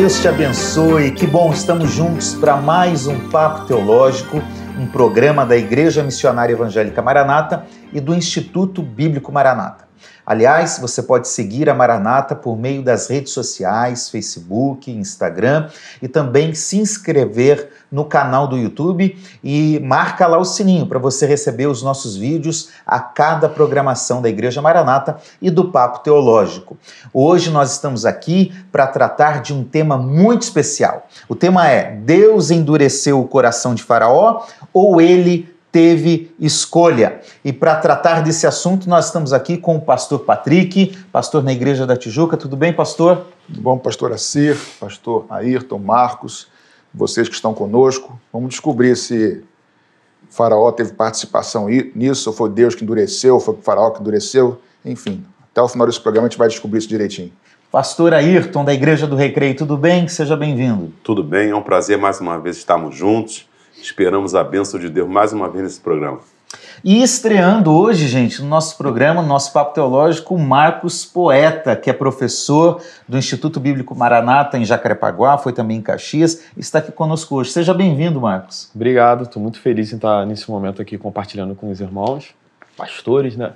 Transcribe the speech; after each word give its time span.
Deus 0.00 0.18
te 0.18 0.28
abençoe. 0.28 1.10
Que 1.10 1.26
bom, 1.26 1.52
estamos 1.52 1.90
juntos 1.90 2.32
para 2.32 2.56
mais 2.56 3.06
um 3.06 3.28
Papo 3.28 3.66
Teológico, 3.66 4.42
um 4.78 4.86
programa 4.86 5.44
da 5.44 5.54
Igreja 5.54 6.02
Missionária 6.02 6.54
Evangélica 6.54 7.02
Maranata 7.02 7.66
e 7.92 8.00
do 8.00 8.14
Instituto 8.14 8.82
Bíblico 8.82 9.30
Maranata. 9.30 9.89
Aliás, 10.30 10.78
você 10.80 11.02
pode 11.02 11.26
seguir 11.26 11.68
a 11.68 11.74
Maranata 11.74 12.36
por 12.36 12.56
meio 12.56 12.84
das 12.84 13.10
redes 13.10 13.32
sociais, 13.32 14.08
Facebook, 14.08 14.88
Instagram 14.88 15.68
e 16.00 16.06
também 16.06 16.54
se 16.54 16.78
inscrever 16.78 17.68
no 17.90 18.04
canal 18.04 18.46
do 18.46 18.56
YouTube 18.56 19.20
e 19.42 19.80
marca 19.80 20.28
lá 20.28 20.38
o 20.38 20.44
sininho 20.44 20.86
para 20.86 21.00
você 21.00 21.26
receber 21.26 21.66
os 21.66 21.82
nossos 21.82 22.16
vídeos 22.16 22.68
a 22.86 23.00
cada 23.00 23.48
programação 23.48 24.22
da 24.22 24.28
Igreja 24.28 24.62
Maranata 24.62 25.18
e 25.42 25.50
do 25.50 25.72
Papo 25.72 25.98
Teológico. 26.04 26.78
Hoje 27.12 27.50
nós 27.50 27.72
estamos 27.72 28.06
aqui 28.06 28.54
para 28.70 28.86
tratar 28.86 29.42
de 29.42 29.52
um 29.52 29.64
tema 29.64 29.98
muito 29.98 30.42
especial. 30.42 31.08
O 31.28 31.34
tema 31.34 31.68
é: 31.68 31.96
Deus 31.96 32.52
endureceu 32.52 33.20
o 33.20 33.26
coração 33.26 33.74
de 33.74 33.82
Faraó 33.82 34.46
ou 34.72 35.00
ele 35.00 35.52
teve 35.72 36.34
escolha. 36.38 37.20
E 37.44 37.52
para 37.52 37.76
tratar 37.76 38.20
desse 38.20 38.46
assunto, 38.46 38.88
nós 38.88 39.06
estamos 39.06 39.32
aqui 39.32 39.56
com 39.56 39.76
o 39.76 39.80
pastor 39.80 40.20
Patrick, 40.20 40.96
pastor 41.12 41.42
na 41.42 41.52
Igreja 41.52 41.86
da 41.86 41.96
Tijuca. 41.96 42.36
Tudo 42.36 42.56
bem, 42.56 42.72
pastor? 42.72 43.26
Tudo 43.46 43.60
bom, 43.60 43.78
pastor 43.78 44.12
Assir, 44.12 44.56
pastor 44.78 45.26
Ayrton, 45.30 45.78
Marcos, 45.78 46.48
vocês 46.92 47.28
que 47.28 47.34
estão 47.34 47.54
conosco. 47.54 48.18
Vamos 48.32 48.50
descobrir 48.50 48.96
se 48.96 49.42
Faraó 50.28 50.70
teve 50.72 50.92
participação 50.92 51.68
nisso, 51.94 52.30
ou 52.30 52.36
foi 52.36 52.50
Deus 52.50 52.74
que 52.74 52.84
endureceu, 52.84 53.34
ou 53.34 53.40
foi 53.40 53.54
o 53.54 53.58
Faraó 53.58 53.90
que 53.90 54.00
endureceu. 54.00 54.60
Enfim, 54.84 55.24
até 55.50 55.62
o 55.62 55.68
final 55.68 55.86
desse 55.86 56.00
programa 56.00 56.26
a 56.26 56.30
gente 56.30 56.38
vai 56.38 56.48
descobrir 56.48 56.78
isso 56.78 56.88
direitinho. 56.88 57.32
Pastor 57.70 58.12
Ayrton, 58.12 58.64
da 58.64 58.74
Igreja 58.74 59.06
do 59.06 59.14
Recreio, 59.14 59.54
tudo 59.56 59.76
bem? 59.76 60.08
Seja 60.08 60.36
bem-vindo. 60.36 60.92
Tudo 61.04 61.22
bem, 61.22 61.50
é 61.50 61.54
um 61.54 61.62
prazer 61.62 61.96
mais 61.96 62.20
uma 62.20 62.36
vez 62.38 62.56
estarmos 62.56 62.96
juntos 62.96 63.48
Esperamos 63.82 64.34
a 64.34 64.44
bênção 64.44 64.78
de 64.78 64.90
Deus 64.90 65.08
mais 65.08 65.32
uma 65.32 65.48
vez 65.48 65.64
nesse 65.64 65.80
programa. 65.80 66.20
E 66.84 67.02
estreando 67.02 67.72
hoje, 67.72 68.08
gente, 68.08 68.42
no 68.42 68.48
nosso 68.48 68.76
programa, 68.76 69.22
no 69.22 69.28
nosso 69.28 69.52
Papo 69.52 69.74
Teológico, 69.74 70.34
o 70.34 70.38
Marcos 70.38 71.04
Poeta, 71.04 71.76
que 71.76 71.88
é 71.88 71.92
professor 71.92 72.80
do 73.08 73.16
Instituto 73.16 73.60
Bíblico 73.60 73.94
Maranata 73.94 74.58
em 74.58 74.64
Jacarepaguá, 74.64 75.38
foi 75.38 75.52
também 75.52 75.78
em 75.78 75.82
Caxias, 75.82 76.44
está 76.56 76.78
aqui 76.78 76.90
conosco 76.90 77.36
hoje. 77.36 77.50
Seja 77.50 77.72
bem-vindo, 77.72 78.20
Marcos. 78.20 78.70
Obrigado, 78.74 79.24
estou 79.24 79.42
muito 79.42 79.60
feliz 79.60 79.92
em 79.92 79.96
estar 79.96 80.26
nesse 80.26 80.50
momento 80.50 80.80
aqui 80.80 80.98
compartilhando 80.98 81.54
com 81.54 81.70
os 81.70 81.80
irmãos, 81.80 82.34
pastores, 82.76 83.36
né? 83.36 83.52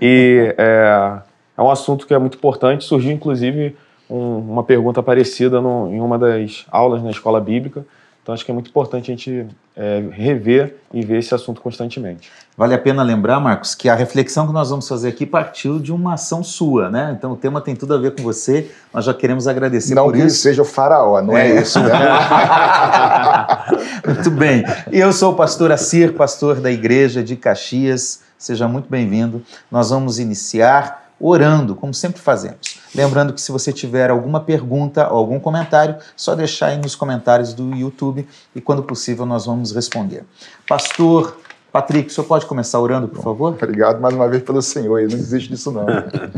E 0.00 0.54
é, 0.58 1.20
é 1.56 1.62
um 1.62 1.70
assunto 1.70 2.06
que 2.06 2.14
é 2.14 2.18
muito 2.18 2.36
importante, 2.36 2.84
surgiu 2.84 3.12
inclusive 3.12 3.76
um, 4.08 4.38
uma 4.38 4.64
pergunta 4.64 5.02
parecida 5.02 5.60
no, 5.60 5.92
em 5.92 6.00
uma 6.00 6.18
das 6.18 6.66
aulas 6.70 7.02
na 7.02 7.10
escola 7.10 7.40
bíblica, 7.40 7.84
então 8.24 8.34
acho 8.34 8.42
que 8.42 8.50
é 8.50 8.54
muito 8.54 8.70
importante 8.70 9.12
a 9.12 9.14
gente 9.14 9.46
é, 9.76 10.02
rever 10.10 10.76
e 10.94 11.04
ver 11.04 11.18
esse 11.18 11.34
assunto 11.34 11.60
constantemente. 11.60 12.32
Vale 12.56 12.72
a 12.72 12.78
pena 12.78 13.02
lembrar, 13.02 13.38
Marcos, 13.38 13.74
que 13.74 13.86
a 13.86 13.94
reflexão 13.94 14.46
que 14.46 14.52
nós 14.54 14.70
vamos 14.70 14.88
fazer 14.88 15.10
aqui 15.10 15.26
partiu 15.26 15.78
de 15.78 15.92
uma 15.92 16.14
ação 16.14 16.42
sua, 16.42 16.88
né? 16.88 17.14
Então 17.18 17.32
o 17.32 17.36
tema 17.36 17.60
tem 17.60 17.76
tudo 17.76 17.92
a 17.92 17.98
ver 17.98 18.14
com 18.14 18.22
você. 18.22 18.70
Nós 18.94 19.04
já 19.04 19.12
queremos 19.12 19.46
agradecer 19.46 19.94
não 19.94 20.04
por 20.04 20.14
que 20.14 20.20
isso. 20.20 20.38
seja 20.38 20.62
o 20.62 20.64
faraó, 20.64 21.20
não 21.20 21.36
é, 21.36 21.50
é 21.50 21.60
isso, 21.60 21.78
né? 21.80 21.92
muito 24.08 24.30
bem. 24.30 24.64
Eu 24.90 25.12
sou 25.12 25.32
o 25.32 25.36
pastor 25.36 25.70
Assir, 25.70 26.14
pastor 26.14 26.62
da 26.62 26.72
igreja 26.72 27.22
de 27.22 27.36
Caxias. 27.36 28.22
Seja 28.38 28.66
muito 28.66 28.88
bem-vindo. 28.88 29.42
Nós 29.70 29.90
vamos 29.90 30.18
iniciar 30.18 31.10
orando, 31.20 31.74
como 31.74 31.92
sempre 31.92 32.22
fazemos. 32.22 32.73
Lembrando 32.94 33.32
que 33.32 33.40
se 33.40 33.50
você 33.50 33.72
tiver 33.72 34.10
alguma 34.10 34.40
pergunta 34.40 35.08
ou 35.10 35.18
algum 35.18 35.40
comentário, 35.40 35.96
só 36.16 36.34
deixar 36.34 36.68
aí 36.68 36.78
nos 36.78 36.94
comentários 36.94 37.52
do 37.52 37.74
YouTube 37.74 38.26
e 38.54 38.60
quando 38.60 38.82
possível 38.82 39.26
nós 39.26 39.46
vamos 39.46 39.72
responder. 39.72 40.24
Pastor 40.68 41.36
Patrick, 41.72 42.08
o 42.08 42.12
senhor 42.12 42.26
pode 42.26 42.46
começar 42.46 42.78
orando, 42.78 43.08
por 43.08 43.22
favor? 43.22 43.52
Obrigado 43.52 44.00
mais 44.00 44.14
uma 44.14 44.28
vez 44.28 44.42
pelo 44.44 44.62
Senhor, 44.62 45.02
não 45.02 45.18
existe 45.18 45.48
disso 45.48 45.72
não. 45.72 45.86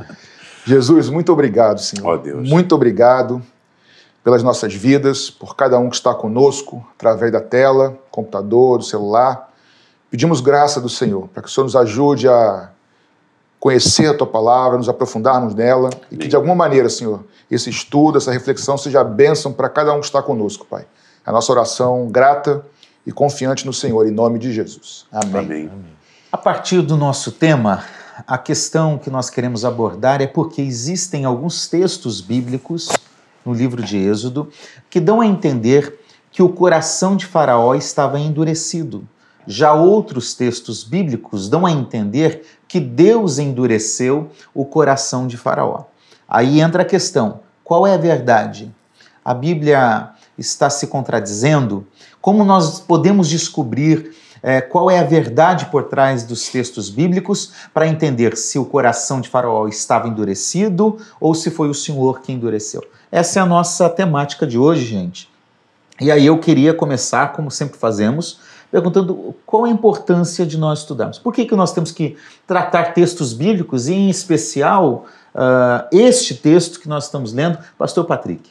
Jesus, 0.64 1.10
muito 1.10 1.30
obrigado, 1.32 1.78
Senhor. 1.78 2.14
Oh, 2.14 2.18
Deus. 2.18 2.48
Muito 2.48 2.74
obrigado 2.74 3.40
pelas 4.24 4.42
nossas 4.42 4.74
vidas, 4.74 5.30
por 5.30 5.54
cada 5.54 5.78
um 5.78 5.88
que 5.88 5.94
está 5.94 6.12
conosco, 6.12 6.84
através 6.96 7.30
da 7.30 7.40
tela, 7.40 7.96
computador, 8.10 8.78
do 8.78 8.84
celular. 8.84 9.52
Pedimos 10.10 10.40
graça 10.40 10.80
do 10.80 10.88
Senhor, 10.88 11.28
para 11.28 11.42
que 11.42 11.48
o 11.48 11.52
Senhor 11.52 11.64
nos 11.64 11.76
ajude 11.76 12.28
a 12.28 12.70
conhecer 13.58 14.06
a 14.06 14.14
tua 14.14 14.26
palavra, 14.26 14.78
nos 14.78 14.88
aprofundarmos 14.88 15.54
nela 15.54 15.90
e 16.10 16.16
que 16.16 16.28
de 16.28 16.36
alguma 16.36 16.54
maneira, 16.54 16.88
Senhor, 16.88 17.24
esse 17.50 17.70
estudo, 17.70 18.18
essa 18.18 18.32
reflexão 18.32 18.76
seja 18.76 19.02
bênção 19.02 19.52
para 19.52 19.68
cada 19.68 19.92
um 19.94 20.00
que 20.00 20.06
está 20.06 20.22
conosco, 20.22 20.66
Pai. 20.66 20.86
É 21.26 21.30
a 21.30 21.32
nossa 21.32 21.50
oração 21.52 22.08
grata 22.08 22.64
e 23.06 23.12
confiante 23.12 23.64
no 23.64 23.72
Senhor, 23.72 24.06
em 24.06 24.10
nome 24.10 24.38
de 24.38 24.52
Jesus. 24.52 25.06
Amém. 25.12 25.70
Amém. 25.72 25.96
A 26.30 26.36
partir 26.36 26.82
do 26.82 26.96
nosso 26.96 27.32
tema, 27.32 27.84
a 28.26 28.36
questão 28.36 28.98
que 28.98 29.10
nós 29.10 29.30
queremos 29.30 29.64
abordar 29.64 30.20
é 30.20 30.26
porque 30.26 30.60
existem 30.60 31.24
alguns 31.24 31.68
textos 31.68 32.20
bíblicos 32.20 32.88
no 33.44 33.52
livro 33.52 33.82
de 33.82 33.96
Êxodo 33.96 34.50
que 34.90 35.00
dão 35.00 35.20
a 35.20 35.26
entender 35.26 36.00
que 36.30 36.42
o 36.42 36.48
coração 36.48 37.16
de 37.16 37.24
Faraó 37.24 37.74
estava 37.74 38.18
endurecido. 38.18 39.06
Já 39.46 39.72
outros 39.72 40.34
textos 40.34 40.82
bíblicos 40.82 41.48
dão 41.48 41.64
a 41.64 41.70
entender 41.70 42.44
que 42.68 42.80
Deus 42.80 43.38
endureceu 43.38 44.30
o 44.54 44.64
coração 44.64 45.26
de 45.26 45.36
Faraó. 45.36 45.84
Aí 46.28 46.60
entra 46.60 46.82
a 46.82 46.86
questão: 46.86 47.40
qual 47.62 47.86
é 47.86 47.94
a 47.94 47.98
verdade? 47.98 48.74
A 49.24 49.34
Bíblia 49.34 50.10
está 50.38 50.70
se 50.70 50.86
contradizendo? 50.86 51.86
Como 52.20 52.44
nós 52.44 52.80
podemos 52.80 53.28
descobrir 53.28 54.14
é, 54.42 54.60
qual 54.60 54.90
é 54.90 54.98
a 54.98 55.04
verdade 55.04 55.66
por 55.66 55.84
trás 55.84 56.22
dos 56.22 56.48
textos 56.48 56.90
bíblicos 56.90 57.52
para 57.72 57.88
entender 57.88 58.36
se 58.36 58.58
o 58.58 58.64
coração 58.64 59.20
de 59.20 59.28
Faraó 59.28 59.66
estava 59.66 60.08
endurecido 60.08 60.98
ou 61.20 61.34
se 61.34 61.50
foi 61.50 61.68
o 61.68 61.74
Senhor 61.74 62.20
que 62.20 62.32
endureceu? 62.32 62.82
Essa 63.10 63.40
é 63.40 63.42
a 63.42 63.46
nossa 63.46 63.88
temática 63.88 64.46
de 64.46 64.58
hoje, 64.58 64.84
gente. 64.84 65.28
E 66.00 66.10
aí 66.10 66.26
eu 66.26 66.38
queria 66.38 66.74
começar, 66.74 67.32
como 67.32 67.50
sempre 67.50 67.78
fazemos, 67.78 68.38
perguntando 68.76 69.34
qual 69.46 69.64
a 69.64 69.70
importância 69.70 70.44
de 70.44 70.58
nós 70.58 70.80
estudarmos. 70.80 71.18
Por 71.18 71.32
que, 71.32 71.46
que 71.46 71.56
nós 71.56 71.72
temos 71.72 71.92
que 71.92 72.14
tratar 72.46 72.92
textos 72.92 73.32
bíblicos, 73.32 73.88
e 73.88 73.94
em 73.94 74.10
especial 74.10 75.06
uh, 75.34 75.88
este 75.90 76.34
texto 76.34 76.78
que 76.78 76.86
nós 76.86 77.04
estamos 77.04 77.32
lendo, 77.32 77.58
Pastor 77.78 78.04
Patrick? 78.04 78.50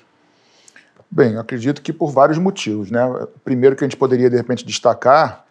Bem, 1.12 1.38
acredito 1.38 1.80
que 1.80 1.94
por 1.94 2.12
vários 2.12 2.40
motivos. 2.40 2.90
Né? 2.90 3.06
O 3.06 3.28
primeiro 3.44 3.76
que 3.76 3.84
a 3.84 3.88
gente 3.88 3.98
poderia, 3.98 4.28
de 4.28 4.36
repente, 4.36 4.66
destacar 4.66 5.46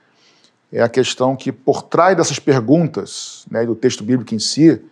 é 0.73 0.83
a 0.83 0.89
questão 0.89 1.37
que, 1.37 1.53
por 1.53 1.83
trás 1.83 2.17
dessas 2.17 2.41
perguntas, 2.41 3.47
né, 3.49 3.65
do 3.65 3.77
texto 3.77 4.03
bíblico 4.03 4.35
em 4.35 4.41
si, 4.41 4.83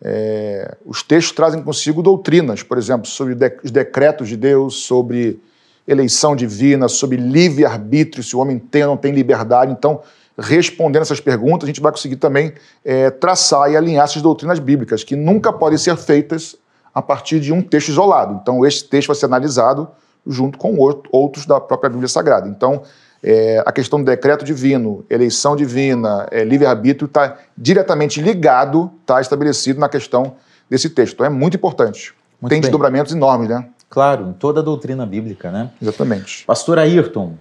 é, 0.00 0.76
os 0.86 1.02
textos 1.02 1.34
trazem 1.34 1.60
consigo 1.60 2.04
doutrinas, 2.04 2.62
por 2.62 2.78
exemplo, 2.78 3.08
sobre 3.08 3.36
os 3.64 3.72
decretos 3.72 4.28
de 4.28 4.36
Deus, 4.36 4.76
sobre 4.84 5.40
eleição 5.86 6.34
divina, 6.34 6.88
sobre 6.88 7.16
livre-arbítrio, 7.16 8.22
se 8.22 8.34
o 8.34 8.38
homem 8.38 8.58
tem 8.58 8.82
ou 8.82 8.90
não 8.90 8.96
tem 8.96 9.12
liberdade. 9.12 9.72
Então, 9.72 10.00
respondendo 10.38 11.02
essas 11.02 11.20
perguntas, 11.20 11.64
a 11.64 11.66
gente 11.68 11.80
vai 11.80 11.92
conseguir 11.92 12.16
também 12.16 12.52
é, 12.84 13.10
traçar 13.10 13.70
e 13.70 13.76
alinhar 13.76 14.04
essas 14.04 14.22
doutrinas 14.22 14.58
bíblicas, 14.58 15.04
que 15.04 15.14
nunca 15.14 15.52
podem 15.52 15.78
ser 15.78 15.96
feitas 15.96 16.56
a 16.94 17.02
partir 17.02 17.40
de 17.40 17.52
um 17.52 17.60
texto 17.60 17.88
isolado. 17.88 18.38
Então, 18.40 18.64
esse 18.64 18.84
texto 18.84 19.08
vai 19.08 19.16
ser 19.16 19.26
analisado 19.26 19.88
junto 20.26 20.58
com 20.58 20.76
outros 21.10 21.44
da 21.44 21.60
própria 21.60 21.90
Bíblia 21.90 22.08
Sagrada. 22.08 22.48
Então, 22.48 22.82
é, 23.22 23.62
a 23.64 23.72
questão 23.72 23.98
do 23.98 24.04
decreto 24.04 24.44
divino, 24.44 25.04
eleição 25.08 25.56
divina, 25.56 26.26
é, 26.30 26.44
livre-arbítrio 26.44 27.06
está 27.06 27.38
diretamente 27.56 28.20
ligado, 28.20 28.90
está 29.00 29.20
estabelecido 29.20 29.80
na 29.80 29.88
questão 29.88 30.36
desse 30.68 30.90
texto. 30.90 31.14
Então, 31.14 31.26
é 31.26 31.30
muito 31.30 31.56
importante. 31.56 32.14
Muito 32.40 32.50
Tem 32.50 32.60
bem. 32.60 32.62
desdobramentos 32.62 33.12
enormes, 33.12 33.48
né? 33.48 33.66
Claro, 33.88 34.28
em 34.28 34.32
toda 34.32 34.60
a 34.60 34.62
doutrina 34.62 35.06
bíblica, 35.06 35.50
né? 35.50 35.70
Exatamente. 35.80 36.44
Pastor 36.44 36.78
Ayrton. 36.78 37.36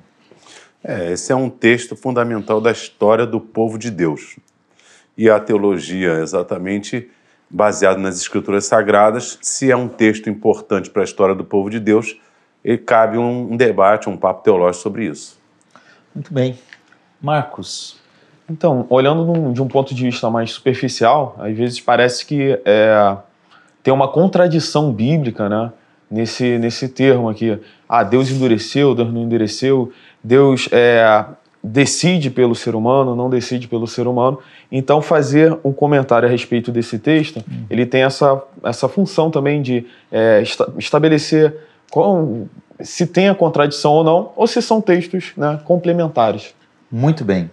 É, 0.83 1.11
esse 1.13 1.31
é 1.31 1.35
um 1.35 1.49
texto 1.49 1.95
fundamental 1.95 2.59
da 2.59 2.71
história 2.71 3.25
do 3.25 3.39
povo 3.39 3.77
de 3.77 3.89
Deus. 3.89 4.37
E 5.17 5.29
a 5.29 5.39
teologia, 5.39 6.19
exatamente 6.19 7.09
baseado 7.49 7.99
nas 7.99 8.17
escrituras 8.17 8.65
sagradas, 8.65 9.37
se 9.41 9.71
é 9.71 9.75
um 9.75 9.87
texto 9.87 10.29
importante 10.29 10.89
para 10.89 11.03
a 11.03 11.05
história 11.05 11.35
do 11.35 11.43
povo 11.43 11.69
de 11.69 11.79
Deus, 11.79 12.19
ele 12.63 12.79
cabe 12.79 13.17
um, 13.17 13.53
um 13.53 13.57
debate, 13.57 14.09
um 14.09 14.17
papo 14.17 14.43
teológico 14.43 14.81
sobre 14.81 15.05
isso. 15.05 15.39
Muito 16.13 16.33
bem. 16.33 16.57
Marcos. 17.21 18.01
Então, 18.49 18.85
olhando 18.89 19.53
de 19.53 19.61
um 19.61 19.67
ponto 19.67 19.93
de 19.93 20.03
vista 20.03 20.29
mais 20.29 20.51
superficial, 20.51 21.35
às 21.39 21.55
vezes 21.55 21.79
parece 21.79 22.25
que 22.25 22.59
é, 22.65 23.17
tem 23.81 23.93
uma 23.93 24.07
contradição 24.07 24.91
bíblica, 24.91 25.47
né? 25.47 25.71
Nesse, 26.13 26.57
nesse 26.59 26.87
termo 26.87 27.27
aqui. 27.27 27.57
Ah, 27.89 28.03
Deus 28.03 28.29
endureceu, 28.29 28.93
Deus 28.93 29.11
não 29.11 29.23
endureceu, 29.23 29.91
Deus 30.23 30.69
é, 30.71 31.25
decide 31.63 32.29
pelo 32.29 32.53
ser 32.53 32.75
humano, 32.75 33.15
não 33.15 33.29
decide 33.29 33.67
pelo 33.67 33.87
ser 33.87 34.07
humano. 34.07 34.39
Então, 34.71 35.01
fazer 35.01 35.57
um 35.63 35.73
comentário 35.73 36.27
a 36.27 36.31
respeito 36.31 36.71
desse 36.71 36.99
texto, 36.99 37.43
ele 37.69 37.85
tem 37.85 38.03
essa, 38.03 38.41
essa 38.63 38.87
função 38.87 39.31
também 39.31 39.61
de 39.61 39.85
é, 40.11 40.41
esta, 40.41 40.71
estabelecer 40.77 41.55
qual, 41.91 42.47
se 42.79 43.07
tem 43.07 43.29
a 43.29 43.35
contradição 43.35 43.91
ou 43.91 44.03
não, 44.03 44.31
ou 44.35 44.47
se 44.47 44.61
são 44.61 44.81
textos 44.81 45.31
né, 45.35 45.59
complementares. 45.65 46.53
Muito 46.91 47.25
bem. 47.25 47.49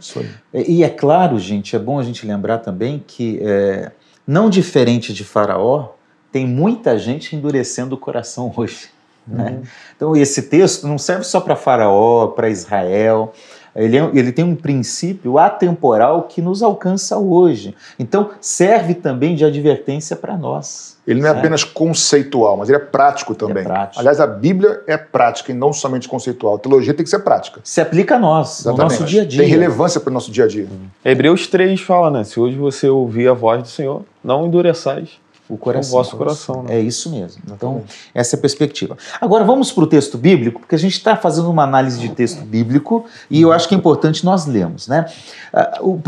E 0.52 0.84
é 0.84 0.88
claro, 0.88 1.38
gente, 1.38 1.74
é 1.74 1.78
bom 1.78 1.98
a 1.98 2.02
gente 2.02 2.26
lembrar 2.26 2.58
também 2.58 3.02
que, 3.06 3.38
é, 3.42 3.90
não 4.26 4.50
diferente 4.50 5.14
de 5.14 5.24
Faraó, 5.24 5.94
tem 6.32 6.46
muita 6.46 6.98
gente 6.98 7.34
endurecendo 7.34 7.94
o 7.94 7.98
coração 7.98 8.52
hoje. 8.56 8.88
Né? 9.26 9.50
Uhum. 9.50 9.62
Então, 9.96 10.16
esse 10.16 10.42
texto 10.42 10.86
não 10.86 10.98
serve 10.98 11.24
só 11.24 11.40
para 11.40 11.54
Faraó, 11.54 12.28
para 12.28 12.48
Israel. 12.48 13.32
Ele, 13.76 13.96
é, 13.96 14.10
ele, 14.14 14.32
tem 14.32 14.44
um 14.44 14.56
princípio 14.56 15.38
atemporal 15.38 16.24
que 16.24 16.42
nos 16.42 16.62
alcança 16.62 17.16
hoje. 17.16 17.74
Então, 17.98 18.30
serve 18.40 18.94
também 18.94 19.36
de 19.36 19.44
advertência 19.44 20.16
para 20.16 20.36
nós. 20.36 20.98
Ele 21.06 21.20
não 21.20 21.28
é 21.28 21.30
apenas 21.30 21.62
conceitual, 21.62 22.56
mas 22.56 22.68
ele 22.68 22.78
é 22.78 22.80
prático 22.80 23.34
também. 23.34 23.62
É 23.62 23.66
prático. 23.66 24.00
Aliás, 24.00 24.20
a 24.20 24.26
Bíblia 24.26 24.82
é 24.86 24.96
prática 24.96 25.52
e 25.52 25.54
não 25.54 25.72
somente 25.72 26.08
conceitual. 26.08 26.56
A 26.56 26.58
teologia 26.58 26.92
tem 26.92 27.04
que 27.04 27.10
ser 27.10 27.20
prática. 27.20 27.60
Se 27.62 27.80
aplica 27.80 28.16
a 28.16 28.18
nós, 28.18 28.60
Exatamente. 28.60 28.78
no 28.78 28.84
nosso 28.84 29.04
dia 29.04 29.22
a 29.22 29.24
dia. 29.24 29.42
Tem 29.42 29.50
relevância 29.50 30.00
para 30.00 30.10
o 30.10 30.14
nosso 30.14 30.32
dia 30.32 30.44
a 30.44 30.48
dia. 30.48 30.66
Hebreus 31.04 31.46
3 31.46 31.80
fala, 31.80 32.10
né? 32.10 32.24
Se 32.24 32.40
hoje 32.40 32.56
você 32.56 32.88
ouvir 32.88 33.28
a 33.28 33.34
voz 33.34 33.62
do 33.62 33.68
Senhor, 33.68 34.04
não 34.22 34.46
endureçais 34.46 35.20
o 35.50 35.58
coração. 35.58 35.92
O 35.92 36.02
vosso 36.02 36.16
coração. 36.16 36.62
Né? 36.62 36.76
É 36.76 36.80
isso 36.80 37.10
mesmo. 37.10 37.42
Então, 37.50 37.82
essa 38.14 38.36
é 38.36 38.38
a 38.38 38.40
perspectiva. 38.40 38.96
Agora, 39.20 39.44
vamos 39.44 39.72
para 39.72 39.84
o 39.84 39.86
texto 39.86 40.16
bíblico, 40.16 40.60
porque 40.60 40.74
a 40.74 40.78
gente 40.78 40.94
está 40.94 41.16
fazendo 41.16 41.50
uma 41.50 41.64
análise 41.64 41.98
de 41.98 42.08
texto 42.10 42.42
bíblico 42.42 43.04
e 43.30 43.42
eu 43.42 43.52
acho 43.52 43.68
que 43.68 43.74
é 43.74 43.78
importante 43.78 44.24
nós 44.24 44.46
lermos. 44.46 44.88
Né? 44.88 45.06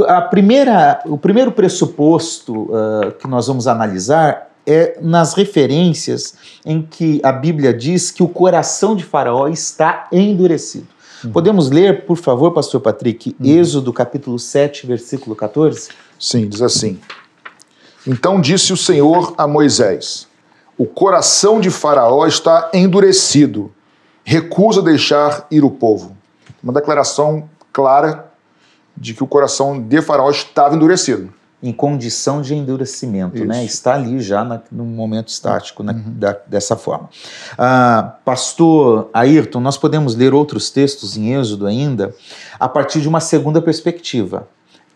A 0.07 0.23
primeira, 0.23 1.03
o 1.07 1.19
primeiro 1.19 1.53
pressuposto 1.53 2.63
uh, 2.63 3.13
que 3.19 3.27
nós 3.27 3.47
vamos 3.47 3.67
analisar 3.67 4.49
é 4.67 4.99
nas 5.01 5.35
referências 5.35 6.35
em 6.65 6.83
que 6.83 7.21
a 7.25 7.33
Bíblia 7.33 7.75
diz 7.75 8.11
que 8.11 8.23
o 8.23 8.29
coração 8.29 8.95
de 8.95 9.05
Faraó 9.05 9.49
está 9.49 10.07
endurecido. 10.13 10.87
Uhum. 11.25 11.33
Podemos 11.33 11.71
ler, 11.71 12.05
por 12.07 12.17
favor, 12.17 12.53
pastor 12.53 12.81
Patrick, 12.81 13.35
uhum. 13.39 13.47
Êxodo 13.47 13.93
capítulo 13.93 14.39
7, 14.39 14.87
versículo 14.87 15.35
14? 15.35 15.89
Sim, 16.19 16.49
diz 16.49 16.63
assim: 16.63 16.99
então 18.07 18.41
disse 18.41 18.73
o 18.73 18.77
Senhor 18.77 19.35
a 19.39 19.47
Moisés: 19.47 20.27
O 20.77 20.87
coração 20.87 21.61
de 21.61 21.71
Faraó 21.71 22.27
está 22.27 22.71
endurecido, 22.73 23.73
recusa 24.25 24.83
deixar 24.83 25.47
ir 25.51 25.65
o 25.65 25.71
povo. 25.71 26.17
Uma 26.63 26.73
declaração 26.73 27.49
clara 27.73 28.31
de 28.97 29.15
que 29.15 29.23
o 29.23 29.27
coração 29.27 29.81
de 29.81 30.03
Faraó 30.03 30.31
estava 30.31 30.75
endurecido. 30.75 31.33
Em 31.65 31.73
condição 31.73 32.43
de 32.43 32.57
endurecimento, 32.57 33.37
né? 33.37 33.41
Isso. 33.41 33.47
né? 33.47 33.65
Está 33.65 33.95
ali 33.95 34.19
já 34.19 34.43
na, 34.43 34.61
no 34.71 34.85
momento 34.85 35.29
estático, 35.29 35.85
né? 35.85 35.93
uhum. 35.93 36.19
da, 36.19 36.37
dessa 36.45 36.77
forma. 36.77 37.09
Ah, 37.57 38.17
pastor 38.25 39.09
Ayrton, 39.15 39.61
nós 39.61 39.77
podemos 39.77 40.17
ler 40.17 40.35
outros 40.35 40.71
textos 40.71 41.17
em 41.17 41.35
Êxodo 41.35 41.69
ainda, 41.69 42.13
a 42.59 42.69
partir 42.69 43.01
de 43.01 43.09
uma 43.09 43.21
segunda 43.21 43.63
perspectiva 43.63 44.49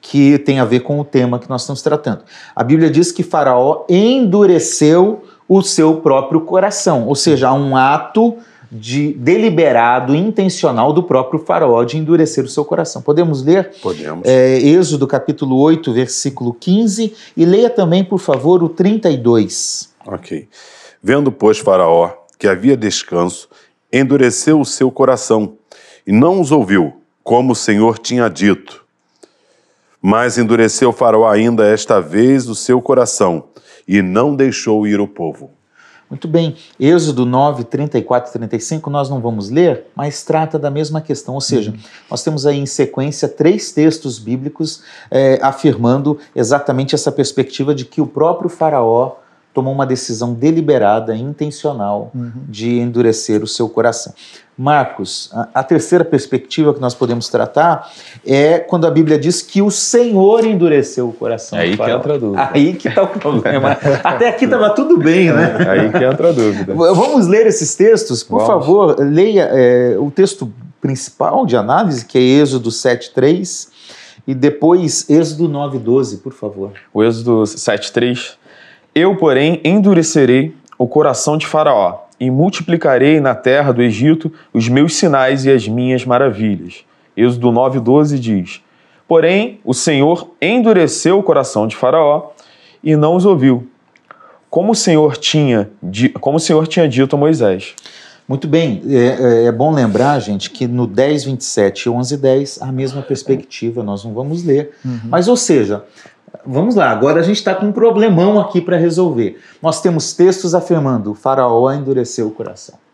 que 0.09 0.39
tem 0.39 0.61
a 0.61 0.65
ver 0.65 0.81
com 0.81 1.01
o 1.01 1.05
tema 1.05 1.39
que 1.39 1.49
nós 1.49 1.63
estamos 1.63 1.83
tratando. 1.83 2.23
A 2.55 2.63
Bíblia 2.63 2.89
diz 2.89 3.11
que 3.11 3.23
Faraó 3.23 3.85
endureceu 3.89 5.25
o 5.49 5.63
seu 5.63 5.97
próprio 5.97 6.41
coração, 6.43 7.07
ou 7.07 7.15
seja, 7.15 7.49
há 7.49 7.55
um 7.55 7.77
ato 7.77 8.37
de 8.71 9.13
deliberado, 9.15 10.15
intencional 10.15 10.93
do 10.93 11.03
próprio 11.03 11.39
faraó 11.39 11.85
de 11.85 11.97
endurecer 11.97 12.45
o 12.45 12.49
seu 12.49 12.65
coração. 12.65 13.01
Podemos 13.01 13.45
ler? 13.45 13.71
Podemos. 13.81 14.27
É, 14.29 14.59
Êxodo 14.59 15.07
capítulo 15.07 15.57
8, 15.59 15.93
versículo 15.93 16.53
15, 16.53 17.15
e 17.37 17.45
leia 17.45 17.71
também, 17.71 18.05
por 18.05 18.19
favor, 18.19 18.65
o 18.65 18.69
32. 18.69 19.95
Ok. 20.05 20.49
Vendo, 21.01 21.31
pois, 21.31 21.59
faraó 21.59 22.11
que 22.39 22.49
havia 22.49 22.77
descanso, 22.77 23.49
endureceu 23.93 24.61
o 24.61 24.65
seu 24.65 24.91
coração 24.91 25.55
e 26.07 26.13
não 26.13 26.41
os 26.41 26.51
ouviu, 26.51 26.95
como 27.23 27.53
o 27.53 27.57
Senhor 27.57 27.99
tinha 27.99 28.29
dito. 28.29 28.86
Mas 30.01 30.39
endureceu 30.39 30.91
o 30.91 30.93
Faraó 30.93 31.29
ainda 31.29 31.67
esta 31.67 32.01
vez 32.01 32.49
o 32.49 32.55
seu 32.55 32.81
coração 32.81 33.45
e 33.87 34.03
não 34.03 34.35
deixou 34.35 34.87
ir 34.87 35.01
o 35.01 35.09
povo. 35.09 35.51
Muito 36.09 36.29
bem, 36.29 36.55
Êxodo 36.79 37.27
9, 37.27 37.65
34 37.65 38.31
e 38.31 38.33
35 38.33 38.89
nós 38.89 39.11
não 39.11 39.21
vamos 39.21 39.51
ler, 39.51 39.87
mas 39.95 40.23
trata 40.23 40.57
da 40.57 40.71
mesma 40.71 41.01
questão, 41.01 41.35
ou 41.35 41.41
seja, 41.41 41.73
uhum. 41.73 41.79
nós 42.09 42.23
temos 42.23 42.47
aí 42.47 42.59
em 42.59 42.67
sequência 42.67 43.27
três 43.27 43.73
textos 43.73 44.17
bíblicos 44.17 44.85
é, 45.11 45.41
afirmando 45.43 46.17
exatamente 46.35 46.95
essa 46.95 47.11
perspectiva 47.11 47.75
de 47.75 47.85
que 47.85 48.01
o 48.01 48.07
próprio 48.07 48.49
Faraó 48.49 49.17
tomou 49.57 49.73
uma 49.73 49.87
decisão 49.87 50.35
deliberada, 50.35 51.17
intencional, 51.17 52.11
uhum. 52.15 52.31
de 52.47 52.79
endurecer 52.79 53.43
o 53.43 53.47
seu 53.47 53.71
coração. 53.71 54.13
Marcos, 54.59 55.31
a, 55.33 55.49
a, 55.61 55.63
terceira 55.63 56.05
perspectiva 56.05 56.75
que 56.75 56.81
nós 56.81 56.95
podemos 56.95 57.31
tratar 57.31 57.91
é 58.27 58.59
quando 58.59 58.87
a 58.87 58.91
Bíblia 58.91 59.19
diz 59.19 59.41
que 59.41 59.63
o 59.63 59.71
Senhor 59.71 60.45
endureceu 60.45 61.09
o 61.09 61.13
coração. 61.15 61.59
É 61.59 61.63
aí 61.63 61.77
que 61.77 61.91
entra 61.91 62.15
a 62.15 62.19
dúvida. 62.19 62.51
Aí 62.53 62.75
que 62.75 62.89
está 62.89 63.03
o 63.03 63.07
problema. 63.19 63.79
Até 64.05 64.29
aqui 64.29 64.45
estava 64.45 64.69
tudo 64.75 64.99
bem, 64.99 65.33
né? 65.33 65.57
É 65.59 65.71
aí 65.73 65.91
que 65.91 66.05
entra 66.05 66.29
a 66.29 66.33
dúvida. 66.33 66.75
Vamos 66.75 67.27
ler 67.27 67.47
esses 67.47 67.75
textos? 67.75 68.23
Por 68.23 68.43
Vamos. 68.43 68.67
favor, 68.67 68.97
leia 69.01 69.49
é, 69.51 69.97
o 69.99 70.11
texto 70.11 70.53
principal 70.83 71.47
de 71.47 71.57
análise, 71.57 72.05
que 72.05 72.19
é 72.19 72.21
Êxodo 72.21 72.69
7.3, 72.69 73.69
e 74.27 74.35
depois 74.35 75.09
Êxodo 75.09 75.49
9.12, 75.49 76.21
por 76.21 76.35
favor. 76.35 76.73
O 76.93 77.03
Êxodo 77.03 77.43
7.3 77.45 78.37
eu, 78.97 79.15
porém, 79.15 79.61
endurecerei 79.63 80.57
o 80.79 80.89
coração 80.89 81.37
de 81.37 81.47
Faraó 81.47 82.07
e 82.19 82.31
multiplicarei 82.31 83.21
na 83.21 83.35
terra 83.35 83.71
do 83.71 83.83
Egito 83.83 84.33
os 84.55 84.71
meus 84.71 84.97
sinais 84.97 85.45
e 85.45 85.53
as 85.53 85.69
minhas 85.69 86.07
maravilhas. 86.07 86.83
Êxodo 87.15 87.53
9,12 87.53 88.19
diz: 88.19 88.63
Porém, 89.07 89.61
o 89.63 89.75
Senhor 89.75 90.31
endureceu 90.41 91.19
o 91.19 91.23
coração 91.23 91.67
de 91.67 91.77
Faraó 91.77 92.31
e 92.83 92.97
não 92.97 93.17
os 93.17 93.27
ouviu, 93.27 93.69
como 94.49 94.73
o 94.73 94.75
Senhor 94.75 95.19
tinha, 95.19 95.69
como 96.19 96.39
o 96.39 96.41
Senhor 96.41 96.67
tinha 96.67 96.89
dito 96.89 97.17
a 97.17 97.19
Moisés. 97.19 97.75
Muito 98.27 98.49
bem, 98.49 98.83
é, 98.89 98.97
é, 98.97 99.45
é 99.45 99.53
bom 99.53 99.73
lembrar, 99.73 100.19
gente, 100.21 100.51
que 100.51 100.67
no 100.67 100.87
10, 100.87 101.25
27 101.25 101.83
e 101.83 101.89
11, 101.91 102.17
10, 102.17 102.63
a 102.63 102.73
mesma 102.73 103.03
perspectiva, 103.03 103.85
nós 103.85 104.05
não 104.05 104.15
vamos 104.15 104.43
ler. 104.43 104.73
Uhum. 104.85 105.01
Mas, 105.05 105.29
ou 105.29 105.37
seja, 105.37 105.85
Vamos 106.45 106.75
lá, 106.75 106.91
agora 106.91 107.21
a 107.21 107.23
gente 107.23 107.37
está 107.37 107.55
com 107.55 107.67
um 107.67 107.73
problemão 107.73 108.41
aqui 108.41 108.61
para 108.61 108.77
resolver. 108.77 109.41
Nós 109.63 109.81
temos 109.81 110.13
textos 110.13 110.55
afirmando: 110.55 111.13
o 111.13 111.15
faraó 111.15 111.73
endureceu 111.73 112.27
o 112.27 112.33
coração. 112.33 112.86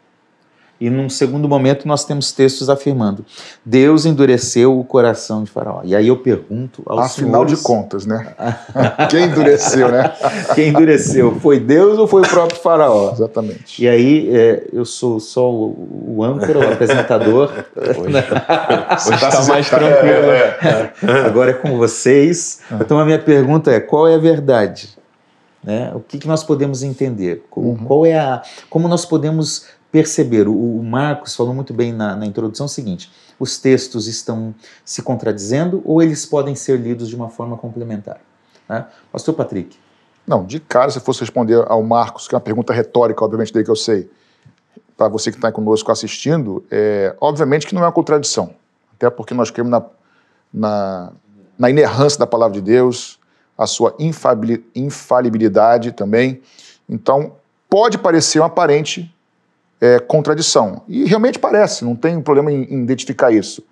E 0.83 0.91
num 0.91 1.09
segundo 1.09 1.49
momento 1.49 1.87
nós 1.87 2.05
temos 2.05 2.33
textos 2.33 2.69
afirmando: 2.69 3.25
Deus 3.65 4.05
endureceu 4.05 4.77
o 4.77 4.83
coração 4.83 5.45
de 5.45 5.51
Faraó. 5.53 5.83
E 5.85 5.95
aí 5.95 6.09
eu 6.09 6.17
pergunto 6.17 6.83
aos 6.85 7.13
Afinal 7.13 7.31
senhores, 7.31 7.59
de 7.59 7.63
contas, 7.63 8.05
né? 8.05 8.35
Quem 9.09 9.27
endureceu, 9.27 9.89
né? 9.89 10.13
Quem 10.57 10.71
endureceu? 10.71 11.39
Foi 11.39 11.61
Deus 11.61 11.99
ou 12.01 12.09
foi 12.09 12.23
o 12.23 12.29
próprio 12.29 12.59
Faraó? 12.59 13.13
Exatamente. 13.13 13.81
E 13.81 13.89
aí 13.89 14.37
é, 14.37 14.67
eu 14.73 14.85
sou 14.85 15.21
só 15.21 15.49
o, 15.49 16.17
o 16.17 16.25
âncora, 16.25 16.59
o 16.59 16.73
apresentador. 16.73 17.53
Hoje, 17.79 18.19
está 18.19 19.31
tá 19.31 19.45
mais 19.45 19.71
tranquilo. 19.71 20.33
É, 20.33 20.59
é. 21.01 21.27
Agora 21.27 21.53
é 21.53 21.55
com 21.55 21.79
vocês. 21.79 22.61
Então 22.81 22.99
a 22.99 23.05
minha 23.05 23.21
pergunta 23.21 23.71
é: 23.71 23.79
qual 23.79 24.09
é 24.09 24.17
a 24.17 24.19
verdade? 24.19 24.89
Né? 25.63 25.93
O 25.95 26.01
que, 26.01 26.19
que 26.19 26.27
nós 26.27 26.43
podemos 26.43 26.83
entender? 26.83 27.45
Uhum. 27.55 27.77
Qual 27.77 28.05
é 28.05 28.19
a, 28.19 28.43
como 28.69 28.89
nós 28.89 29.05
podemos 29.05 29.65
perceber, 29.93 30.49
o, 30.49 30.53
o 30.53 30.83
Marcos 30.83 31.37
falou 31.37 31.55
muito 31.55 31.75
bem 31.75 31.93
na, 31.93 32.17
na 32.17 32.25
introdução 32.25 32.65
o 32.67 32.69
seguinte: 32.69 33.13
os 33.39 33.59
textos 33.59 34.09
estão 34.09 34.55
se 34.85 35.03
contradizendo 35.03 35.83
ou 35.85 36.03
eles 36.03 36.25
podem 36.25 36.55
ser 36.55 36.81
lidos 36.81 37.09
de 37.09 37.15
uma 37.15 37.29
forma 37.29 37.57
complementar? 37.59 38.19
Né? 38.69 38.87
Pastor 39.13 39.35
Patrick. 39.35 39.79
Não, 40.27 40.45
de 40.45 40.59
cara, 40.59 40.91
se 40.91 40.99
fosse 41.01 41.21
responder 41.21 41.63
ao 41.69 41.83
Marcos, 41.83 42.27
que 42.27 42.35
é 42.35 42.37
uma 42.37 42.41
pergunta 42.41 42.73
retórica, 42.73 43.23
obviamente, 43.25 43.53
daí 43.53 43.65
que 43.65 43.71
eu 43.71 43.77
sei, 43.77 44.09
para 44.97 45.09
você 45.09 45.31
que 45.31 45.37
está 45.37 45.53
conosco 45.53 45.91
assistindo, 45.91 46.65
é, 46.71 47.15
obviamente 47.21 47.67
que 47.67 47.75
não 47.75 47.83
é 47.83 47.87
uma 47.87 47.93
contradição. 47.93 48.55
Até 48.95 49.11
porque 49.11 49.35
nós 49.35 49.51
cremos 49.51 49.71
na, 49.71 49.85
na, 50.53 51.13
na 51.59 51.71
inerrância 51.71 52.19
da 52.21 52.27
palavra 52.27 52.55
de 52.55 52.61
Deus, 52.61 53.19
a 53.59 53.67
sua 53.67 53.97
infalibilidade 53.99 55.91
também. 55.91 56.41
Então, 56.89 57.33
pode 57.69 57.99
parecer 57.99 58.39
uma 58.39 58.47
aparente 58.47 59.13
é, 59.83 59.99
contradição. 59.99 60.83
E 60.87 61.05
realmente 61.07 61.41
parece, 61.41 61.85
não 61.85 61.97
tem 61.97 62.21
problema 62.21 62.53
em, 62.53 62.63
em 62.73 62.83
identificar 62.85 63.33
isso. 63.33 63.65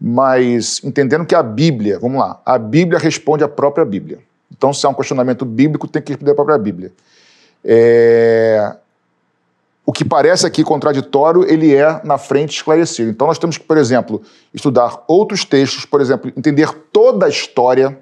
Mas 0.00 0.80
entendendo 0.82 1.26
que 1.26 1.34
a 1.34 1.42
Bíblia, 1.42 1.98
vamos 1.98 2.18
lá, 2.18 2.40
a 2.46 2.56
Bíblia 2.56 2.98
responde 2.98 3.44
à 3.44 3.48
própria 3.48 3.84
Bíblia. 3.84 4.20
Então, 4.50 4.72
se 4.72 4.86
é 4.86 4.88
um 4.88 4.94
questionamento 4.94 5.44
bíblico, 5.44 5.86
tem 5.86 6.00
que 6.00 6.12
responder 6.12 6.30
à 6.32 6.34
própria 6.34 6.56
Bíblia. 6.56 6.90
É... 7.62 8.74
O 9.84 9.92
que 9.92 10.04
parece 10.04 10.46
aqui 10.46 10.64
contraditório, 10.64 11.44
ele 11.44 11.74
é 11.74 12.00
na 12.04 12.16
frente 12.16 12.56
esclarecido. 12.56 13.10
Então, 13.10 13.26
nós 13.26 13.38
temos 13.38 13.58
que, 13.58 13.64
por 13.64 13.76
exemplo, 13.76 14.22
estudar 14.54 15.04
outros 15.06 15.44
textos, 15.44 15.84
por 15.84 16.00
exemplo, 16.00 16.32
entender 16.36 16.72
toda 16.90 17.26
a 17.26 17.28
história, 17.28 17.98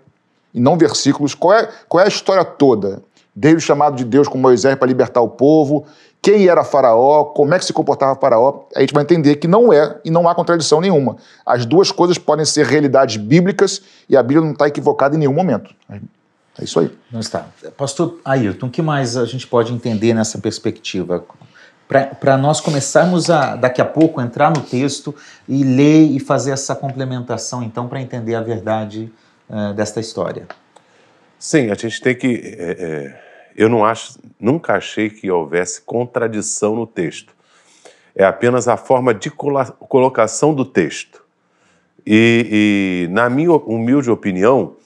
e 0.55 0.61
não 0.61 0.79
versículos. 0.79 1.35
Qual 1.35 1.55
é, 1.55 1.69
qual 1.89 2.03
é 2.03 2.05
a 2.05 2.09
história 2.09 2.45
toda 2.45 3.03
desde 3.39 3.59
o 3.59 3.61
chamado 3.61 3.97
de 3.97 4.05
Deus 4.05 4.27
com 4.27 4.37
Moisés 4.37 4.75
para 4.75 4.89
libertar 4.89 5.21
o 5.21 5.29
povo, 5.29 5.87
quem 6.21 6.49
era 6.49 6.65
Faraó, 6.65 7.25
como 7.25 7.55
é 7.55 7.59
que 7.59 7.65
se 7.65 7.73
comportava 7.73 8.19
Faraó, 8.19 8.65
a 8.75 8.81
gente 8.81 8.93
vai 8.93 9.03
entender 9.03 9.37
que 9.37 9.47
não 9.47 9.73
é 9.73 9.99
e 10.05 10.11
não 10.11 10.29
há 10.29 10.35
contradição 10.35 10.81
nenhuma. 10.81 11.17
As 11.47 11.65
duas 11.65 11.93
coisas 11.93 12.19
podem 12.19 12.45
ser 12.45 12.67
realidades 12.67 13.17
bíblicas 13.17 13.83
e 14.09 14.17
a 14.17 14.23
Bíblia 14.23 14.45
não 14.45 14.53
está 14.53 14.67
equivocada 14.67 15.15
em 15.15 15.19
nenhum 15.19 15.33
momento. 15.33 15.75
É 16.59 16.65
isso 16.65 16.81
aí. 16.81 16.91
Não 17.11 17.21
está. 17.21 17.47
Pastor 17.77 18.19
Ayrton, 18.25 18.67
o 18.67 18.71
que 18.71 18.83
mais 18.83 19.17
a 19.17 19.25
gente 19.25 19.47
pode 19.47 19.73
entender 19.73 20.13
nessa 20.13 20.39
perspectiva? 20.39 21.25
Para 21.87 22.37
nós 22.37 22.61
começarmos 22.61 23.31
a, 23.31 23.55
daqui 23.55 23.81
a 23.81 23.85
pouco, 23.85 24.21
entrar 24.21 24.51
no 24.51 24.61
texto 24.61 25.15
e 25.49 25.63
ler 25.63 26.11
e 26.11 26.21
fazer 26.21 26.51
essa 26.51 26.75
complementação, 26.75 27.63
então, 27.63 27.89
para 27.89 28.01
entender 28.01 28.35
a 28.35 28.43
verdade 28.43 29.11
uh, 29.49 29.73
desta 29.73 30.01
história. 30.01 30.47
Sim, 31.39 31.71
a 31.71 31.75
gente 31.75 32.01
tem 32.03 32.15
que. 32.15 32.57
É, 32.59 32.71
é, 32.79 33.28
eu 33.59 33.69
não 33.69 33.85
acho, 33.85 34.21
nunca 34.39 34.75
achei 34.75 35.11
que 35.11 35.29
houvesse 35.29 35.83
contradição 35.83 36.77
no 36.77 36.87
texto. 36.87 37.35
É 38.15 38.25
apenas 38.25 38.69
a 38.69 38.77
forma 38.77 39.13
de 39.13 39.33
colocação 39.33 40.55
do 40.55 40.65
texto. 40.65 41.25
E, 42.07 43.09
e 43.09 43.13
na 43.13 43.29
minha 43.29 43.51
humilde 43.51 44.13
opinião, 44.13 44.77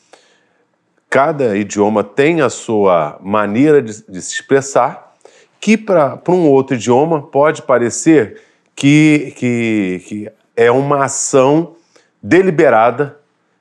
cada 1.11 1.55
idioma 1.55 2.03
tem 2.03 2.41
a 2.41 2.49
sua 2.49 3.19
maneira 3.21 3.83
de, 3.83 4.03
de 4.09 4.23
se 4.23 4.33
expressar, 4.37 5.17
que 5.61 5.77
para 5.77 6.19
um 6.31 6.49
outro 6.49 6.75
idioma 6.75 7.21
pode 7.21 7.61
parecer 7.61 8.41
que, 8.75 9.35
que, 9.37 10.03
que 10.07 10.33
é 10.57 10.71
uma 10.71 11.05
ação 11.05 11.77
deliberada 12.23 13.19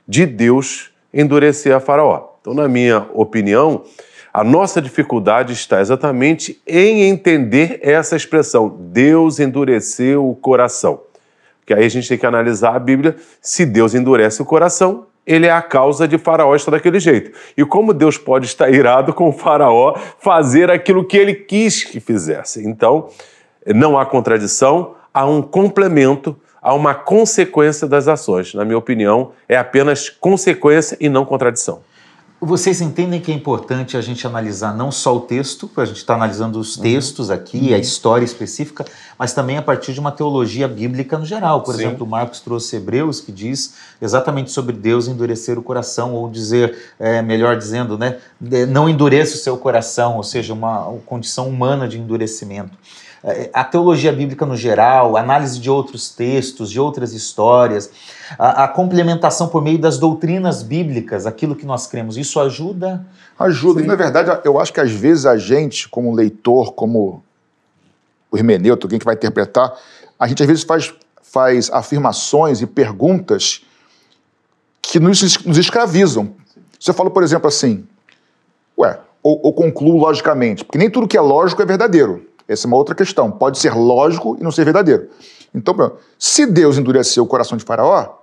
de 0.07 0.25
Deus 0.25 0.89
endurecer 1.13 1.75
a 1.75 1.81
Faraó. 1.81 2.29
Então, 2.39 2.53
na 2.53 2.69
minha 2.69 3.05
opinião, 3.13 3.83
a 4.33 4.43
nossa 4.43 4.81
dificuldade 4.81 5.51
está 5.51 5.81
exatamente 5.81 6.61
em 6.65 7.03
entender 7.03 7.79
essa 7.81 8.15
expressão: 8.15 8.69
Deus 8.79 9.39
endureceu 9.39 10.29
o 10.29 10.35
coração. 10.35 11.01
Que 11.65 11.73
aí 11.73 11.85
a 11.85 11.89
gente 11.89 12.07
tem 12.07 12.17
que 12.17 12.25
analisar 12.25 12.75
a 12.75 12.79
Bíblia. 12.79 13.15
Se 13.41 13.65
Deus 13.65 13.93
endurece 13.93 14.41
o 14.41 14.45
coração, 14.45 15.05
ele 15.25 15.45
é 15.47 15.51
a 15.51 15.61
causa 15.61 16.07
de 16.07 16.17
Faraó 16.17 16.55
estar 16.55 16.71
daquele 16.71 16.99
jeito. 16.99 17.31
E 17.55 17.63
como 17.65 17.93
Deus 17.93 18.17
pode 18.17 18.45
estar 18.45 18.69
irado 18.69 19.13
com 19.13 19.31
Faraó 19.31 19.95
fazer 20.19 20.71
aquilo 20.71 21.05
que 21.05 21.17
ele 21.17 21.33
quis 21.33 21.83
que 21.83 21.99
fizesse? 21.99 22.65
Então, 22.65 23.09
não 23.67 23.97
há 23.97 24.05
contradição, 24.05 24.95
há 25.13 25.25
um 25.25 25.41
complemento, 25.41 26.35
há 26.61 26.73
uma 26.73 26.95
consequência 26.95 27.87
das 27.87 28.07
ações. 28.07 28.53
Na 28.53 28.65
minha 28.65 28.77
opinião, 28.77 29.31
é 29.47 29.57
apenas 29.57 30.09
consequência 30.09 30.97
e 30.99 31.09
não 31.09 31.25
contradição. 31.25 31.81
Vocês 32.43 32.81
entendem 32.81 33.21
que 33.21 33.31
é 33.31 33.35
importante 33.35 33.95
a 33.95 34.01
gente 34.01 34.25
analisar 34.25 34.75
não 34.75 34.91
só 34.91 35.15
o 35.15 35.21
texto, 35.21 35.69
a 35.77 35.85
gente 35.85 35.97
está 35.97 36.15
analisando 36.15 36.59
os 36.59 36.75
uhum. 36.75 36.81
textos 36.81 37.29
aqui, 37.29 37.67
uhum. 37.69 37.75
a 37.75 37.77
história 37.77 38.25
específica, 38.25 38.83
mas 39.15 39.31
também 39.31 39.59
a 39.59 39.61
partir 39.61 39.93
de 39.93 39.99
uma 39.99 40.11
teologia 40.11 40.67
bíblica 40.67 41.19
no 41.19 41.25
geral. 41.25 41.61
Por 41.61 41.75
Sim. 41.75 41.81
exemplo, 41.81 42.07
Marcos 42.07 42.39
trouxe 42.39 42.77
Hebreus, 42.77 43.21
que 43.21 43.31
diz 43.31 43.75
exatamente 44.01 44.49
sobre 44.49 44.75
Deus 44.75 45.07
endurecer 45.07 45.59
o 45.59 45.61
coração, 45.61 46.15
ou 46.15 46.27
dizer, 46.31 46.95
é, 46.99 47.21
melhor 47.21 47.55
dizendo, 47.55 47.95
né, 47.95 48.17
não 48.67 48.89
endureça 48.89 49.35
o 49.35 49.39
seu 49.39 49.55
coração, 49.55 50.17
ou 50.17 50.23
seja, 50.23 50.51
uma, 50.51 50.87
uma 50.87 51.01
condição 51.01 51.47
humana 51.47 51.87
de 51.87 51.99
endurecimento. 51.99 52.75
É, 53.23 53.51
a 53.53 53.63
teologia 53.63 54.11
bíblica 54.11 54.45
no 54.47 54.55
geral, 54.55 55.15
análise 55.15 55.59
de 55.59 55.69
outros 55.69 56.09
textos, 56.09 56.71
de 56.71 56.79
outras 56.79 57.13
histórias, 57.13 57.91
a, 58.37 58.63
a, 58.63 58.67
complementação 58.67 59.47
por 59.47 59.61
meio 59.61 59.77
das 59.77 59.99
doutrinas 59.99 60.63
bíblicas, 60.63 61.27
aquilo 61.27 61.55
que 61.55 61.65
nós 61.65 61.85
cremos, 61.85 62.17
isso 62.17 62.39
ajuda? 62.39 63.05
Ajuda. 63.37 63.81
E, 63.81 63.85
na 63.85 63.93
verdade, 63.95 64.41
eu 64.43 64.59
acho 64.59 64.73
que 64.73 64.79
às 64.79 64.91
vezes 64.91 65.27
a 65.27 65.37
gente, 65.37 65.87
como 65.87 66.15
leitor, 66.15 66.73
como 66.73 67.23
o 68.31 68.37
hermeneuta, 68.37 68.87
alguém 68.87 68.97
que 68.97 69.05
vai 69.05 69.13
interpretar, 69.13 69.71
a 70.17 70.27
gente 70.27 70.41
às 70.41 70.47
vezes 70.47 70.63
faz, 70.63 70.91
faz 71.21 71.69
afirmações 71.71 72.59
e 72.61 72.65
perguntas 72.65 73.63
que 74.81 74.99
nos, 74.99 75.45
nos 75.45 75.57
escravizam. 75.59 76.33
Você 76.79 76.91
fala, 76.91 77.11
por 77.11 77.21
exemplo, 77.21 77.47
assim, 77.47 77.85
ué, 78.75 78.99
ou, 79.21 79.39
ou 79.43 79.53
concluo 79.53 79.97
logicamente, 79.97 80.65
porque 80.65 80.79
nem 80.79 80.89
tudo 80.89 81.07
que 81.07 81.17
é 81.17 81.21
lógico 81.21 81.61
é 81.61 81.65
verdadeiro. 81.65 82.25
Essa 82.51 82.65
é 82.65 82.67
uma 82.67 82.77
outra 82.77 82.93
questão. 82.93 83.31
Pode 83.31 83.57
ser 83.57 83.73
lógico 83.73 84.37
e 84.39 84.43
não 84.43 84.51
ser 84.51 84.65
verdadeiro. 84.65 85.07
Então, 85.53 85.75
se 86.17 86.45
Deus 86.45 86.77
endureceu 86.77 87.23
o 87.23 87.27
coração 87.27 87.57
de 87.57 87.63
Faraó, 87.63 88.17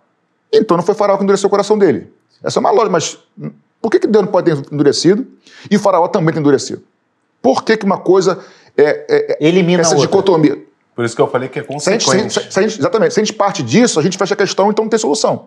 então 0.53 0.77
não 0.77 0.85
foi 0.85 0.95
Faraó 0.95 1.17
que 1.17 1.25
endureceu 1.25 1.47
o 1.47 1.51
coração 1.51 1.79
dele. 1.79 2.13
Essa 2.43 2.59
é 2.59 2.61
uma 2.61 2.71
lógica, 2.71 2.91
mas 2.91 3.19
por 3.81 3.91
que, 3.91 4.01
que 4.01 4.07
Deus 4.07 4.25
não 4.25 4.33
pode 4.33 4.51
ter 4.51 4.73
endurecido 4.73 5.27
e 5.71 5.79
Faraó 5.79 6.09
também 6.09 6.33
tem 6.33 6.41
endurecido? 6.41 6.83
Por 7.41 7.63
que, 7.63 7.77
que 7.77 7.85
uma 7.85 7.99
coisa 7.99 8.39
é, 8.77 8.83
é, 8.85 9.37
é 9.45 9.47
elimina 9.47 9.83
essa 9.83 9.97
dicotomia? 9.97 10.59
Por 10.95 11.05
isso 11.05 11.15
que 11.15 11.23
eu 11.23 11.29
falei 11.29 11.49
que 11.49 11.61
é 11.61 11.63
consequente. 11.63 12.05
Se 12.05 12.41
se, 12.41 12.53
se, 12.53 12.61
gente, 12.61 12.79
exatamente. 12.81 13.15
Se 13.15 13.21
a 13.21 13.25
gente 13.25 13.33
parte 13.33 13.63
disso, 13.63 14.01
a 14.01 14.03
gente 14.03 14.19
fecha 14.19 14.35
a 14.35 14.37
questão, 14.37 14.71
então 14.71 14.85
não 14.85 14.91
tem 14.91 14.99
solução. 14.99 15.47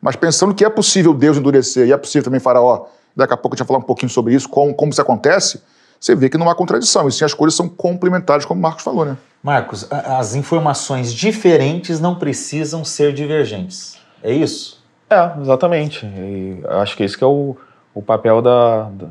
Mas 0.00 0.16
pensando 0.16 0.54
que 0.54 0.64
é 0.64 0.68
possível 0.68 1.14
Deus 1.14 1.36
endurecer 1.36 1.86
e 1.88 1.92
é 1.92 1.96
possível 1.96 2.24
também 2.24 2.40
Faraó, 2.40 2.86
daqui 3.16 3.32
a 3.32 3.36
pouco 3.36 3.54
a 3.54 3.56
gente 3.56 3.66
vai 3.66 3.68
falar 3.68 3.78
um 3.78 3.86
pouquinho 3.86 4.10
sobre 4.10 4.34
isso, 4.34 4.48
como, 4.48 4.74
como 4.74 4.92
isso 4.92 5.00
acontece, 5.00 5.62
você 6.00 6.14
vê 6.14 6.30
que 6.30 6.38
não 6.38 6.48
há 6.48 6.54
contradição, 6.54 7.06
e 7.06 7.12
sim 7.12 7.24
as 7.24 7.34
coisas 7.34 7.54
são 7.54 7.68
complementares, 7.68 8.46
como 8.46 8.58
o 8.58 8.62
Marcos 8.62 8.82
falou, 8.82 9.04
né? 9.04 9.16
Marcos, 9.42 9.86
as 9.90 10.34
informações 10.34 11.12
diferentes 11.12 12.00
não 12.00 12.14
precisam 12.14 12.84
ser 12.84 13.12
divergentes. 13.12 13.98
É 14.22 14.32
isso? 14.32 14.82
É, 15.08 15.30
exatamente. 15.40 16.06
E 16.06 16.62
acho 16.68 16.96
que 16.96 17.02
esse 17.02 17.16
que 17.16 17.24
é 17.24 17.26
o, 17.26 17.56
o 17.94 18.00
papel 18.00 18.40
da, 18.40 18.84
da, 18.84 19.06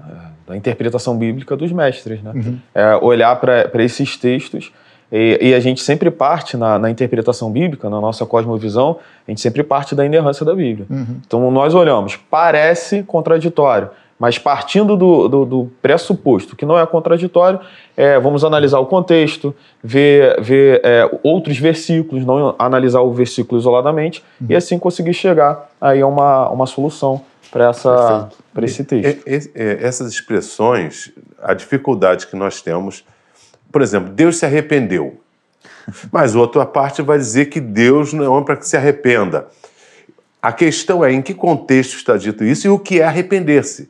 da, 0.48 0.58
interpretação 0.58 1.18
bíblica 1.18 1.56
dos 1.56 1.72
mestres, 1.72 2.22
né? 2.24 2.32
Uhum. 2.34 2.60
É 2.74 2.96
olhar 2.98 3.36
para 3.40 3.84
esses 3.84 4.18
textos 4.18 4.72
e, 5.12 5.40
e, 5.42 5.54
a 5.56 5.60
gente 5.60 5.82
sempre 5.82 6.12
parte 6.12 6.56
na, 6.56 6.78
na, 6.78 6.90
interpretação 6.90 7.52
bíblica, 7.52 7.90
na 7.90 8.00
nossa 8.00 8.26
cosmovisão, 8.28 9.00
a 9.28 9.32
gente 9.32 9.42
sempre 9.42 9.64
parte 9.64 9.96
da 9.96 10.06
inerrância 10.06 10.46
da 10.46 10.54
Bíblia. 10.54 10.86
Uhum. 10.90 11.18
Então 11.26 11.52
nós 11.52 11.74
olhamos, 11.74 12.16
parece 12.16 13.02
contraditório, 13.04 13.90
mas 14.20 14.38
partindo 14.38 14.98
do, 14.98 15.30
do, 15.30 15.46
do, 15.46 15.72
pressuposto 15.82 16.54
que 16.54 16.66
não 16.66 16.78
é 16.78 16.86
contraditório, 16.86 17.62
é, 17.96 18.20
vamos 18.20 18.44
analisar 18.44 18.80
o 18.80 18.86
contexto, 18.86 19.56
ver, 19.82 20.42
ver 20.42 20.82
é, 20.84 21.10
outros 21.24 21.58
versículos, 21.58 22.26
não 22.26 22.54
analisar 22.60 23.00
o 23.00 23.14
versículo 23.14 23.60
isoladamente, 23.60 24.22
uhum. 24.42 24.48
e 24.50 24.56
assim 24.58 24.78
conseguir 24.78 25.14
chegar 25.14 25.70
aí 25.80 26.02
a 26.02 26.08
uma, 26.08 26.50
uma 26.50 26.66
solução 26.66 27.22
para 27.50 27.72
esse 28.66 28.84
texto. 28.84 29.24
E, 29.26 29.36
e, 29.36 29.52
essas 29.56 30.12
expressões, 30.12 31.14
a 31.42 31.54
dificuldade 31.54 32.28
que 32.28 32.36
nós 32.36 32.62
temos, 32.62 33.06
por 33.72 33.82
exemplo, 33.82 34.12
Deus 34.12 34.38
se 34.38 34.46
arrependeu. 34.46 35.18
Mas 36.12 36.36
outra 36.36 36.66
parte 36.66 37.02
vai 37.02 37.18
dizer 37.18 37.46
que 37.46 37.60
Deus 37.60 38.12
não 38.12 38.24
é 38.24 38.30
homem 38.30 38.44
para 38.44 38.58
que 38.58 38.68
se 38.68 38.76
arrependa. 38.76 39.48
A 40.42 40.52
questão 40.52 41.04
é 41.04 41.12
em 41.12 41.22
que 41.22 41.34
contexto 41.34 41.96
está 41.96 42.18
dito 42.18 42.44
isso 42.44 42.68
e 42.68 42.70
o 42.70 42.78
que 42.78 43.00
é 43.00 43.04
arrepender-se. 43.04 43.90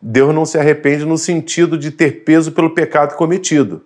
Deus 0.00 0.34
não 0.34 0.46
se 0.46 0.58
arrepende 0.58 1.04
no 1.04 1.18
sentido 1.18 1.76
de 1.76 1.90
ter 1.90 2.24
peso 2.24 2.52
pelo 2.52 2.70
pecado 2.70 3.16
cometido, 3.16 3.82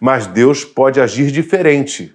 mas 0.00 0.26
Deus 0.26 0.64
pode 0.64 1.00
agir 1.00 1.30
diferente. 1.30 2.14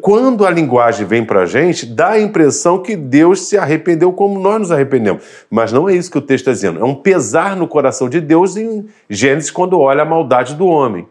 Quando 0.00 0.46
a 0.46 0.50
linguagem 0.50 1.06
vem 1.06 1.24
para 1.24 1.42
a 1.42 1.46
gente, 1.46 1.86
dá 1.86 2.10
a 2.10 2.20
impressão 2.20 2.82
que 2.82 2.96
Deus 2.96 3.48
se 3.48 3.58
arrependeu 3.58 4.12
como 4.12 4.38
nós 4.38 4.60
nos 4.60 4.72
arrependemos. 4.72 5.22
Mas 5.50 5.72
não 5.72 5.88
é 5.88 5.94
isso 5.94 6.10
que 6.10 6.18
o 6.18 6.22
texto 6.22 6.42
está 6.42 6.52
dizendo. 6.52 6.80
É 6.80 6.84
um 6.84 6.94
pesar 6.94 7.56
no 7.56 7.66
coração 7.66 8.08
de 8.08 8.20
Deus 8.20 8.56
em 8.56 8.86
Gênesis 9.10 9.50
quando 9.50 9.78
olha 9.78 10.02
a 10.02 10.06
maldade 10.06 10.54
do 10.54 10.66
homem. 10.66 11.06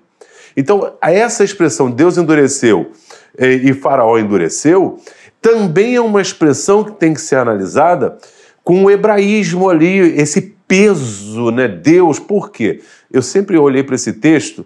Então, 0.55 0.93
essa 1.01 1.43
expressão 1.43 1.91
Deus 1.91 2.17
endureceu 2.17 2.91
e 3.37 3.73
Faraó 3.73 4.17
endureceu 4.17 4.99
também 5.41 5.95
é 5.95 6.01
uma 6.01 6.21
expressão 6.21 6.83
que 6.83 6.93
tem 6.93 7.13
que 7.13 7.21
ser 7.21 7.35
analisada 7.35 8.17
com 8.63 8.83
o 8.83 8.89
hebraísmo 8.89 9.69
ali, 9.69 9.99
esse 10.19 10.54
peso, 10.67 11.51
né? 11.51 11.67
Deus, 11.67 12.19
por 12.19 12.51
quê? 12.51 12.81
Eu 13.11 13.21
sempre 13.21 13.57
olhei 13.57 13.83
para 13.83 13.95
esse 13.95 14.13
texto 14.13 14.65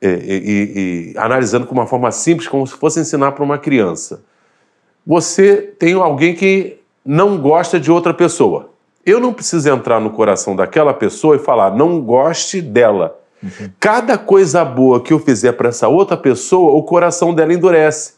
é, 0.00 0.08
e, 0.08 0.12
e, 0.12 1.12
e, 1.14 1.18
analisando 1.18 1.66
com 1.66 1.74
uma 1.74 1.86
forma 1.86 2.10
simples, 2.10 2.48
como 2.48 2.66
se 2.66 2.74
fosse 2.74 3.00
ensinar 3.00 3.32
para 3.32 3.44
uma 3.44 3.58
criança. 3.58 4.22
Você 5.06 5.56
tem 5.56 5.94
alguém 5.94 6.34
que 6.34 6.78
não 7.04 7.38
gosta 7.38 7.78
de 7.78 7.90
outra 7.90 8.12
pessoa. 8.12 8.70
Eu 9.04 9.20
não 9.20 9.32
preciso 9.32 9.70
entrar 9.70 10.00
no 10.00 10.10
coração 10.10 10.56
daquela 10.56 10.92
pessoa 10.92 11.36
e 11.36 11.38
falar, 11.38 11.76
não 11.76 12.00
goste 12.00 12.60
dela. 12.60 13.18
Uhum. 13.42 13.70
Cada 13.78 14.18
coisa 14.18 14.64
boa 14.64 15.00
que 15.00 15.12
eu 15.12 15.20
fizer 15.20 15.52
para 15.52 15.68
essa 15.68 15.86
outra 15.86 16.16
pessoa, 16.16 16.72
o 16.72 16.82
coração 16.82 17.32
dela 17.32 17.54
endurece. 17.54 18.15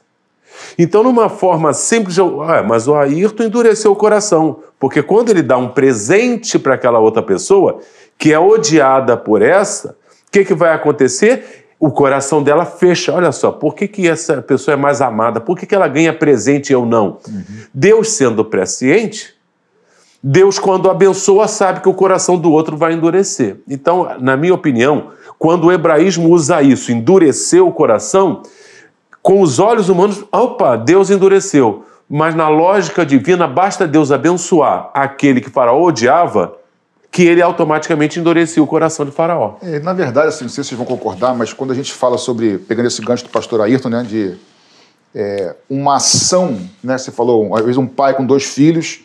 Então, 0.78 1.02
numa 1.02 1.28
forma 1.28 1.72
simples, 1.72 2.18
ah, 2.18 2.62
mas 2.66 2.88
o 2.88 2.94
Ayrton 2.94 3.44
endureceu 3.44 3.92
o 3.92 3.96
coração, 3.96 4.60
porque 4.78 5.02
quando 5.02 5.30
ele 5.30 5.42
dá 5.42 5.56
um 5.56 5.68
presente 5.68 6.58
para 6.58 6.74
aquela 6.74 6.98
outra 6.98 7.22
pessoa, 7.22 7.80
que 8.16 8.32
é 8.32 8.38
odiada 8.38 9.16
por 9.16 9.42
essa, 9.42 9.96
o 10.28 10.30
que, 10.30 10.44
que 10.44 10.54
vai 10.54 10.72
acontecer? 10.72 11.66
O 11.80 11.90
coração 11.90 12.42
dela 12.42 12.64
fecha. 12.64 13.12
Olha 13.12 13.30
só, 13.30 13.52
por 13.52 13.74
que, 13.74 13.86
que 13.86 14.08
essa 14.08 14.42
pessoa 14.42 14.74
é 14.74 14.76
mais 14.76 15.00
amada? 15.00 15.40
Por 15.40 15.56
que, 15.56 15.64
que 15.64 15.74
ela 15.74 15.88
ganha 15.88 16.12
presente 16.12 16.70
e 16.70 16.72
eu 16.72 16.84
não? 16.84 17.18
Uhum. 17.28 17.44
Deus, 17.72 18.10
sendo 18.10 18.44
presciente, 18.44 19.38
Deus, 20.22 20.58
quando 20.58 20.90
abençoa, 20.90 21.46
sabe 21.46 21.80
que 21.80 21.88
o 21.88 21.94
coração 21.94 22.36
do 22.36 22.50
outro 22.50 22.76
vai 22.76 22.92
endurecer. 22.92 23.58
Então, 23.68 24.16
na 24.20 24.36
minha 24.36 24.52
opinião, 24.52 25.10
quando 25.38 25.68
o 25.68 25.72
hebraísmo 25.72 26.28
usa 26.28 26.60
isso, 26.60 26.90
endurecer 26.90 27.64
o 27.64 27.72
coração, 27.72 28.42
com 29.28 29.42
os 29.42 29.58
olhos 29.58 29.90
humanos, 29.90 30.24
opa, 30.32 30.74
Deus 30.74 31.10
endureceu. 31.10 31.84
Mas 32.08 32.34
na 32.34 32.48
lógica 32.48 33.04
divina, 33.04 33.46
basta 33.46 33.86
Deus 33.86 34.10
abençoar 34.10 34.90
aquele 34.94 35.38
que 35.42 35.50
Faraó 35.50 35.82
odiava, 35.82 36.56
que 37.10 37.24
ele 37.24 37.42
automaticamente 37.42 38.18
endurecia 38.18 38.62
o 38.62 38.66
coração 38.66 39.04
de 39.04 39.12
Faraó. 39.12 39.56
É, 39.60 39.80
na 39.80 39.92
verdade, 39.92 40.28
assim, 40.28 40.44
não 40.44 40.48
sei 40.48 40.64
se 40.64 40.70
vocês 40.70 40.78
vão 40.78 40.86
concordar, 40.86 41.34
mas 41.34 41.52
quando 41.52 41.72
a 41.72 41.74
gente 41.74 41.92
fala 41.92 42.16
sobre, 42.16 42.56
pegando 42.56 42.86
esse 42.86 43.02
gancho 43.02 43.24
do 43.24 43.28
pastor 43.28 43.60
Ayrton, 43.60 43.90
né, 43.90 44.02
de 44.02 44.34
é, 45.14 45.54
uma 45.68 45.96
ação, 45.96 46.58
né, 46.82 46.96
você 46.96 47.10
falou, 47.10 47.54
às 47.54 47.60
vezes 47.60 47.76
um 47.76 47.86
pai 47.86 48.14
com 48.14 48.24
dois 48.24 48.44
filhos, 48.44 49.00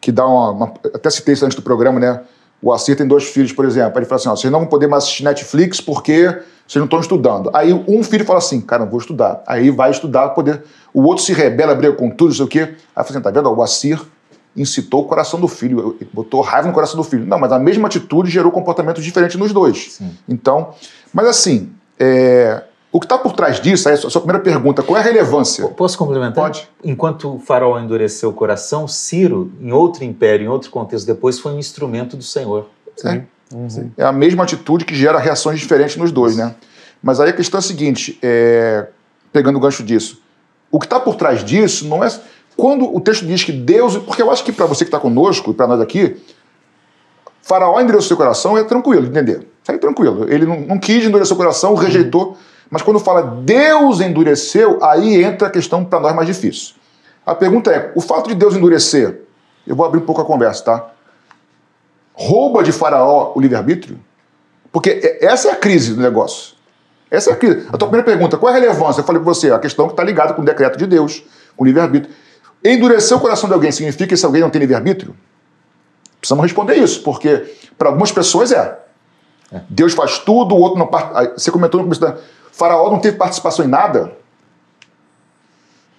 que 0.00 0.10
dá 0.10 0.26
uma, 0.26 0.50
uma 0.52 0.72
até 0.94 1.10
citei 1.10 1.34
isso 1.34 1.44
antes 1.44 1.54
do 1.54 1.60
programa, 1.60 2.00
né, 2.00 2.22
o 2.62 2.72
Assir 2.72 2.96
tem 2.96 3.06
dois 3.06 3.24
filhos, 3.24 3.52
por 3.52 3.64
exemplo, 3.64 3.98
ele 3.98 4.06
fala 4.06 4.20
assim, 4.20 4.28
ó, 4.28 4.36
vocês 4.36 4.50
não 4.50 4.60
vão 4.60 4.68
poder 4.68 4.86
mais 4.86 5.04
assistir 5.04 5.24
Netflix 5.24 5.80
porque 5.80 6.26
vocês 6.66 6.76
não 6.76 6.84
estão 6.84 7.00
estudando. 7.00 7.50
Aí 7.54 7.72
um 7.72 8.02
filho 8.02 8.24
fala 8.24 8.38
assim, 8.38 8.60
cara, 8.60 8.84
não 8.84 8.90
vou 8.90 8.98
estudar. 8.98 9.42
Aí 9.46 9.70
vai 9.70 9.90
estudar 9.90 10.22
para 10.22 10.30
poder... 10.30 10.64
O 10.92 11.02
outro 11.02 11.22
se 11.22 11.32
rebela, 11.32 11.74
briga 11.74 11.94
com 11.94 12.10
tudo, 12.10 12.28
não 12.28 12.36
sei 12.36 12.44
o 12.44 12.48
quê. 12.48 12.60
Aí 12.60 13.04
fala 13.04 13.10
assim, 13.10 13.20
tá 13.20 13.30
vendo? 13.30 13.50
O 13.50 13.62
Assir 13.62 14.00
incitou 14.56 15.02
o 15.02 15.04
coração 15.04 15.38
do 15.38 15.46
filho, 15.46 15.96
botou 16.12 16.40
raiva 16.40 16.66
no 16.66 16.74
coração 16.74 16.96
do 16.96 17.04
filho. 17.04 17.26
Não, 17.26 17.38
mas 17.38 17.52
a 17.52 17.58
mesma 17.58 17.86
atitude 17.86 18.30
gerou 18.30 18.50
comportamento 18.50 19.00
diferente 19.00 19.36
nos 19.36 19.52
dois. 19.52 19.92
Sim. 19.92 20.10
Então, 20.28 20.70
mas 21.12 21.26
assim, 21.28 21.70
é, 22.00 22.62
o 22.92 23.00
que 23.00 23.06
está 23.06 23.18
por 23.18 23.32
trás 23.32 23.60
disso, 23.60 23.88
aí 23.88 23.94
a 23.94 23.98
sua 23.98 24.20
primeira 24.20 24.42
pergunta, 24.42 24.82
qual 24.82 24.96
é 24.96 25.00
a 25.00 25.04
relevância? 25.04 25.66
Posso 25.68 25.98
complementar? 25.98 26.44
Pode. 26.44 26.68
Enquanto 26.82 27.34
o 27.34 27.38
faraó 27.38 27.78
endureceu 27.78 28.30
o 28.30 28.32
coração, 28.32 28.88
Ciro, 28.88 29.52
em 29.60 29.72
outro 29.72 30.04
império, 30.04 30.46
em 30.46 30.48
outro 30.48 30.70
contexto 30.70 31.06
depois, 31.06 31.38
foi 31.38 31.52
um 31.52 31.58
instrumento 31.58 32.16
do 32.16 32.22
Senhor. 32.22 32.68
É. 33.04 33.22
Uhum. 33.54 33.92
é 33.96 34.04
a 34.04 34.10
mesma 34.10 34.42
atitude 34.42 34.84
que 34.84 34.94
gera 34.94 35.18
reações 35.18 35.60
diferentes 35.60 35.96
nos 35.96 36.10
dois, 36.10 36.36
né? 36.36 36.56
Mas 37.00 37.20
aí 37.20 37.30
a 37.30 37.32
questão 37.32 37.58
é 37.58 37.60
a 37.60 37.62
seguinte, 37.62 38.18
é, 38.20 38.88
pegando 39.32 39.56
o 39.56 39.60
gancho 39.60 39.84
disso, 39.84 40.20
o 40.70 40.80
que 40.80 40.86
está 40.86 40.98
por 40.98 41.14
trás 41.14 41.44
disso 41.44 41.86
não 41.86 42.02
é 42.02 42.08
quando 42.56 42.92
o 42.92 43.00
texto 43.00 43.26
diz 43.26 43.44
que 43.44 43.52
Deus. 43.52 43.98
Porque 43.98 44.22
eu 44.22 44.30
acho 44.30 44.42
que 44.42 44.50
para 44.50 44.66
você 44.66 44.84
que 44.84 44.88
está 44.88 44.98
conosco 44.98 45.50
e 45.50 45.54
para 45.54 45.66
nós 45.66 45.80
aqui, 45.80 46.16
Faraó 47.42 47.78
endureceu 47.80 48.08
seu 48.08 48.16
coração 48.16 48.56
é 48.56 48.64
tranquilo 48.64 49.02
de 49.02 49.08
entender. 49.10 49.46
Isso 49.62 49.70
aí 49.70 49.76
é 49.76 49.78
tranquilo. 49.78 50.26
Ele 50.28 50.46
não, 50.46 50.60
não 50.60 50.78
quis 50.78 51.04
endurecer 51.04 51.34
o 51.34 51.36
coração, 51.36 51.74
rejeitou. 51.74 52.36
Mas 52.70 52.82
quando 52.82 52.98
fala 52.98 53.22
Deus 53.22 54.00
endureceu, 54.00 54.78
aí 54.82 55.22
entra 55.22 55.48
a 55.48 55.50
questão 55.50 55.84
para 55.84 56.00
nós 56.00 56.14
mais 56.14 56.26
difícil. 56.26 56.74
A 57.24 57.34
pergunta 57.34 57.70
é: 57.70 57.92
o 57.94 58.00
fato 58.00 58.28
de 58.28 58.34
Deus 58.34 58.54
endurecer, 58.54 59.20
eu 59.66 59.74
vou 59.74 59.84
abrir 59.86 59.98
um 59.98 60.06
pouco 60.06 60.20
a 60.20 60.24
conversa, 60.24 60.64
tá? 60.64 60.90
Rouba 62.12 62.62
de 62.62 62.72
Faraó 62.72 63.32
o 63.34 63.40
livre-arbítrio? 63.40 63.98
Porque 64.72 65.18
essa 65.20 65.48
é 65.48 65.52
a 65.52 65.56
crise 65.56 65.94
do 65.94 66.00
negócio. 66.00 66.54
Essa 67.10 67.30
é 67.30 67.32
a 67.32 67.36
crise. 67.36 67.66
A 67.68 67.76
tua 67.76 67.88
primeira 67.88 68.04
pergunta, 68.04 68.36
qual 68.36 68.52
é 68.52 68.56
a 68.56 68.60
relevância? 68.60 69.00
Eu 69.00 69.04
falei 69.04 69.20
para 69.20 69.32
você, 69.32 69.50
a 69.50 69.58
questão 69.58 69.86
que 69.86 69.92
está 69.92 70.02
ligada 70.02 70.34
com 70.34 70.42
o 70.42 70.44
decreto 70.44 70.78
de 70.78 70.86
Deus, 70.86 71.22
com 71.56 71.64
o 71.64 71.66
livre-arbítrio. 71.66 72.14
Endurecer 72.64 73.16
o 73.16 73.20
coração 73.20 73.48
de 73.48 73.54
alguém 73.54 73.70
significa 73.70 74.06
que 74.06 74.14
esse 74.14 74.24
alguém 74.24 74.40
não 74.40 74.50
tem 74.50 74.60
livre-arbítrio? 74.60 75.14
Precisamos 76.20 76.42
responder 76.42 76.74
isso, 76.76 77.02
porque 77.02 77.54
para 77.78 77.88
algumas 77.88 78.10
pessoas 78.10 78.50
é. 78.50 78.78
é. 79.52 79.60
Deus 79.68 79.92
faz 79.92 80.18
tudo, 80.18 80.54
o 80.54 80.58
outro 80.58 80.78
não. 80.78 80.90
Você 81.36 81.50
comentou 81.50 81.78
no 81.78 81.84
começo 81.84 82.00
da. 82.00 82.16
Faraó 82.56 82.90
não 82.90 82.98
teve 82.98 83.18
participação 83.18 83.66
em 83.66 83.68
nada. 83.68 84.16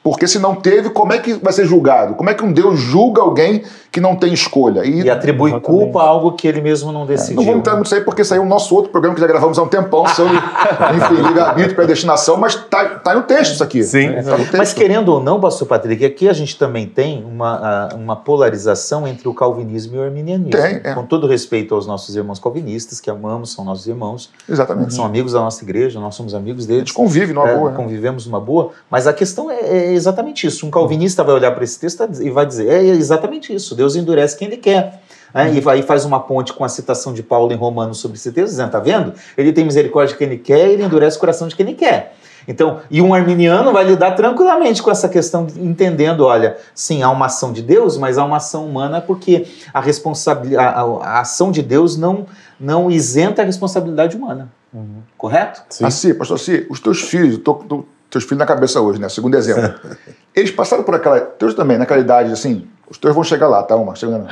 Porque 0.08 0.26
se 0.26 0.40
não 0.40 0.56
teve, 0.56 0.90
como 0.90 1.12
é 1.12 1.20
que 1.20 1.34
vai 1.34 1.52
ser 1.52 1.66
julgado? 1.66 2.16
Como 2.16 2.30
é 2.30 2.34
que 2.34 2.42
um 2.42 2.54
Deus 2.54 2.80
julga 2.80 3.22
alguém 3.22 3.64
que 3.92 4.00
não 4.00 4.16
tem 4.16 4.32
escolha? 4.32 4.86
E, 4.86 5.02
e 5.02 5.10
atribui 5.10 5.52
exatamente. 5.52 5.84
culpa 5.84 6.02
a 6.02 6.08
algo 6.08 6.32
que 6.32 6.48
ele 6.48 6.62
mesmo 6.62 6.94
não 6.94 7.06
decidiu. 7.06 7.34
É, 7.34 7.36
não 7.36 7.44
vamos 7.44 7.60
entrar 7.60 7.74
muito 7.74 7.88
isso 7.88 7.96
aí, 7.96 8.02
porque 8.02 8.24
saiu 8.24 8.44
o 8.44 8.46
nosso 8.46 8.74
outro 8.74 8.90
programa 8.90 9.16
que 9.16 9.20
já 9.20 9.28
gravamos 9.28 9.60
há 9.60 9.64
um 9.64 9.68
tempão 9.68 10.08
sobre, 10.08 10.38
enfim, 10.96 11.28
livre-arbítrio, 11.28 11.76
predestinação, 11.76 12.38
mas 12.38 12.54
está 12.54 12.86
tá 13.00 13.16
no 13.16 13.24
texto 13.24 13.56
isso 13.56 13.64
aqui. 13.64 13.84
Sim. 13.84 14.08
É, 14.08 14.24
tá 14.24 14.38
mas 14.58 14.72
querendo 14.72 15.10
ou 15.10 15.22
não, 15.22 15.42
pastor 15.42 15.68
Patrick, 15.68 16.06
aqui 16.06 16.30
a 16.30 16.34
gente 16.34 16.58
também 16.58 16.88
tem 16.88 17.26
uma, 17.26 17.90
uma 17.94 18.16
polarização 18.16 19.06
entre 19.06 19.28
o 19.28 19.34
calvinismo 19.34 19.98
e 19.98 20.00
o 20.00 20.04
arminianismo. 20.04 20.52
Tem, 20.52 20.80
é. 20.86 20.94
Com 20.94 21.06
todo 21.06 21.28
respeito 21.28 21.76
aos 21.76 21.86
nossos 21.86 22.16
irmãos 22.16 22.40
calvinistas, 22.40 23.02
que 23.02 23.10
amamos, 23.10 23.52
são 23.52 23.66
nossos 23.66 23.86
irmãos. 23.88 24.32
Exatamente. 24.48 24.94
São 24.94 25.04
amigos 25.04 25.34
da 25.34 25.40
nossa 25.40 25.62
igreja, 25.66 26.00
nós 26.00 26.16
somos 26.16 26.34
amigos 26.34 26.66
deles. 26.66 26.84
A 26.84 26.86
gente 26.86 26.94
convive 26.94 27.34
numa 27.34 27.50
é, 27.50 27.58
boa. 27.58 27.72
Né? 27.72 27.76
Convivemos 27.76 28.26
numa 28.26 28.40
boa, 28.40 28.72
mas 28.90 29.06
a 29.06 29.12
questão 29.12 29.52
é, 29.52 29.60
é 29.60 29.94
exatamente 29.98 30.48
isso. 30.48 30.66
Um 30.66 30.72
calvinista 30.72 31.24
vai 31.24 31.36
olhar 31.36 31.52
para 31.52 31.64
esse 31.64 31.80
texto 31.80 32.08
e 32.22 32.30
vai 32.30 32.46
dizer: 32.46 32.70
é 32.70 32.84
exatamente 32.84 33.54
isso, 33.54 33.76
Deus 33.76 33.96
endurece 33.96 34.38
quem 34.38 34.48
ele 34.48 34.58
quer. 34.58 35.02
É, 35.34 35.52
e 35.52 35.70
aí 35.70 35.84
faz 35.84 36.06
uma 36.06 36.20
ponte 36.20 36.54
com 36.54 36.64
a 36.64 36.70
citação 36.70 37.14
de 37.14 37.22
Paulo 37.22 37.52
em 37.52 37.56
Romanos 37.56 38.00
sobre 38.00 38.18
esse 38.18 38.32
texto, 38.32 38.52
dizendo: 38.52 38.72
tá 38.72 38.80
vendo? 38.80 39.14
Ele 39.38 39.52
tem 39.52 39.66
misericórdia 39.66 40.14
de 40.14 40.18
quem 40.18 40.28
ele 40.28 40.38
quer, 40.38 40.70
ele 40.70 40.84
endurece 40.84 41.18
o 41.18 41.20
coração 41.20 41.48
de 41.48 41.56
quem 41.56 41.66
ele 41.66 41.76
quer. 41.76 42.16
Então, 42.48 42.80
e 42.90 43.02
um 43.02 43.14
arminiano 43.14 43.74
vai 43.74 43.84
lidar 43.84 44.12
tranquilamente 44.12 44.82
com 44.82 44.90
essa 44.90 45.10
questão, 45.10 45.46
entendendo, 45.58 46.24
olha, 46.24 46.56
sim, 46.74 47.04
há 47.04 47.10
uma 47.10 47.26
ação 47.26 47.52
de 47.52 47.62
Deus, 47.62 47.98
mas 47.98 48.18
há 48.18 48.24
uma 48.24 48.38
ação 48.38 48.66
humana 48.66 49.02
porque 49.02 49.46
a 49.74 49.82
responsabilidade, 49.82 50.66
a, 50.66 50.82
a 50.82 51.20
ação 51.20 51.52
de 51.52 51.62
Deus 51.62 51.98
não, 51.98 52.26
não 52.58 52.90
isenta 52.90 53.42
a 53.42 53.46
responsabilidade 53.46 54.16
humana. 54.16 54.50
Uhum. 54.74 55.02
Correto? 55.18 55.62
Sim. 55.70 55.84
Assim, 55.84 56.14
pastor, 56.14 56.36
assim, 56.36 56.66
os 56.70 56.80
teus 56.80 57.02
filhos, 57.02 57.38
tô, 57.40 57.56
tô 57.56 57.86
teus 58.10 58.24
filhos 58.24 58.40
na 58.40 58.46
cabeça 58.46 58.82
hoje, 58.82 59.00
né? 59.00 59.10
Segundo 59.10 59.36
exemplo. 59.36 59.74
Eles 60.36 60.52
passaram 60.52 60.84
por 60.84 60.96
aquela. 60.96 61.20
Teus 61.20 61.54
também, 61.54 61.78
naquela 61.78 62.00
idade, 62.00 62.32
assim. 62.32 62.68
Os 62.90 62.98
teus 62.98 63.14
vão 63.14 63.24
chegar 63.24 63.48
lá, 63.48 63.64
tá? 63.64 63.76
Uma, 63.76 63.96
chegando. 63.96 64.28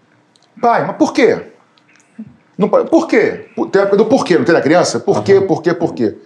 Pai, 0.60 0.86
mas 0.86 0.96
por 0.96 1.12
quê? 1.12 1.52
Não, 2.56 2.68
por 2.68 3.06
quê? 3.06 3.46
Tem 3.72 3.80
a 3.80 3.84
do 3.86 4.04
porquê, 4.04 4.36
não 4.36 4.44
tem 4.44 4.54
na 4.54 4.60
criança? 4.60 5.00
Por 5.00 5.22
quê, 5.22 5.40
por 5.40 5.62
quê, 5.62 5.72
por 5.72 5.94
quê? 5.94 6.18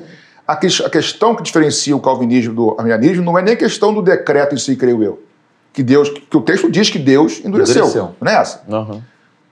A, 0.46 0.57
que, 0.57 0.66
a 0.85 0.90
questão 0.90 1.35
que 1.37 1.44
diferencia 1.44 1.96
o 1.96 2.00
calvinismo 2.00 2.52
do 2.52 2.70
arminianismo 2.76 3.24
não 3.24 3.38
é 3.38 3.42
nem 3.42 3.57
questão 3.57 3.94
do 3.94 4.02
decreto 4.02 4.52
em 4.52 4.59
si, 4.59 4.74
creio 4.74 5.00
eu. 5.00 5.22
Que 5.72 5.80
Deus, 5.83 6.09
que 6.09 6.37
o 6.37 6.40
texto 6.40 6.68
diz 6.70 6.90
que 6.90 6.98
Deus 6.98 7.40
endureceu. 7.44 7.87
endureceu. 7.87 8.14
Não 8.20 8.33
é 8.33 8.35
essa? 8.35 8.62
Uhum. 8.68 9.00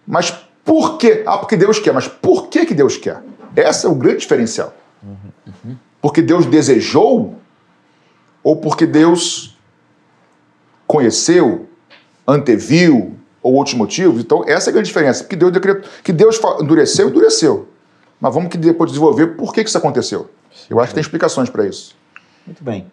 Mas 0.05 0.33
por 0.65 0.99
quê? 0.99 1.23
Ah, 1.25 1.39
porque 1.39 1.57
Deus 1.57 1.79
quer. 1.79 1.93
Mas 1.93 2.09
por 2.09 2.49
que, 2.49 2.67
que 2.67 2.75
Deus 2.75 2.97
quer? 2.97 3.23
Esse 3.55 3.87
é 3.87 3.89
o 3.89 3.95
grande 3.95 4.19
diferencial. 4.19 4.75
Uhum. 5.03 5.77
Porque 6.03 6.21
Deus 6.21 6.45
desejou 6.45 7.37
ou 8.43 8.57
porque 8.57 8.85
Deus 8.85 9.57
conheceu, 10.85 11.69
anteviu 12.27 13.17
ou 13.41 13.55
outros 13.55 13.77
motivos? 13.77 14.21
Então, 14.21 14.45
essa 14.47 14.69
é 14.69 14.71
a 14.71 14.73
grande 14.75 14.89
diferença. 14.89 15.23
Porque 15.23 15.37
Deus 15.37 15.53
decretou, 15.53 15.89
que 16.03 16.13
Deus 16.13 16.41
endureceu, 16.61 17.09
endureceu. 17.09 17.69
Mas 18.21 18.35
vamos 18.35 18.51
que 18.51 18.59
depois 18.59 18.91
desenvolver 18.91 19.29
por 19.29 19.55
que 19.55 19.61
isso 19.63 19.79
aconteceu. 19.79 20.29
Eu 20.69 20.81
acho 20.81 20.89
que 20.89 20.95
tem 20.95 21.01
explicações 21.01 21.49
para 21.49 21.67
isso. 21.67 21.95
Muito 22.45 22.63
bem. 22.63 22.91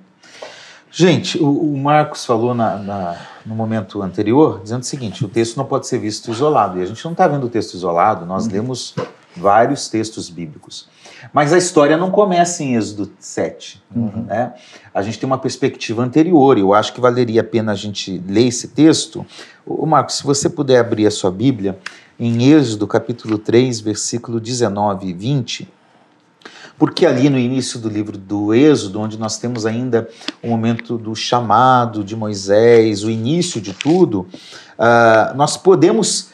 Gente, 0.91 1.41
o, 1.41 1.49
o 1.49 1.77
Marcos 1.77 2.25
falou 2.25 2.53
na, 2.53 2.77
na, 2.77 3.27
no 3.45 3.55
momento 3.55 4.01
anterior, 4.01 4.59
dizendo 4.61 4.81
o 4.81 4.85
seguinte: 4.85 5.25
o 5.25 5.27
texto 5.27 5.57
não 5.57 5.65
pode 5.65 5.87
ser 5.87 5.99
visto 5.99 6.31
isolado. 6.31 6.79
E 6.79 6.83
a 6.83 6.85
gente 6.85 7.03
não 7.03 7.11
está 7.11 7.27
vendo 7.27 7.45
o 7.45 7.49
texto 7.49 7.73
isolado, 7.73 8.25
nós 8.25 8.47
lemos 8.47 8.95
vários 9.35 9.87
textos 9.87 10.29
bíblicos. 10.29 10.87
Mas 11.33 11.53
a 11.53 11.57
história 11.57 11.97
não 11.97 12.11
começa 12.11 12.63
em 12.63 12.75
Êxodo 12.75 13.11
7. 13.19 13.81
Uhum. 13.95 14.25
Né? 14.27 14.53
A 14.93 15.01
gente 15.01 15.19
tem 15.19 15.27
uma 15.27 15.37
perspectiva 15.37 16.03
anterior, 16.03 16.57
e 16.57 16.61
eu 16.61 16.73
acho 16.73 16.93
que 16.93 17.01
valeria 17.01 17.41
a 17.41 17.43
pena 17.43 17.71
a 17.71 17.75
gente 17.75 18.21
ler 18.27 18.47
esse 18.47 18.69
texto. 18.69 19.25
Ô, 19.65 19.85
Marcos, 19.85 20.17
se 20.17 20.23
você 20.23 20.49
puder 20.49 20.79
abrir 20.79 21.07
a 21.07 21.11
sua 21.11 21.31
Bíblia, 21.31 21.77
em 22.19 22.51
Êxodo 22.51 22.85
capítulo 22.85 23.37
3, 23.37 23.79
versículo 23.79 24.39
19 24.39 25.07
e 25.07 25.13
20, 25.13 25.69
porque 26.77 27.05
ali 27.05 27.29
no 27.29 27.37
início 27.37 27.77
do 27.77 27.89
livro 27.89 28.17
do 28.17 28.53
Êxodo, 28.53 29.01
onde 29.01 29.19
nós 29.19 29.37
temos 29.37 29.65
ainda 29.65 30.07
o 30.41 30.47
momento 30.47 30.97
do 30.97 31.13
chamado 31.13 32.05
de 32.05 32.15
Moisés, 32.15 33.03
o 33.03 33.11
início 33.11 33.59
de 33.59 33.73
tudo, 33.73 34.21
uh, 34.77 35.35
nós 35.35 35.57
podemos 35.57 36.29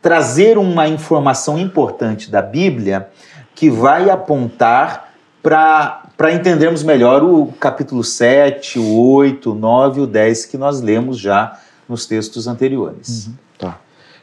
trazer 0.00 0.56
uma 0.56 0.86
informação 0.86 1.58
importante 1.58 2.30
da 2.30 2.40
Bíblia 2.40 3.08
que 3.58 3.68
vai 3.68 4.08
apontar 4.08 5.12
para 5.42 6.32
entendermos 6.32 6.84
melhor 6.84 7.24
o 7.24 7.48
capítulo 7.58 8.04
7, 8.04 8.78
o 8.78 8.96
8, 8.96 9.50
o 9.50 9.54
9 9.56 9.98
e 9.98 10.02
o 10.04 10.06
10 10.06 10.46
que 10.46 10.56
nós 10.56 10.80
lemos 10.80 11.18
já 11.18 11.58
nos 11.88 12.06
textos 12.06 12.46
anteriores. 12.46 13.26
Uhum. 13.26 13.32
Tá. 13.58 13.80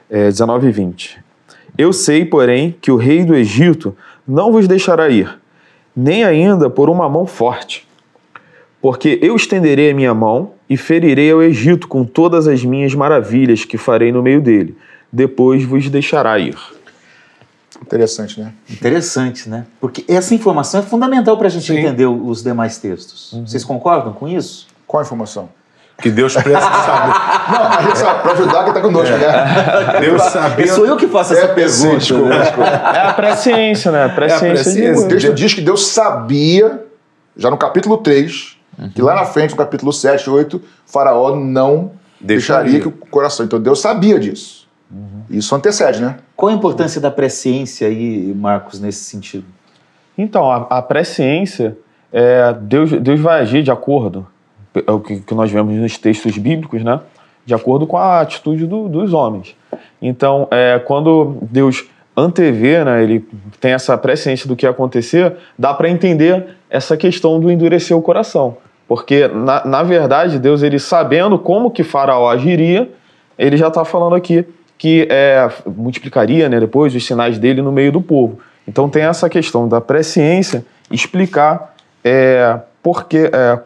É, 0.10 0.30
19 0.30 0.70
e 0.70 0.72
20. 0.72 1.20
Eu 1.78 1.92
sei, 1.92 2.24
porém, 2.24 2.78
que 2.80 2.90
o 2.90 2.96
rei 2.96 3.26
do 3.26 3.36
Egito 3.36 3.94
não 4.26 4.54
vos 4.54 4.70
deixará 4.70 5.10
ir, 5.10 5.38
nem 5.94 6.24
ainda 6.24 6.70
por 6.70 6.90
uma 6.90 7.10
mão 7.10 7.26
forte. 7.26 7.86
Porque 8.82 9.20
eu 9.22 9.36
estenderei 9.36 9.92
a 9.92 9.94
minha 9.94 10.14
mão 10.14 10.54
e 10.70 10.78
ferirei 10.78 11.30
ao 11.32 11.44
Egito 11.44 11.90
com 11.90 12.06
todas 12.06 12.48
as 12.48 12.64
minhas 12.64 12.96
maravilhas 12.96 13.66
que 13.66 13.78
farei 13.78 14.14
no 14.14 14.24
meio 14.24 14.40
dele. 14.40 14.78
Depois 15.12 15.62
vos 15.66 15.90
deixará 15.90 16.40
ir. 16.40 16.56
Interessante, 17.82 18.40
né? 18.40 18.52
Interessante, 18.70 19.50
né? 19.50 19.66
Porque 19.82 20.04
essa 20.08 20.34
informação 20.34 20.80
é 20.80 20.84
fundamental 20.84 21.38
para 21.38 21.48
a 21.48 21.50
gente 21.50 21.66
Sim. 21.68 21.78
entender 21.80 22.06
os 22.06 22.42
demais 22.44 22.78
textos. 22.78 23.34
Uhum. 23.34 23.46
Vocês 23.46 23.64
concordam 23.64 24.14
com 24.14 24.28
isso? 24.28 24.68
Qual 24.88 25.02
a 25.02 25.06
informação? 25.06 25.50
Que 26.02 26.10
Deus 26.12 26.34
precisa 26.34 26.60
saber. 26.62 27.14
Não, 27.54 27.64
a 27.68 27.82
gente 27.84 27.98
sabe, 27.98 28.22
para 28.22 28.32
ajudar 28.34 28.60
quem 28.64 28.68
está 28.70 28.82
conosco, 28.82 29.16
né? 29.18 30.00
Deus 30.02 30.22
sabia. 30.24 30.74
Sou 30.74 30.86
eu 30.86 30.98
que 30.98 31.08
faço 31.08 31.34
essa 31.34 31.46
É, 31.46 31.48
sim, 31.48 31.56
pergunta. 31.88 31.98
desculpa, 32.00 32.30
né? 32.30 32.40
desculpa. 32.42 32.70
É 32.70 33.00
a 33.08 33.14
presciência, 33.14 33.92
né? 33.92 34.06
A 34.06 34.10
presciência, 34.10 34.48
de 34.48 34.54
presciência. 34.64 34.92
O 35.06 35.08
Deus. 35.08 35.22
texto 35.24 35.34
diz 35.36 35.54
que 35.54 35.62
Deus 35.62 35.88
sabia, 35.88 36.84
já 37.38 37.50
no 37.50 37.58
capítulo 37.58 37.98
3, 37.98 38.58
que 38.94 39.02
lá 39.02 39.16
na 39.16 39.26
frente, 39.26 39.52
no 39.52 39.58
capítulo 39.58 39.94
7, 39.94 40.30
8, 40.30 40.62
Faraó 40.86 41.34
não 41.36 41.92
deixaria, 42.20 42.72
Deixaria. 42.72 42.80
que 42.82 42.88
o 42.88 42.92
coração. 43.10 43.46
Então 43.46 43.60
Deus 43.60 43.80
sabia 43.80 44.20
disso. 44.20 44.65
Isso 45.30 45.54
antecede, 45.56 46.02
né? 46.02 46.18
Qual 46.36 46.52
a 46.52 46.56
importância 46.56 47.02
da 47.02 47.10
presciência 47.10 47.88
aí, 47.88 48.34
Marcos, 48.36 48.80
nesse 48.80 49.04
sentido? 49.04 49.46
Então, 50.18 50.50
a, 50.50 50.58
a 50.70 50.82
presciência, 50.82 51.78
é, 52.14 52.54
Deus, 52.54 52.92
Deus 52.92 53.20
vai 53.20 53.42
agir 53.42 53.64
de 53.64 53.72
acordo, 53.72 54.28
é 54.86 54.92
o 54.92 55.00
que, 55.00 55.20
que 55.22 55.34
nós 55.34 55.52
vemos 55.52 55.74
nos 55.76 55.98
textos 55.98 56.38
bíblicos, 56.38 56.84
né? 56.84 57.00
De 57.46 57.54
acordo 57.54 57.86
com 57.88 57.98
a 57.98 58.22
atitude 58.22 58.66
do- 58.66 58.88
dos 58.88 59.14
homens. 59.14 59.56
Então, 60.02 60.48
é, 60.52 60.80
quando 60.80 61.38
Deus 61.42 61.86
antevê, 62.16 62.84
né, 62.84 63.04
ele 63.04 63.28
tem 63.60 63.74
essa 63.74 63.98
presciência 63.98 64.48
do 64.48 64.56
que 64.56 64.66
ia 64.66 64.70
acontecer, 64.70 65.36
dá 65.60 65.74
para 65.74 65.90
entender 65.90 66.56
essa 66.70 66.96
questão 66.96 67.40
do 67.40 67.52
endurecer 67.52 67.96
o 67.98 68.02
coração. 68.02 68.58
Porque, 68.88 69.28
na, 69.28 69.66
na 69.66 69.84
verdade, 69.84 70.40
Deus, 70.40 70.64
ele 70.64 70.80
sabendo 70.80 71.38
como 71.38 71.72
que 71.72 71.84
Faraó 71.84 72.30
agiria, 72.30 72.90
ele 73.38 73.58
já 73.58 73.68
está 73.68 73.84
falando 73.84 74.16
aqui 74.16 74.46
que 74.78 75.08
é, 75.10 75.50
multiplicaria 75.66 76.50
né, 76.50 76.60
depois 76.60 76.94
os 76.94 77.06
sinais 77.06 77.38
dele 77.38 77.62
no 77.62 77.72
meio 77.72 77.92
do 77.92 78.02
povo. 78.02 78.40
Então 78.68 78.90
tem 78.90 79.04
essa 79.04 79.30
questão 79.30 79.68
da 79.68 79.80
presciência 79.80 80.66
explicar 80.92 81.76
é, 82.04 82.60
por, 82.84 83.06
que, 83.06 83.30
é, 83.32 83.60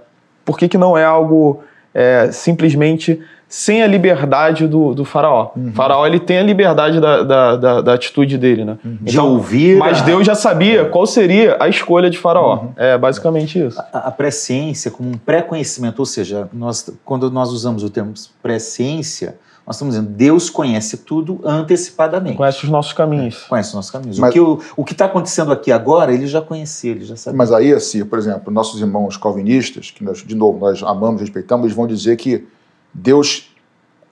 por 0.45 0.57
que, 0.57 0.67
que 0.67 0.77
não 0.77 0.97
é 0.97 1.03
algo 1.03 1.61
é, 1.93 2.29
simplesmente 2.31 3.19
sem 3.51 3.81
a 3.81 3.87
liberdade 3.87 4.67
do, 4.67 4.93
do 4.93 5.03
faraó. 5.03 5.49
O 5.57 5.71
faraó 5.71 6.05
ele 6.05 6.19
tem 6.19 6.37
a 6.37 6.43
liberdade 6.43 6.99
da, 7.01 7.23
da, 7.23 7.55
da- 7.55 7.81
da 7.81 7.93
atitude 7.95 8.37
dele, 8.37 8.63
né? 8.63 8.77
De 8.85 9.19
ouvir 9.19 9.75
Mas 9.79 10.01
a- 10.01 10.03
Deus 10.03 10.23
já 10.23 10.35
sabia 10.35 10.85
qual 10.85 11.07
seria 11.07 11.57
a 11.59 11.67
escolha 11.67 12.11
de 12.11 12.17
faraó. 12.19 12.65
É 12.77 12.95
basicamente 12.95 13.57
isso. 13.65 13.81
A, 13.91 14.09
a 14.09 14.11
presciência 14.11 14.91
como 14.91 15.09
um 15.09 15.13
pré-conhecimento, 15.17 15.97
ou 15.97 16.05
seja, 16.05 16.47
nós, 16.53 16.91
quando 17.03 17.31
nós 17.31 17.49
usamos 17.49 17.83
o 17.83 17.89
termo 17.89 18.13
presciência, 18.43 19.35
nós 19.69 19.75
estamos 19.75 19.93
dizendo 19.93 20.09
Deus 20.09 20.49
conhece 20.49 20.97
tudo 20.97 21.41
antecipadamente. 21.45 22.35
Conhece 22.35 22.63
os 22.63 22.71
nossos 22.71 22.91
caminhos. 22.91 23.43
Conhece 23.43 23.69
os 23.69 23.75
nossos 23.75 23.91
caminhos. 23.91 24.17
Mas- 24.17 24.31
o 24.31 24.33
que 24.33 24.39
o, 24.39 24.59
o 24.77 24.83
que 24.83 24.93
está 24.93 25.05
acontecendo 25.05 25.51
aqui 25.51 25.71
agora, 25.71 26.11
ele 26.11 26.25
já 26.25 26.41
conhecia, 26.41 26.89
ele 26.89 27.05
já 27.05 27.15
sabia. 27.15 27.37
Mas 27.37 27.51
aí, 27.51 27.71
assim, 27.71 28.03
por 28.03 28.17
exemplo, 28.17 28.51
nossos 28.51 28.81
irmãos 28.81 29.15
calvinistas, 29.15 29.91
que 29.91 30.03
nós, 30.03 30.25
de 30.25 30.33
novo, 30.33 30.57
nós 30.57 30.81
amamos, 30.81 31.21
respeitamos, 31.21 31.65
eles 31.65 31.75
vão 31.75 31.85
dizer 31.85 32.17
que 32.17 32.47
Deus, 32.91 33.55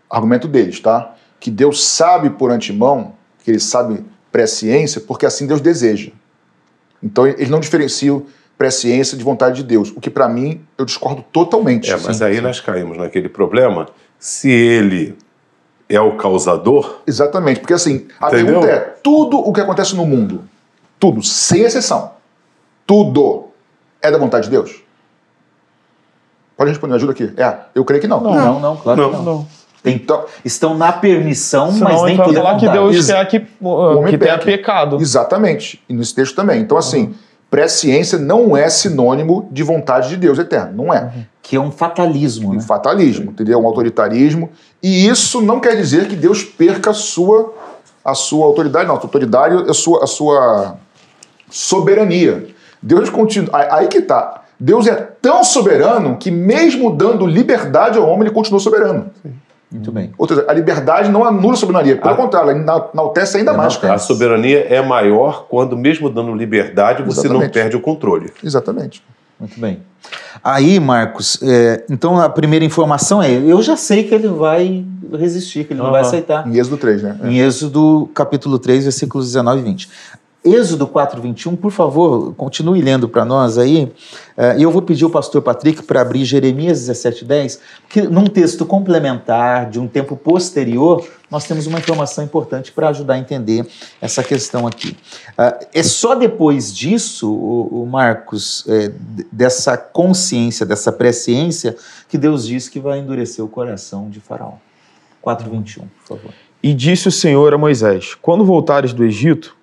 argumento 0.08 0.48
deles, 0.48 0.80
tá? 0.80 1.16
Que 1.40 1.50
Deus 1.50 1.84
sabe 1.84 2.30
por 2.30 2.52
antemão, 2.52 3.14
que 3.44 3.50
ele 3.50 3.60
sabe 3.60 4.06
presciência, 4.32 5.02
porque 5.02 5.26
assim 5.26 5.48
Deus 5.48 5.60
deseja. 5.60 6.12
Então, 7.02 7.26
eles 7.26 7.50
não 7.50 7.60
diferenciam 7.60 8.28
presciência 8.56 9.18
de 9.18 9.24
vontade 9.24 9.56
de 9.56 9.64
Deus, 9.64 9.90
o 9.90 10.00
que 10.00 10.12
para 10.12 10.30
mim 10.30 10.62
eu 10.78 10.86
discordo 10.86 11.26
totalmente. 11.32 11.92
É, 11.92 11.98
mas 11.98 12.22
aí 12.22 12.40
nós 12.42 12.60
caímos 12.60 12.96
naquele 12.96 13.28
problema. 13.28 13.88
Se 14.20 14.52
ele 14.52 15.16
é 15.90 16.00
o 16.02 16.18
causador, 16.18 17.00
Exatamente, 17.08 17.60
porque 17.62 17.74
assim, 17.74 18.08
a 18.20 18.28
Entendeu? 18.28 18.46
pergunta 18.62 18.68
é: 18.68 18.80
tudo 19.02 19.38
o 19.40 19.54
que 19.54 19.62
acontece 19.62 19.96
no 19.96 20.06
mundo, 20.06 20.44
tudo, 21.00 21.24
sem 21.24 21.62
exceção, 21.62 22.12
tudo 22.86 23.46
é 24.02 24.12
da 24.12 24.18
vontade 24.18 24.46
de 24.46 24.52
Deus? 24.52 24.82
Pode 26.56 26.72
responder, 26.72 26.96
ajuda 26.96 27.12
aqui. 27.12 27.32
É, 27.38 27.56
eu 27.76 27.86
creio 27.86 28.02
que 28.02 28.08
não. 28.08 28.20
não, 28.20 28.34
não, 28.36 28.60
não, 28.60 28.78
claro 28.78 29.02
Não. 29.02 29.10
que 29.12 29.16
não. 29.18 29.24
Não. 29.24 29.48
Então, 29.86 30.26
estão 30.44 30.76
na 30.76 30.92
permissão, 30.92 31.72
Senão 31.72 31.92
mas 31.92 32.02
nem 32.04 32.18
tudo 32.18 32.32
é 32.32 32.34
falar 32.34 32.56
que 32.56 32.66
vontade. 32.66 32.78
Deus 32.80 32.96
Ex- 32.96 33.06
quer 33.08 33.26
que, 33.28 33.38
uh, 33.62 34.04
que 34.06 34.18
tenha 34.18 34.34
peca. 34.34 34.40
pecado. 34.46 34.98
exatamente. 35.00 35.82
E 35.88 35.94
nesse 35.94 36.14
texto 36.14 36.36
também. 36.36 36.60
Então, 36.60 36.78
assim, 36.78 37.16
presciência 37.50 38.18
não 38.18 38.58
é 38.58 38.68
sinônimo 38.70 39.48
de 39.52 39.64
vontade 39.64 40.10
de 40.10 40.18
Deus 40.18 40.40
eterno. 40.40 40.86
Não 40.86 40.94
é. 40.94 41.10
Que 41.48 41.56
é 41.56 41.60
um 41.60 41.72
fatalismo, 41.72 42.50
Um 42.50 42.54
né? 42.56 42.60
fatalismo, 42.62 43.32
entendeu? 43.32 43.58
Um 43.60 43.66
autoritarismo. 43.66 44.50
E 44.84 45.08
isso 45.08 45.40
não 45.42 45.62
quer 45.62 45.78
dizer 45.78 46.08
que 46.10 46.16
Deus 46.16 46.44
perca 46.44 46.90
a 46.90 46.94
sua, 46.94 47.54
a 48.04 48.14
sua 48.14 48.46
autoridade, 48.46 48.86
não. 48.86 48.96
A 48.96 49.00
autoridade 49.00 49.56
é 49.66 49.72
a 49.72 49.74
sua, 49.74 50.04
a 50.04 50.08
sua 50.08 50.76
soberania. 51.50 52.48
Deus 52.82 53.10
continua. 53.10 53.50
aí- 53.72 53.88
que 53.88 54.02
tá. 54.02 54.44
Deus 54.60 54.88
é 54.88 54.96
tão 55.22 55.42
soberano 55.44 56.18
que, 56.18 56.30
mesmo 56.32 56.90
dando 56.92 57.26
liberdade 57.26 57.98
ao 57.98 58.06
homem, 58.08 58.24
ele 58.24 58.32
continua 58.32 58.60
soberano. 58.60 59.10
Muito 59.72 59.92
bem. 59.92 60.12
Ou 60.18 60.28
seja, 60.28 60.46
a 60.50 60.54
liberdade 60.54 61.10
não 61.10 61.24
anula 61.24 61.54
a 61.54 61.58
soberania. 61.58 61.96
Pelo 61.98 62.14
Ah. 62.14 62.18
contrário, 62.18 62.50
ela 62.52 62.60
ena- 62.60 62.88
enaltece 62.94 63.38
ainda 63.38 63.54
mais. 63.54 63.82
a 63.84 63.98
soberania 63.98 64.66
é 64.70 64.82
maior 64.82 65.46
quando, 65.50 65.78
mesmo 65.78 66.10
dando 66.10 66.34
liberdade, 66.34 67.04
você 67.04 67.28
não 67.28 67.36
Exatamente. 67.36 67.54
perde 67.54 67.76
o 67.78 67.82
controle. 67.82 68.34
Exatamente. 68.44 69.04
Muito 69.40 69.60
bem. 69.60 69.80
Aí, 70.44 70.80
Marcos, 70.80 71.40
é, 71.42 71.86
então 71.90 72.20
a 72.20 72.30
primeira 72.30 72.64
informação 72.64 73.22
é: 73.22 73.32
eu 73.32 73.62
já 73.62 73.76
sei 73.76 74.04
que 74.04 74.14
ele 74.14 74.28
vai 74.28 74.86
resistir, 75.18 75.66
que 75.66 75.74
ele 75.74 75.82
não 75.82 75.92
vai 75.92 76.02
aceitar. 76.02 76.48
Em 76.48 76.58
Êxodo 76.58 76.78
3, 76.78 77.04
né? 77.04 77.20
Em 77.24 77.40
Êxodo 77.40 78.10
capítulo 78.14 78.58
3, 78.60 78.84
versículos 78.84 79.28
19 79.28 79.60
e 79.60 79.64
20. 79.64 79.90
Êxodo 80.54 80.88
4, 80.88 81.22
21, 81.22 81.56
por 81.56 81.72
favor, 81.72 82.34
continue 82.36 82.82
lendo 82.82 83.08
para 83.10 83.24
nós 83.26 83.58
aí. 83.58 83.92
Eh, 84.38 84.58
E 84.60 84.64
eu 84.64 84.72
vou 84.72 84.82
pedir 84.82 85.04
ao 85.04 85.10
pastor 85.10 85.42
Patrick 85.42 85.84
para 85.84 86.02
abrir 86.02 86.24
Jeremias 86.26 86.80
17, 86.80 87.26
10, 87.26 87.60
que 87.90 88.02
num 88.04 88.26
texto 88.28 88.66
complementar, 88.66 89.70
de 89.70 89.80
um 89.80 89.88
tempo 89.88 90.16
posterior, 90.16 91.06
nós 91.30 91.46
temos 91.46 91.68
uma 91.68 91.80
informação 91.80 92.24
importante 92.24 92.72
para 92.72 92.90
ajudar 92.90 93.16
a 93.16 93.18
entender 93.20 93.68
essa 94.02 94.24
questão 94.24 94.66
aqui. 94.66 94.96
Ah, 95.38 95.60
É 95.74 95.84
só 95.84 96.16
depois 96.16 96.74
disso, 96.76 97.30
o, 97.34 97.86
Marcos, 97.86 98.64
d- 98.68 99.28
dessa 99.32 99.76
consciência, 99.78 100.66
dessa 100.66 100.92
presciência, 100.92 101.76
que 102.08 102.18
Deus 102.18 102.46
diz 102.48 102.70
que 102.70 102.80
vai 102.80 103.00
endurecer 103.00 103.44
o 103.44 103.48
coração 103.48 104.10
de 104.10 104.20
Faraó. 104.20 104.54
4, 105.22 105.50
21, 105.50 105.84
por 106.08 106.18
favor. 106.18 106.34
E 106.64 106.74
disse 106.74 107.08
o 107.10 107.12
Senhor 107.12 107.54
a 107.54 107.58
Moisés: 107.58 108.16
Quando 108.22 108.46
voltares 108.46 108.94
do 108.94 109.04
Egito, 109.04 109.57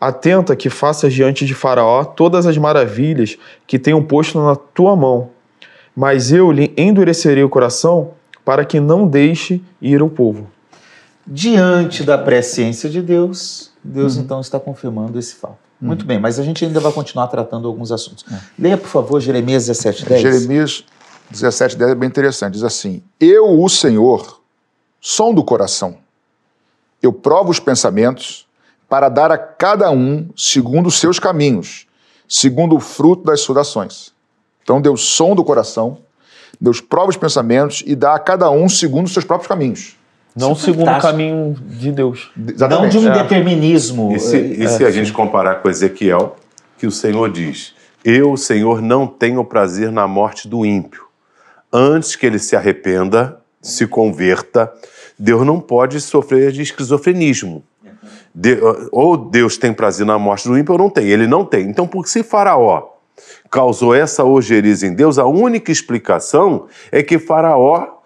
atenta 0.00 0.56
que 0.56 0.70
faças 0.70 1.12
diante 1.12 1.44
de 1.44 1.54
Faraó 1.54 2.04
todas 2.04 2.46
as 2.46 2.56
maravilhas 2.56 3.36
que 3.66 3.78
tenho 3.78 4.02
posto 4.02 4.40
na 4.40 4.56
tua 4.56 4.96
mão. 4.96 5.30
Mas 5.94 6.32
eu 6.32 6.50
lhe 6.50 6.72
endurecerei 6.76 7.44
o 7.44 7.48
coração 7.48 8.12
para 8.44 8.64
que 8.64 8.80
não 8.80 9.06
deixe 9.06 9.62
ir 9.82 10.02
o 10.02 10.08
povo. 10.08 10.50
Diante 11.26 12.02
da 12.02 12.16
presciência 12.16 12.88
de 12.88 13.02
Deus, 13.02 13.70
Deus 13.84 14.16
então 14.16 14.40
está 14.40 14.58
confirmando 14.58 15.18
esse 15.18 15.34
fato. 15.34 15.58
Muito 15.80 16.04
bem, 16.04 16.18
mas 16.18 16.38
a 16.38 16.42
gente 16.42 16.64
ainda 16.64 16.78
vai 16.78 16.92
continuar 16.92 17.26
tratando 17.28 17.66
alguns 17.66 17.90
assuntos. 17.90 18.24
Leia, 18.58 18.76
por 18.76 18.88
favor, 18.88 19.20
Jeremias 19.20 19.66
17, 19.66 20.04
10. 20.04 20.20
Jeremias 20.20 20.84
17, 21.30 21.76
10 21.76 21.92
é 21.92 21.94
bem 21.94 22.08
interessante. 22.08 22.54
Diz 22.54 22.64
assim: 22.64 23.02
Eu, 23.18 23.60
o 23.62 23.68
Senhor, 23.68 24.40
som 25.00 25.32
do 25.32 25.42
coração. 25.42 25.96
Eu 27.02 27.14
provo 27.14 27.50
os 27.50 27.58
pensamentos 27.58 28.46
para 28.90 29.08
dar 29.08 29.30
a 29.30 29.38
cada 29.38 29.90
um 29.90 30.28
segundo 30.36 30.88
os 30.88 30.98
seus 30.98 31.18
caminhos, 31.18 31.86
segundo 32.28 32.76
o 32.76 32.80
fruto 32.80 33.22
das 33.24 33.40
suas 33.40 33.58
ações. 33.58 34.12
Então 34.62 34.80
Deus 34.80 35.00
som 35.02 35.34
do 35.34 35.44
coração, 35.44 35.98
Deus 36.60 36.80
prova 36.80 37.08
os 37.08 37.16
pensamentos 37.16 37.82
e 37.86 37.94
dá 37.94 38.14
a 38.14 38.18
cada 38.18 38.50
um 38.50 38.68
segundo 38.68 39.06
os 39.06 39.12
seus 39.12 39.24
próprios 39.24 39.48
caminhos. 39.48 39.96
Não 40.36 40.52
Isso 40.52 40.62
é 40.62 40.64
segundo 40.66 40.82
o 40.82 40.86
fantástico. 40.86 41.12
caminho 41.12 41.56
de 41.60 41.92
Deus. 41.92 42.30
Não 42.36 42.52
Exatamente. 42.52 42.92
de 42.92 42.98
um 43.06 43.10
É. 43.10 43.22
determinismo. 43.22 44.12
E 44.14 44.20
se, 44.20 44.36
e 44.36 44.68
se 44.68 44.84
a 44.84 44.90
gente 44.90 45.12
comparar 45.12 45.56
com 45.56 45.68
Ezequiel, 45.70 46.36
que 46.78 46.86
o 46.86 46.90
Senhor 46.90 47.30
diz: 47.30 47.74
Eu, 48.04 48.36
Senhor, 48.36 48.80
não 48.82 49.06
tenho 49.06 49.44
prazer 49.44 49.90
na 49.90 50.06
morte 50.06 50.46
do 50.48 50.64
ímpio. 50.66 51.04
Antes 51.72 52.16
que 52.16 52.26
ele 52.26 52.38
se 52.38 52.54
arrependa, 52.56 53.38
se 53.62 53.86
converta, 53.86 54.72
Deus 55.18 55.44
não 55.46 55.60
pode 55.60 56.00
sofrer 56.00 56.52
de 56.52 56.62
esquizofrenismo. 56.62 57.62
De- 58.34 58.58
ou 58.92 59.16
Deus 59.16 59.56
tem 59.56 59.72
prazer 59.72 60.06
na 60.06 60.18
morte 60.18 60.48
do 60.48 60.58
ímpio 60.58 60.72
ou 60.72 60.78
não 60.78 60.90
tem. 60.90 61.06
Ele 61.08 61.26
não 61.26 61.44
tem. 61.44 61.68
Então, 61.68 61.86
por 61.86 62.06
se 62.06 62.22
Faraó 62.22 62.88
causou 63.50 63.94
essa 63.94 64.24
ojeriza 64.24 64.86
em 64.86 64.94
Deus, 64.94 65.18
a 65.18 65.26
única 65.26 65.70
explicação 65.70 66.66
é 66.90 67.02
que 67.02 67.18
Faraó, 67.18 67.98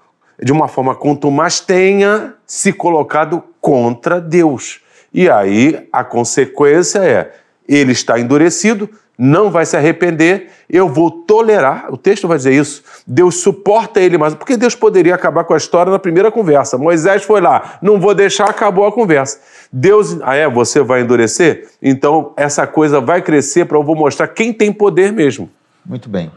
de 0.42 0.52
uma 0.52 0.66
forma 0.68 0.94
contumaz, 0.94 1.60
tenha 1.60 2.34
se 2.46 2.72
colocado 2.72 3.42
contra 3.60 4.20
Deus. 4.20 4.80
E 5.12 5.28
aí 5.30 5.88
a 5.92 6.02
consequência 6.02 6.98
é: 6.98 7.32
ele 7.68 7.92
está 7.92 8.18
endurecido, 8.18 8.90
não 9.16 9.50
vai 9.50 9.64
se 9.64 9.76
arrepender, 9.76 10.50
eu 10.68 10.88
vou 10.88 11.10
tolerar. 11.10 11.86
O 11.92 11.96
texto 11.96 12.26
vai 12.26 12.36
dizer 12.36 12.52
isso. 12.52 12.82
Deus 13.06 13.36
suporta 13.36 14.00
ele 14.00 14.18
mais. 14.18 14.34
Porque 14.34 14.56
Deus 14.56 14.74
poderia 14.74 15.14
acabar 15.14 15.44
com 15.44 15.54
a 15.54 15.56
história 15.56 15.90
na 15.90 15.98
primeira 15.98 16.30
conversa. 16.30 16.76
Moisés 16.76 17.22
foi 17.22 17.40
lá, 17.40 17.78
não 17.80 18.00
vou 18.00 18.14
deixar, 18.14 18.50
acabou 18.50 18.86
a 18.86 18.92
conversa. 18.92 19.40
Deus, 19.72 20.18
ah 20.22 20.34
é, 20.34 20.48
você 20.48 20.80
vai 20.82 21.02
endurecer? 21.02 21.68
Então 21.80 22.32
essa 22.36 22.66
coisa 22.66 23.00
vai 23.00 23.22
crescer 23.22 23.66
para 23.66 23.78
eu 23.78 23.84
vou 23.84 23.96
mostrar 23.96 24.28
quem 24.28 24.52
tem 24.52 24.72
poder 24.72 25.12
mesmo. 25.12 25.48
Muito 25.86 26.08
bem. 26.08 26.30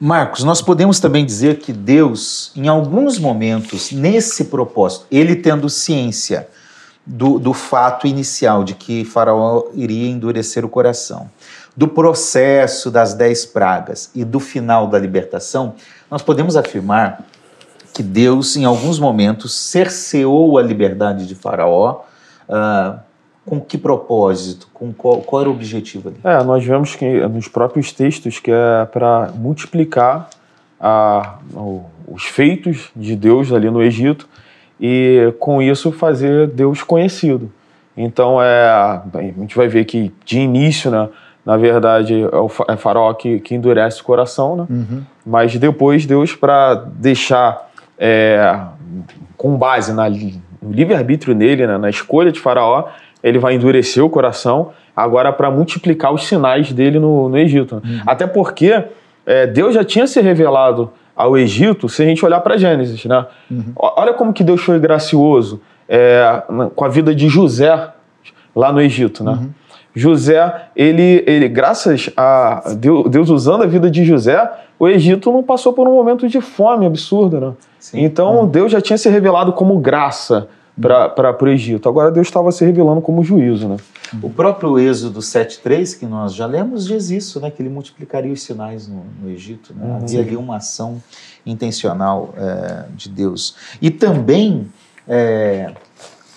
Marcos, 0.00 0.44
nós 0.44 0.62
podemos 0.62 1.00
também 1.00 1.26
dizer 1.26 1.58
que 1.58 1.72
Deus, 1.72 2.52
em 2.54 2.68
alguns 2.68 3.18
momentos, 3.18 3.90
nesse 3.90 4.44
propósito, 4.44 5.06
ele 5.10 5.34
tendo 5.34 5.68
ciência 5.68 6.46
do, 7.04 7.38
do 7.38 7.52
fato 7.52 8.06
inicial 8.06 8.62
de 8.62 8.74
que 8.74 9.04
Faraó 9.04 9.64
iria 9.74 10.08
endurecer 10.08 10.64
o 10.64 10.68
coração, 10.68 11.28
do 11.78 11.86
processo 11.86 12.90
das 12.90 13.14
dez 13.14 13.46
pragas 13.46 14.10
e 14.12 14.24
do 14.24 14.40
final 14.40 14.88
da 14.88 14.98
libertação, 14.98 15.74
nós 16.10 16.22
podemos 16.22 16.56
afirmar 16.56 17.24
que 17.94 18.02
Deus, 18.02 18.56
em 18.56 18.64
alguns 18.64 18.98
momentos, 18.98 19.54
cerceou 19.54 20.58
a 20.58 20.62
liberdade 20.62 21.24
de 21.24 21.36
Faraó. 21.36 22.00
Uh, 22.48 22.98
com 23.46 23.60
que 23.60 23.78
propósito? 23.78 24.66
Com 24.74 24.92
qual, 24.92 25.20
qual, 25.20 25.42
era 25.42 25.48
o 25.48 25.52
objetivo 25.52 26.08
ali? 26.08 26.18
É, 26.24 26.42
nós 26.42 26.64
vemos 26.64 26.96
que 26.96 27.20
nos 27.28 27.46
próprios 27.46 27.92
textos 27.92 28.40
que 28.40 28.50
é 28.50 28.84
para 28.86 29.30
multiplicar 29.36 30.28
a, 30.80 31.38
os 32.08 32.24
feitos 32.24 32.90
de 32.96 33.14
Deus 33.14 33.52
ali 33.52 33.70
no 33.70 33.80
Egito 33.80 34.28
e 34.80 35.32
com 35.38 35.62
isso 35.62 35.92
fazer 35.92 36.48
Deus 36.48 36.82
conhecido. 36.82 37.52
Então 37.96 38.42
é, 38.42 38.68
a 38.68 39.02
gente 39.38 39.56
vai 39.56 39.68
ver 39.68 39.84
que 39.84 40.12
de 40.24 40.40
início, 40.40 40.90
né, 40.90 41.08
na 41.48 41.56
verdade, 41.56 42.20
é 42.30 42.36
o 42.36 42.50
é 42.68 42.76
faraó 42.76 43.14
que, 43.14 43.40
que 43.40 43.54
endurece 43.54 44.02
o 44.02 44.04
coração, 44.04 44.54
né? 44.54 44.66
Uhum. 44.68 45.02
mas 45.24 45.56
depois 45.56 46.04
Deus, 46.04 46.34
para 46.34 46.74
deixar 46.74 47.70
é, 47.98 48.54
com 49.34 49.56
base 49.56 49.94
na, 49.94 50.10
no 50.10 50.70
livre-arbítrio 50.70 51.34
nele, 51.34 51.66
né, 51.66 51.78
na 51.78 51.88
escolha 51.88 52.30
de 52.30 52.38
faraó, 52.38 52.88
ele 53.24 53.38
vai 53.38 53.54
endurecer 53.54 54.04
o 54.04 54.10
coração 54.10 54.72
agora 54.94 55.32
para 55.32 55.50
multiplicar 55.50 56.12
os 56.12 56.26
sinais 56.26 56.70
dele 56.70 56.98
no, 56.98 57.30
no 57.30 57.38
Egito. 57.38 57.76
Né? 57.76 57.80
Uhum. 57.82 58.00
Até 58.06 58.26
porque 58.26 58.84
é, 59.24 59.46
Deus 59.46 59.72
já 59.74 59.82
tinha 59.82 60.06
se 60.06 60.20
revelado 60.20 60.92
ao 61.16 61.38
Egito 61.38 61.88
se 61.88 62.02
a 62.02 62.04
gente 62.04 62.22
olhar 62.26 62.40
para 62.40 62.58
Gênesis. 62.58 63.02
Né? 63.06 63.24
Uhum. 63.50 63.72
Olha 63.74 64.12
como 64.12 64.34
que 64.34 64.44
Deus 64.44 64.60
foi 64.60 64.78
gracioso 64.78 65.62
é, 65.88 66.42
com 66.76 66.84
a 66.84 66.88
vida 66.90 67.14
de 67.14 67.26
José 67.26 67.88
lá 68.54 68.70
no 68.70 68.82
Egito. 68.82 69.24
Né? 69.24 69.32
Uhum. 69.32 69.50
José, 69.94 70.68
ele, 70.76 71.24
ele, 71.26 71.48
graças 71.48 72.10
a 72.16 72.74
Deus, 72.76 73.10
Deus, 73.10 73.30
usando 73.30 73.62
a 73.62 73.66
vida 73.66 73.90
de 73.90 74.04
José, 74.04 74.50
o 74.78 74.86
Egito 74.88 75.32
não 75.32 75.42
passou 75.42 75.72
por 75.72 75.88
um 75.88 75.92
momento 75.92 76.28
de 76.28 76.40
fome 76.40 76.86
absurda. 76.86 77.40
Né? 77.40 77.52
Então, 77.94 78.40
uhum. 78.40 78.48
Deus 78.48 78.70
já 78.70 78.80
tinha 78.80 78.96
se 78.96 79.08
revelado 79.08 79.52
como 79.52 79.78
graça 79.78 80.48
para 80.80 81.36
o 81.42 81.48
Egito. 81.48 81.88
Agora 81.88 82.10
Deus 82.10 82.28
estava 82.28 82.52
se 82.52 82.64
revelando 82.64 83.00
como 83.00 83.24
juízo. 83.24 83.68
Né? 83.68 83.76
O 84.22 84.30
próprio 84.30 84.78
Êxodo 84.78 85.20
7.3, 85.20 85.98
que 85.98 86.06
nós 86.06 86.34
já 86.34 86.46
lemos, 86.46 86.86
diz 86.86 87.10
isso, 87.10 87.40
né? 87.40 87.50
que 87.50 87.60
ele 87.60 87.68
multiplicaria 87.68 88.32
os 88.32 88.42
sinais 88.42 88.86
no, 88.86 89.04
no 89.20 89.30
Egito. 89.30 89.74
Né? 89.74 89.84
Uhum. 89.84 89.96
Havia 89.96 90.20
ali 90.20 90.36
uma 90.36 90.56
ação 90.56 91.02
intencional 91.44 92.32
é, 92.36 92.84
de 92.94 93.08
Deus. 93.08 93.56
E 93.82 93.90
também, 93.90 94.68
é, 95.06 95.72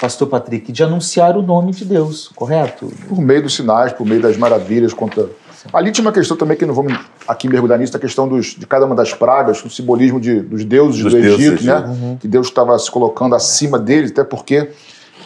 pastor 0.01 0.27
Patrick, 0.27 0.71
de 0.71 0.83
anunciar 0.83 1.37
o 1.37 1.43
nome 1.43 1.71
de 1.71 1.85
Deus, 1.85 2.31
correto? 2.35 2.91
Por 3.07 3.21
meio 3.21 3.43
dos 3.43 3.55
sinais, 3.55 3.93
por 3.93 4.05
meio 4.05 4.19
das 4.19 4.35
maravilhas 4.35 4.93
contra 4.93 5.29
Ali 5.71 5.91
tinha 5.91 6.03
uma 6.03 6.11
questão 6.11 6.35
também 6.35 6.57
que 6.57 6.65
não 6.65 6.73
vamos 6.73 6.97
aqui 7.27 7.47
mergulhar 7.47 7.77
nisso, 7.77 7.95
a 7.95 7.99
questão 7.99 8.27
dos, 8.27 8.55
de 8.55 8.65
cada 8.65 8.83
uma 8.83 8.95
das 8.95 9.13
pragas, 9.13 9.63
o 9.63 9.69
simbolismo 9.69 10.19
de, 10.19 10.41
dos 10.41 10.65
deuses 10.65 11.03
dos 11.03 11.13
do 11.13 11.19
Egito, 11.19 11.37
deuses, 11.37 11.65
né? 11.65 11.77
Uhum. 11.77 12.17
Que 12.19 12.27
Deus 12.27 12.47
estava 12.47 12.77
se 12.79 12.89
colocando 12.89 13.35
acima 13.35 13.77
deles, 13.77 14.09
até 14.09 14.23
porque 14.23 14.71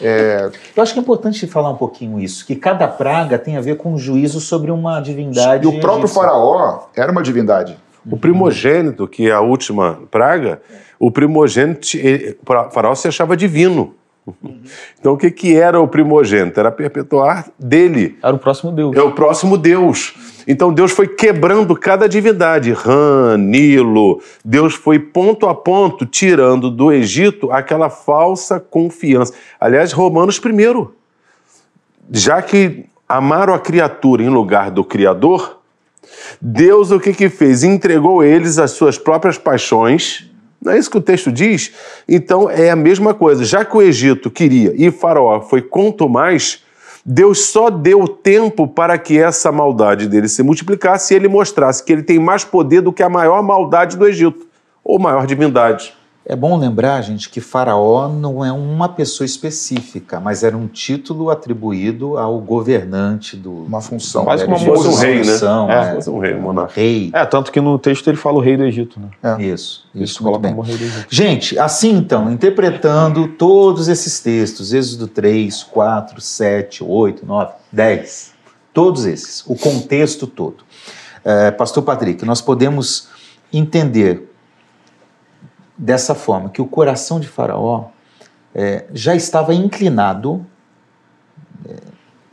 é... 0.02 0.50
Eu 0.76 0.82
acho 0.82 0.92
que 0.92 0.98
é 0.98 1.02
importante 1.02 1.46
falar 1.46 1.70
um 1.70 1.76
pouquinho 1.76 2.20
isso, 2.20 2.46
que 2.46 2.54
cada 2.54 2.86
praga 2.86 3.38
tem 3.38 3.56
a 3.56 3.62
ver 3.62 3.78
com 3.78 3.94
um 3.94 3.98
juízo 3.98 4.40
sobre 4.40 4.70
uma 4.70 5.00
divindade. 5.00 5.64
E 5.64 5.66
o 5.66 5.80
próprio 5.80 6.04
egípcia. 6.04 6.22
faraó 6.22 6.80
era 6.94 7.10
uma 7.10 7.22
divindade. 7.22 7.78
O 8.08 8.18
primogênito, 8.18 9.08
que 9.08 9.30
é 9.30 9.32
a 9.32 9.40
última 9.40 10.00
praga, 10.10 10.60
o 11.00 11.10
primogênito, 11.10 11.88
o 12.46 12.70
faraó 12.70 12.94
se 12.94 13.08
achava 13.08 13.34
divino. 13.34 13.94
Então, 14.98 15.12
o 15.12 15.16
que, 15.16 15.30
que 15.30 15.56
era 15.56 15.80
o 15.80 15.86
primogênito? 15.86 16.58
Era 16.58 16.72
perpetuar 16.72 17.48
dele. 17.58 18.18
Era 18.22 18.34
o 18.34 18.38
próximo 18.38 18.72
Deus. 18.72 18.96
É 18.96 19.02
o 19.02 19.12
próximo 19.12 19.56
Deus. 19.56 20.14
Então, 20.48 20.72
Deus 20.72 20.90
foi 20.90 21.06
quebrando 21.06 21.76
cada 21.76 22.08
divindade. 22.08 22.72
Ran, 22.72 23.36
Nilo. 23.38 24.20
Deus 24.44 24.74
foi 24.74 24.98
ponto 24.98 25.46
a 25.46 25.54
ponto 25.54 26.04
tirando 26.04 26.70
do 26.70 26.92
Egito 26.92 27.52
aquela 27.52 27.88
falsa 27.88 28.58
confiança. 28.58 29.32
Aliás, 29.60 29.92
Romanos 29.92 30.38
primeiro. 30.38 30.94
Já 32.10 32.42
que 32.42 32.86
amaram 33.08 33.54
a 33.54 33.58
criatura 33.58 34.22
em 34.22 34.28
lugar 34.28 34.70
do 34.70 34.84
Criador, 34.84 35.60
Deus 36.40 36.90
o 36.90 36.98
que, 36.98 37.12
que 37.12 37.28
fez? 37.28 37.62
Entregou 37.62 38.22
eles 38.22 38.58
as 38.58 38.72
suas 38.72 38.98
próprias 38.98 39.38
paixões 39.38 40.30
não 40.62 40.72
é 40.72 40.78
isso 40.78 40.90
que 40.90 40.98
o 40.98 41.02
texto 41.02 41.30
diz? 41.30 41.72
Então 42.08 42.50
é 42.50 42.70
a 42.70 42.76
mesma 42.76 43.14
coisa. 43.14 43.44
Já 43.44 43.64
que 43.64 43.76
o 43.76 43.82
Egito 43.82 44.30
queria 44.30 44.72
e 44.76 44.90
Faraó 44.90 45.40
foi 45.40 45.62
quanto 45.62 46.08
mais, 46.08 46.64
Deus 47.04 47.46
só 47.46 47.70
deu 47.70 48.08
tempo 48.08 48.66
para 48.66 48.98
que 48.98 49.16
essa 49.16 49.52
maldade 49.52 50.08
dele 50.08 50.28
se 50.28 50.42
multiplicasse 50.42 51.14
e 51.14 51.16
ele 51.16 51.28
mostrasse 51.28 51.84
que 51.84 51.92
ele 51.92 52.02
tem 52.02 52.18
mais 52.18 52.44
poder 52.44 52.80
do 52.80 52.92
que 52.92 53.02
a 53.02 53.08
maior 53.08 53.42
maldade 53.42 53.96
do 53.96 54.06
Egito, 54.06 54.46
ou 54.82 54.98
maior 54.98 55.26
divindade. 55.26 55.94
É 56.28 56.34
bom 56.34 56.58
lembrar, 56.58 57.00
gente, 57.02 57.30
que 57.30 57.40
Faraó 57.40 58.08
não 58.08 58.44
é 58.44 58.50
uma 58.50 58.88
pessoa 58.88 59.24
específica, 59.24 60.18
mas 60.18 60.42
era 60.42 60.56
um 60.56 60.66
título 60.66 61.30
atribuído 61.30 62.18
ao 62.18 62.40
governante 62.40 63.36
do. 63.36 63.52
Uma 63.52 63.80
função. 63.80 64.24
Quase 64.24 64.44
como 64.44 64.58
fosse 64.58 64.88
um 64.88 64.94
rei, 64.96 65.22
função, 65.22 65.68
né? 65.68 65.94
É, 65.94 66.04
é, 66.04 66.10
um 66.10 66.18
rei, 66.18 66.34
um 66.34 66.40
monarca. 66.40 66.72
Rei. 66.74 67.10
É, 67.14 67.24
tanto 67.24 67.52
que 67.52 67.60
no 67.60 67.78
texto 67.78 68.08
ele 68.08 68.16
fala 68.16 68.38
o 68.38 68.40
rei 68.40 68.56
do 68.56 68.64
Egito, 68.64 68.98
né? 68.98 69.08
É. 69.22 69.40
Isso, 69.40 69.88
isso, 69.94 70.04
isso 70.04 70.22
coloca 70.24 70.48
como 70.48 70.62
rei 70.62 70.76
do 70.76 70.82
Egito. 70.82 71.06
Gente, 71.08 71.56
assim 71.60 71.92
então, 71.96 72.28
interpretando 72.32 73.28
todos 73.28 73.86
esses 73.86 74.18
textos, 74.18 74.72
Êxodo 74.72 75.06
3, 75.06 75.62
4, 75.62 76.20
7, 76.20 76.82
8, 76.82 77.24
9, 77.24 77.52
10, 77.70 78.34
todos 78.74 79.06
esses, 79.06 79.44
o 79.46 79.54
contexto 79.54 80.26
todo. 80.26 80.64
É, 81.24 81.52
Pastor 81.52 81.84
Patrick, 81.84 82.24
nós 82.24 82.40
podemos 82.40 83.10
entender 83.52 84.28
dessa 85.76 86.14
forma, 86.14 86.48
que 86.48 86.60
o 86.60 86.66
coração 86.66 87.20
de 87.20 87.28
Faraó 87.28 87.86
é, 88.54 88.86
já 88.92 89.14
estava 89.14 89.54
inclinado 89.54 90.44
é, 91.68 91.76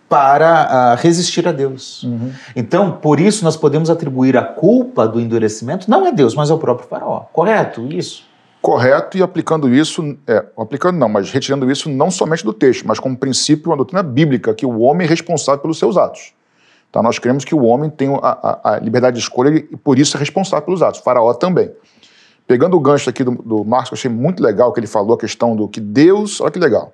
para 0.08 0.49
a, 0.49 0.95
resistir 0.95 1.47
a 1.47 1.51
Deus. 1.51 2.03
Uhum. 2.03 2.32
Então, 2.56 2.91
por 2.91 3.19
isso, 3.19 3.43
nós 3.43 3.58
podemos 3.58 3.89
atribuir 3.89 4.38
a 4.38 4.43
culpa 4.43 5.08
do 5.08 5.19
endurecimento 5.19 5.89
não 5.89 6.06
a 6.06 6.12
Deus, 6.12 6.36
mas 6.36 6.49
ao 6.49 6.58
próprio 6.58 6.88
Faraó. 6.88 7.21
Correto? 7.34 7.88
Isso? 7.91 8.23
Correto, 8.62 9.17
e 9.17 9.21
aplicando 9.21 9.67
isso, 9.73 10.17
é, 10.25 10.45
aplicando 10.58 10.97
não, 10.97 11.10
mas 11.10 11.29
retirando 11.29 11.69
isso 11.69 11.89
não 11.89 12.10
somente 12.10 12.45
do 12.45 12.53
texto, 12.53 12.88
mas 12.88 12.97
como 12.97 13.17
princípio, 13.17 13.69
uma 13.69 13.75
doutrina 13.75 14.01
bíblica, 14.01 14.53
que 14.53 14.65
o 14.65 14.79
homem 14.79 15.06
é 15.06 15.10
responsável 15.10 15.62
pelos 15.62 15.77
seus 15.77 15.97
atos. 15.97 16.34
Então, 16.89 17.03
nós 17.03 17.19
cremos 17.19 17.43
que 17.43 17.53
o 17.53 17.63
homem 17.63 17.89
tem 17.89 18.08
a, 18.08 18.19
a, 18.21 18.73
a 18.75 18.79
liberdade 18.79 19.17
de 19.17 19.21
escolha 19.23 19.49
e, 19.49 19.75
por 19.75 19.99
isso, 19.99 20.15
é 20.15 20.19
responsável 20.19 20.63
pelos 20.63 20.82
atos. 20.82 21.01
O 21.01 21.03
faraó 21.03 21.34
também. 21.34 21.71
Pegando 22.45 22.75
o 22.75 22.79
gancho 22.79 23.10
aqui 23.10 23.23
do, 23.23 23.32
do 23.32 23.63
Marcos, 23.63 23.91
eu 23.91 23.95
achei 23.95 24.12
muito 24.12 24.43
legal 24.43 24.73
que 24.73 24.79
ele 24.79 24.88
falou 24.88 25.15
a 25.15 25.17
questão 25.17 25.56
do 25.56 25.67
que 25.67 25.79
Deus, 25.79 26.41
olha 26.41 26.51
que 26.51 26.60
legal, 26.60 26.93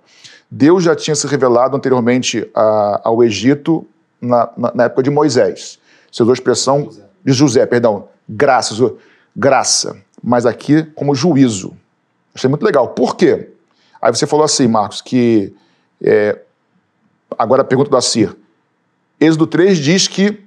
Deus 0.49 0.83
já 0.83 0.95
tinha 0.95 1.15
se 1.15 1.27
revelado 1.27 1.75
anteriormente 1.75 2.49
a, 2.55 3.01
ao 3.03 3.23
Egito 3.23 3.85
na, 4.21 4.49
na, 4.57 4.71
na, 4.73 4.83
época 4.85 5.03
de 5.03 5.09
Moisés. 5.09 5.79
Você 6.11 6.23
usou 6.23 6.31
a 6.31 6.33
expressão 6.33 6.85
José. 6.85 7.03
de 7.23 7.33
José, 7.33 7.65
perdão, 7.65 8.07
graça, 8.27 8.93
graça, 9.35 9.97
mas 10.23 10.45
aqui 10.45 10.83
como 10.95 11.13
juízo. 11.13 11.73
Achei 12.33 12.49
muito 12.49 12.63
legal. 12.63 12.89
Por 12.89 13.15
quê? 13.15 13.49
Aí 14.01 14.13
você 14.13 14.25
falou 14.25 14.45
assim, 14.45 14.67
Marcos, 14.67 15.01
que 15.01 15.53
é, 16.01 16.39
agora 17.37 17.61
a 17.61 17.65
pergunta 17.65 17.89
do 17.89 17.97
Assir. 17.97 18.35
Êxodo 19.19 19.45
3 19.45 19.77
diz 19.77 20.07
que 20.07 20.41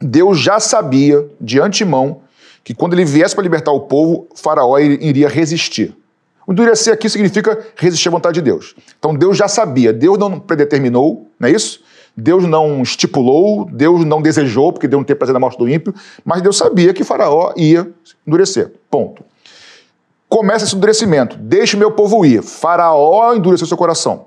Deus 0.00 0.38
já 0.38 0.58
sabia 0.58 1.28
de 1.40 1.60
antemão 1.60 2.22
que 2.62 2.74
quando 2.74 2.94
ele 2.94 3.04
viesse 3.04 3.34
para 3.34 3.42
libertar 3.42 3.72
o 3.72 3.80
povo, 3.80 4.28
Faraó 4.34 4.78
iria 4.78 5.28
resistir. 5.28 5.96
O 6.46 6.52
endurecer 6.52 6.92
aqui 6.92 7.08
significa 7.08 7.58
resistir 7.76 8.08
à 8.08 8.10
vontade 8.10 8.34
de 8.34 8.42
Deus. 8.42 8.74
Então 8.98 9.14
Deus 9.14 9.36
já 9.36 9.48
sabia, 9.48 9.92
Deus 9.92 10.18
não 10.18 10.38
predeterminou, 10.38 11.28
não 11.38 11.48
é 11.48 11.52
isso? 11.52 11.82
Deus 12.16 12.44
não 12.44 12.82
estipulou, 12.82 13.64
Deus 13.70 14.04
não 14.04 14.20
desejou, 14.20 14.72
porque 14.72 14.88
Deus 14.88 15.00
não 15.00 15.04
tem 15.04 15.16
prazer 15.16 15.32
na 15.32 15.40
morte 15.40 15.58
do 15.58 15.68
ímpio, 15.68 15.94
mas 16.24 16.42
Deus 16.42 16.56
sabia 16.56 16.92
que 16.92 17.04
Faraó 17.04 17.52
ia 17.56 17.90
endurecer. 18.26 18.72
Ponto. 18.90 19.24
Começa 20.28 20.64
esse 20.64 20.76
endurecimento. 20.76 21.36
Deixe 21.36 21.76
meu 21.76 21.92
povo 21.92 22.24
ir. 22.24 22.42
Faraó 22.42 23.34
endureceu 23.34 23.66
seu 23.66 23.76
coração. 23.76 24.26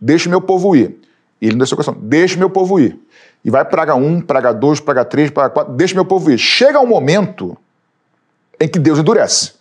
Deixe 0.00 0.28
meu 0.28 0.40
povo 0.40 0.74
ir. 0.74 0.96
Ele 1.40 1.54
endureceu 1.54 1.76
seu 1.76 1.84
coração. 1.84 1.96
Deixe 2.02 2.36
meu 2.36 2.50
povo 2.50 2.80
ir. 2.80 2.98
E 3.44 3.50
vai 3.50 3.64
praga 3.64 3.94
um, 3.94 4.20
praga 4.20 4.52
dois, 4.52 4.78
praga 4.80 5.04
três, 5.04 5.30
praga 5.30 5.50
quatro, 5.50 5.72
deixa 5.74 5.94
meu 5.94 6.04
povo 6.04 6.30
ir. 6.30 6.38
Chega 6.38 6.80
um 6.80 6.86
momento 6.86 7.56
em 8.60 8.68
que 8.68 8.78
Deus 8.78 8.98
endurece. 8.98 9.54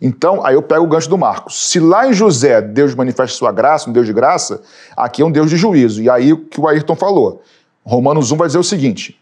Então, 0.00 0.44
aí 0.44 0.54
eu 0.54 0.62
pego 0.62 0.84
o 0.84 0.88
gancho 0.88 1.08
do 1.08 1.16
Marcos. 1.16 1.68
Se 1.68 1.78
lá 1.78 2.08
em 2.08 2.12
José 2.12 2.60
Deus 2.60 2.94
manifesta 2.94 3.36
sua 3.36 3.52
graça, 3.52 3.88
um 3.88 3.92
Deus 3.92 4.06
de 4.06 4.12
graça, 4.12 4.60
aqui 4.96 5.22
é 5.22 5.24
um 5.24 5.30
Deus 5.30 5.48
de 5.48 5.56
juízo. 5.56 6.02
E 6.02 6.10
aí 6.10 6.32
o 6.32 6.38
que 6.38 6.60
o 6.60 6.66
Ayrton 6.66 6.96
falou. 6.96 7.42
Romanos 7.84 8.32
1 8.32 8.36
vai 8.36 8.48
dizer 8.48 8.58
o 8.58 8.64
seguinte: 8.64 9.20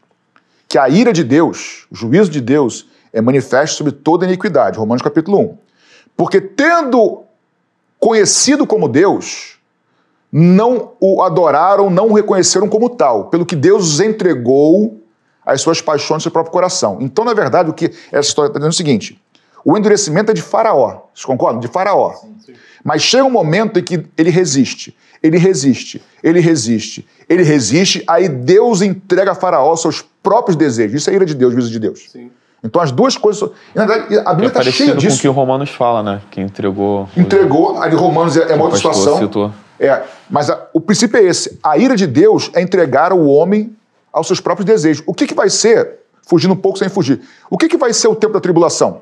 que 0.67 0.79
a 0.79 0.89
ira 0.89 1.13
de 1.13 1.23
Deus, 1.23 1.87
o 1.91 1.97
juízo 1.97 2.31
de 2.31 2.41
Deus, 2.41 2.87
é 3.13 3.21
manifesto 3.21 3.77
sobre 3.77 3.93
toda 3.93 4.25
iniquidade. 4.25 4.79
Romanos 4.79 5.03
capítulo 5.03 5.39
1. 5.39 5.59
Porque 6.17 6.41
tendo 6.41 7.25
conhecido 7.99 8.67
como 8.67 8.89
Deus, 8.89 9.59
não 10.33 10.93
o 11.01 11.23
adoraram, 11.23 11.91
não 11.91 12.09
o 12.09 12.15
reconheceram 12.15 12.69
como 12.69 12.89
tal, 12.89 13.27
pelo 13.27 13.45
que 13.45 13.57
Deus 13.57 13.95
os 13.95 14.01
entregou 14.01 15.03
às 15.45 15.61
suas 15.61 15.81
paixões 15.81 16.21
do 16.21 16.23
seu 16.25 16.33
próprio 16.33 16.53
coração. 16.53 16.99
Então, 17.01 17.25
na 17.25 17.35
verdade, 17.35 17.71
o 17.71 17.73
que 17.73 17.93
essa 18.13 18.29
história 18.29 18.49
está 18.49 18.59
dizendo 18.59 18.71
é 18.71 18.75
o 18.75 18.77
seguinte: 18.77 19.21
o 19.65 19.77
endurecimento 19.77 20.31
é 20.31 20.35
de 20.35 20.43
Faraó, 20.43 21.03
vocês 21.13 21.25
concordam? 21.25 21.61
De 21.61 21.69
Faraó. 21.69 22.15
Sim, 22.15 22.35
sim. 22.47 22.53
Mas 22.85 23.03
chega 23.03 23.25
um 23.25 23.31
momento 23.31 23.79
em 23.79 23.83
que 23.83 24.07
ele 24.17 24.31
resiste, 24.31 24.97
ele 25.23 25.37
resiste, 25.37 26.01
ele 26.23 26.41
resiste, 26.41 27.07
ele 27.29 27.43
resiste, 27.43 28.03
aí 28.07 28.29
Deus 28.29 28.81
entrega 28.81 29.33
a 29.33 29.35
Faraó 29.35 29.77
seus 29.77 30.03
próprios 30.23 30.57
desejos. 30.57 31.03
Isso 31.03 31.11
é 31.11 31.15
ira 31.15 31.27
de 31.27 31.35
Deus, 31.35 31.53
juízo 31.53 31.71
de 31.71 31.79
Deus. 31.79 32.09
Sim. 32.11 32.31
Então 32.63 32.81
as 32.81 32.93
duas 32.93 33.17
coisas. 33.17 33.51
Na 33.75 33.87
verdade, 33.87 34.19
a 34.19 34.35
Bíblia 34.35 34.49
está 34.49 34.61
é 34.61 34.65
cheia 34.65 34.95
disso. 34.95 35.17
com 35.17 35.19
o 35.19 35.21
que 35.21 35.29
o 35.29 35.33
Romanos 35.33 35.71
fala, 35.71 36.03
né? 36.03 36.21
Que 36.31 36.41
entregou. 36.41 37.09
Entregou, 37.17 37.81
a 37.81 37.89
de 37.89 37.97
Romanos 37.97 38.37
é, 38.37 38.53
é 38.53 38.55
uma 38.55 38.65
outra 38.65 38.77
situação. 38.77 39.19
Citou. 39.19 39.53
É, 39.81 40.03
mas 40.29 40.51
a, 40.51 40.69
o 40.75 40.81
princípio 40.81 41.19
é 41.19 41.23
esse: 41.25 41.59
a 41.63 41.79
ira 41.79 41.97
de 41.97 42.07
Deus 42.07 42.51
é 42.55 42.61
entregar 42.61 43.15
o 43.15 43.25
homem 43.27 43.75
aos 44.13 44.27
seus 44.27 44.39
próprios 44.39 44.67
desejos. 44.67 45.03
O 45.07 45.15
que, 45.15 45.27
que 45.27 45.35
vai 45.35 45.49
ser, 45.49 46.01
fugindo 46.29 46.53
um 46.53 46.57
pouco 46.57 46.79
sem 46.79 46.91
fugir, 46.91 47.23
o 47.49 47.57
que, 47.57 47.67
que 47.67 47.79
vai 47.79 47.95
ser 47.95 48.09
o 48.09 48.15
tempo 48.15 48.35
da 48.35 48.41
tribulação? 48.41 49.01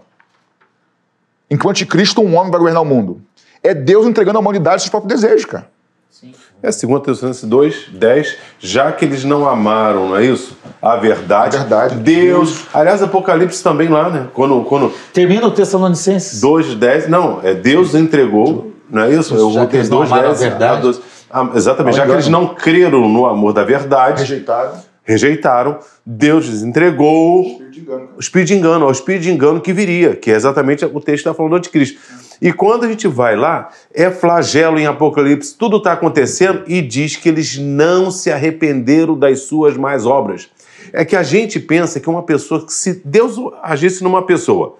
Enquanto 1.51 1.85
Cristo, 1.87 2.21
um 2.21 2.37
homem 2.37 2.51
vai 2.51 2.61
governar 2.61 2.83
o 2.83 2.87
mundo. 2.87 3.21
É 3.63 3.75
Deus 3.75 4.07
entregando 4.07 4.39
a 4.39 4.41
humanidade 4.41 4.75
aos 4.75 4.83
seus 4.83 4.91
próprios 4.91 5.21
desejos, 5.21 5.45
cara. 5.45 5.69
Sim. 6.11 6.33
É 6.63 6.71
2 6.71 7.03
Tessalonicenses 7.03 7.45
2, 7.45 7.89
10, 7.93 8.37
já 8.59 8.91
que 8.93 9.05
eles 9.05 9.25
não 9.25 9.49
amaram, 9.49 10.09
não 10.09 10.17
é 10.17 10.25
isso? 10.25 10.57
A 10.83 10.97
verdade. 10.97 11.57
A 11.57 11.61
verdade. 11.61 11.95
Deus. 11.97 12.65
Aliás, 12.73 13.03
Apocalipse 13.03 13.63
também 13.63 13.89
lá, 13.89 14.11
né? 14.11 14.29
Quando, 14.35 14.63
quando... 14.65 14.93
Termina 15.13 15.47
o 15.47 15.51
Tessalonicenses. 15.51 16.41
2, 16.41 16.75
10. 16.75 17.09
Não, 17.09 17.41
é 17.43 17.55
Deus 17.55 17.95
entregou, 17.95 18.73
não 18.91 19.03
é 19.03 19.15
isso? 19.15 19.35
Já 19.53 19.63
Eu, 19.63 19.69
eles 19.73 19.89
não 19.89 19.99
2, 19.99 20.11
10, 20.11 20.25
a 20.25 20.33
verdade. 20.33 20.83
12, 20.83 21.01
ah, 21.31 21.51
exatamente, 21.55 21.97
já 21.97 22.07
que 22.07 22.13
eles 22.13 22.29
não 22.29 22.55
creram 22.55 23.09
no 23.09 23.27
amor 23.27 23.53
da 23.53 23.63
verdade. 23.63 24.21
Rejeitaram. 24.21 24.73
Rejeitaram. 25.03 25.79
Deus 26.05 26.47
lhes 26.47 26.63
entregou. 26.63 27.43
Espírito 27.43 27.71
de 27.71 27.81
engano. 27.81 28.09
O 28.17 28.21
espírito 28.21 28.49
de 28.49 28.55
engano, 28.55 28.87
o 28.87 28.91
espírito 28.91 29.23
de 29.23 29.31
engano 29.31 29.61
que 29.61 29.73
viria, 29.73 30.17
que 30.17 30.31
é 30.31 30.35
exatamente 30.35 30.85
o 30.85 31.01
texto 31.01 31.05
que 31.05 31.13
está 31.15 31.35
falando 31.35 31.61
de 31.61 31.69
Cristo. 31.69 31.99
E 32.41 32.53
quando 32.53 32.85
a 32.85 32.89
gente 32.89 33.09
vai 33.09 33.35
lá, 33.35 33.69
é 33.93 34.11
flagelo 34.11 34.79
em 34.79 34.87
Apocalipse, 34.87 35.57
tudo 35.57 35.79
está 35.79 35.93
acontecendo 35.93 36.63
e 36.67 36.81
diz 36.81 37.17
que 37.17 37.29
eles 37.29 37.59
não 37.59 38.11
se 38.11 38.31
arrependeram 38.31 39.19
das 39.19 39.41
suas 39.41 39.77
mais 39.77 40.07
obras. 40.07 40.49
É 40.93 41.05
que 41.05 41.17
a 41.17 41.23
gente 41.23 41.59
pensa 41.59 41.99
que 41.99 42.09
uma 42.09 42.23
pessoa, 42.23 42.65
que 42.65 42.73
se 42.73 43.03
Deus 43.05 43.37
agisse 43.63 44.05
numa 44.05 44.25
pessoa 44.25 44.77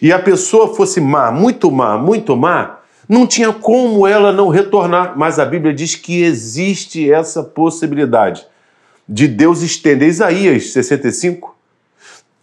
e 0.00 0.12
a 0.12 0.18
pessoa 0.18 0.74
fosse 0.74 1.00
má, 1.00 1.32
muito 1.32 1.70
má, 1.70 1.96
muito 1.96 2.36
má, 2.36 2.78
não 3.12 3.26
tinha 3.26 3.52
como 3.52 4.06
ela 4.06 4.32
não 4.32 4.48
retornar. 4.48 5.12
Mas 5.18 5.38
a 5.38 5.44
Bíblia 5.44 5.74
diz 5.74 5.94
que 5.94 6.22
existe 6.22 7.12
essa 7.12 7.42
possibilidade 7.42 8.46
de 9.06 9.28
Deus 9.28 9.60
estender. 9.60 10.08
Isaías 10.08 10.72
65, 10.72 11.52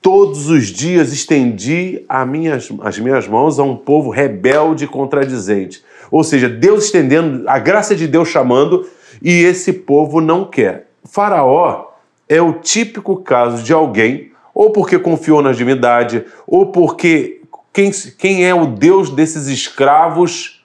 Todos 0.02 0.50
os 0.50 0.68
dias 0.68 1.12
estendi 1.12 2.06
minhas, 2.26 2.70
as 2.82 2.98
minhas 2.98 3.28
mãos 3.28 3.60
a 3.60 3.64
um 3.64 3.76
povo 3.76 4.10
rebelde 4.10 4.86
e 4.86 4.88
contradizente. 4.88 5.84
Ou 6.10 6.24
seja, 6.24 6.48
Deus 6.48 6.86
estendendo, 6.86 7.44
a 7.50 7.60
graça 7.60 7.94
de 7.94 8.08
Deus 8.08 8.30
chamando, 8.30 8.88
e 9.22 9.44
esse 9.44 9.74
povo 9.74 10.22
não 10.22 10.46
quer. 10.46 10.88
Faraó 11.04 11.88
é 12.30 12.42
o 12.42 12.54
típico 12.54 13.18
caso 13.18 13.62
de 13.62 13.74
alguém, 13.74 14.32
ou 14.54 14.72
porque 14.72 14.98
confiou 14.98 15.42
na 15.42 15.52
divindade, 15.52 16.24
ou 16.48 16.68
porque 16.68 17.42
quem, 17.74 17.92
quem 18.18 18.46
é 18.46 18.56
o 18.56 18.68
Deus 18.68 19.10
desses 19.10 19.48
escravos 19.48 20.59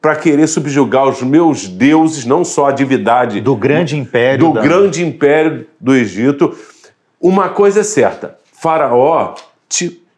para 0.00 0.16
querer 0.16 0.46
subjugar 0.46 1.08
os 1.08 1.22
meus 1.22 1.68
deuses, 1.68 2.24
não 2.24 2.44
só 2.44 2.66
a 2.66 2.72
divindade 2.72 3.40
do 3.40 3.54
grande 3.54 3.96
império 3.98 4.48
do 4.48 4.54
da... 4.54 4.62
grande 4.62 5.04
império 5.04 5.66
do 5.78 5.94
Egito. 5.94 6.56
Uma 7.20 7.50
coisa 7.50 7.80
é 7.80 7.82
certa, 7.82 8.38
Faraó 8.52 9.34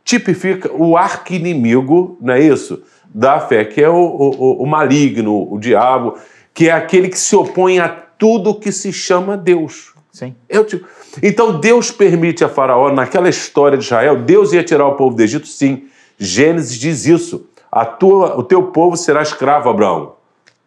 tipifica 0.04 0.70
o 0.72 0.96
arqui-inimigo, 0.96 2.16
não 2.20 2.34
é 2.34 2.40
isso? 2.40 2.82
Da 3.12 3.40
fé, 3.40 3.64
que 3.64 3.82
é 3.82 3.88
o, 3.88 3.94
o, 3.94 4.62
o, 4.62 4.66
maligno, 4.66 5.52
o 5.52 5.58
diabo, 5.58 6.16
que 6.54 6.68
é 6.68 6.72
aquele 6.72 7.08
que 7.08 7.18
se 7.18 7.34
opõe 7.36 7.78
a 7.78 7.88
tudo 7.88 8.54
que 8.54 8.72
se 8.72 8.92
chama 8.92 9.36
Deus. 9.36 9.92
Sim. 10.10 10.34
Eu, 10.48 10.64
tipo, 10.64 10.86
então 11.22 11.58
Deus 11.58 11.90
permite 11.90 12.44
a 12.44 12.48
Faraó, 12.48 12.92
naquela 12.92 13.28
história 13.28 13.76
de 13.76 13.84
Israel, 13.84 14.16
Deus 14.22 14.52
ia 14.52 14.62
tirar 14.62 14.86
o 14.86 14.94
povo 14.94 15.16
do 15.16 15.22
Egito? 15.22 15.46
Sim. 15.46 15.84
Gênesis 16.18 16.78
diz 16.78 17.06
isso. 17.06 17.46
A 17.72 17.86
tua, 17.86 18.38
o 18.38 18.42
teu 18.42 18.64
povo 18.64 18.98
será 18.98 19.22
escravo, 19.22 19.70
Abraão, 19.70 20.12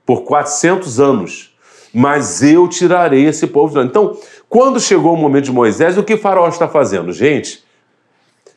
por 0.03 0.23
400 0.23 0.99
anos. 0.99 1.55
Mas 1.93 2.41
eu 2.41 2.67
tirarei 2.67 3.25
esse 3.25 3.45
povo. 3.45 3.79
Então, 3.79 4.17
quando 4.49 4.79
chegou 4.79 5.13
o 5.13 5.17
momento 5.17 5.45
de 5.45 5.51
Moisés, 5.51 5.97
o 5.97 6.03
que 6.03 6.17
Faraó 6.17 6.47
está 6.49 6.67
fazendo? 6.67 7.13
Gente, 7.13 7.63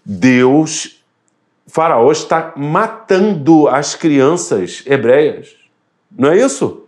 Deus, 0.04 1.02
Faraó 1.66 2.10
está 2.10 2.54
matando 2.56 3.68
as 3.68 3.94
crianças 3.94 4.82
hebreias. 4.86 5.50
Não 6.10 6.30
é 6.30 6.38
isso? 6.38 6.84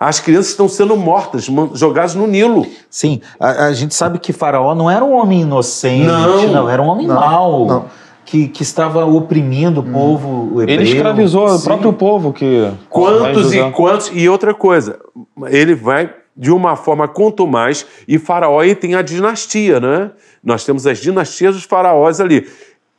As 0.00 0.20
crianças 0.20 0.52
estão 0.52 0.68
sendo 0.68 0.96
mortas, 0.96 1.46
jogadas 1.74 2.14
no 2.14 2.26
Nilo. 2.26 2.66
Sim, 2.88 3.20
a, 3.38 3.66
a 3.66 3.72
gente 3.72 3.94
sabe 3.94 4.18
que 4.18 4.32
Faraó 4.32 4.74
não 4.74 4.90
era 4.90 5.04
um 5.04 5.12
homem 5.12 5.42
inocente, 5.42 6.06
não, 6.06 6.48
não 6.48 6.68
era 6.68 6.80
um 6.80 6.86
homem 6.86 7.06
não, 7.06 7.14
mau. 7.16 7.66
Não. 7.66 7.84
Que, 8.30 8.46
que, 8.46 8.62
estava 8.62 9.06
oprimindo 9.06 9.80
o 9.80 9.84
hum. 9.84 9.92
povo 9.92 10.60
hebreu. 10.60 10.74
Ele 10.74 10.84
escravizou 10.84 11.48
Sim. 11.48 11.54
o 11.56 11.62
próprio 11.62 11.92
povo 11.94 12.30
que. 12.30 12.70
Quantos 12.90 13.54
e 13.54 13.70
quantos. 13.70 14.10
E 14.12 14.28
outra 14.28 14.52
coisa, 14.52 14.98
ele 15.46 15.74
vai 15.74 16.12
de 16.36 16.52
uma 16.52 16.76
forma 16.76 17.08
quanto 17.08 17.46
mais, 17.46 17.84
e 18.06 18.16
Faraó 18.16 18.60
aí 18.60 18.74
tem 18.74 18.94
a 18.94 19.02
dinastia, 19.02 19.80
né? 19.80 20.12
Nós 20.44 20.64
temos 20.64 20.86
as 20.86 20.98
dinastias 20.98 21.54
dos 21.54 21.64
faraós 21.64 22.20
ali. 22.20 22.46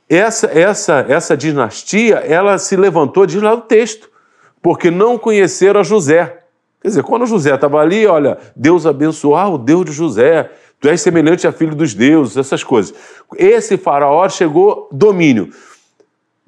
Essa, 0.10 0.48
essa, 0.48 1.06
essa 1.08 1.38
dinastia, 1.38 2.16
ela 2.16 2.58
se 2.58 2.76
levantou, 2.76 3.26
diz 3.26 3.42
lá 3.42 3.56
do 3.56 3.62
texto, 3.62 4.10
porque 4.62 4.92
não 4.92 5.18
conheceram 5.18 5.80
a 5.80 5.84
José. 5.84 6.40
Quer 6.82 6.88
dizer, 6.90 7.04
quando 7.04 7.26
José 7.26 7.54
estava 7.54 7.80
ali, 7.80 8.06
olha, 8.08 8.38
Deus 8.56 8.86
abençoou, 8.86 9.36
ah, 9.36 9.48
o 9.48 9.58
Deus 9.58 9.86
de 9.86 9.92
José, 9.92 10.50
tu 10.80 10.88
és 10.88 11.02
semelhante 11.02 11.48
a 11.48 11.52
filho 11.52 11.76
dos 11.76 11.94
deuses, 11.94 12.38
essas 12.38 12.64
coisas. 12.64 12.94
Esse 13.38 13.78
faraó 13.78 14.28
chegou 14.30 14.88
domínio, 14.92 15.50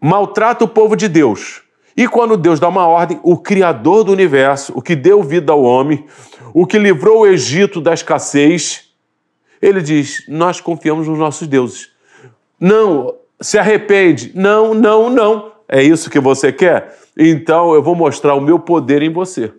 maltrata 0.02 0.64
o 0.64 0.68
povo 0.68 0.96
de 0.96 1.08
Deus. 1.08 1.62
E 1.96 2.08
quando 2.08 2.38
Deus 2.38 2.60
dá 2.60 2.70
uma 2.70 2.88
ordem, 2.88 3.20
o 3.22 3.38
Criador 3.38 4.04
do 4.04 4.12
universo, 4.12 4.74
o 4.76 4.82
que 4.82 4.96
deu 4.96 5.22
vida 5.22 5.52
ao 5.52 5.62
homem, 5.62 6.06
o 6.54 6.66
que 6.66 6.80
livrou 6.80 7.22
o 7.22 7.28
Egito 7.28 7.82
da 7.82 7.94
escassez, 7.94 8.92
ele 9.62 9.82
diz: 9.82 10.24
Nós 10.28 10.62
confiamos 10.62 11.08
nos 11.08 11.20
nossos 11.20 11.48
deuses. 11.48 11.92
Não, 12.60 13.16
se 13.40 13.58
arrepende. 13.58 14.32
Não, 14.34 14.74
não, 14.74 15.10
não. 15.10 15.52
É 15.68 15.82
isso 15.84 16.10
que 16.10 16.20
você 16.20 16.52
quer? 16.52 16.98
Então 17.18 17.74
eu 17.74 17.84
vou 17.84 17.96
mostrar 17.96 18.36
o 18.36 18.42
meu 18.42 18.60
poder 18.60 19.02
em 19.02 19.12
você. 19.12 19.52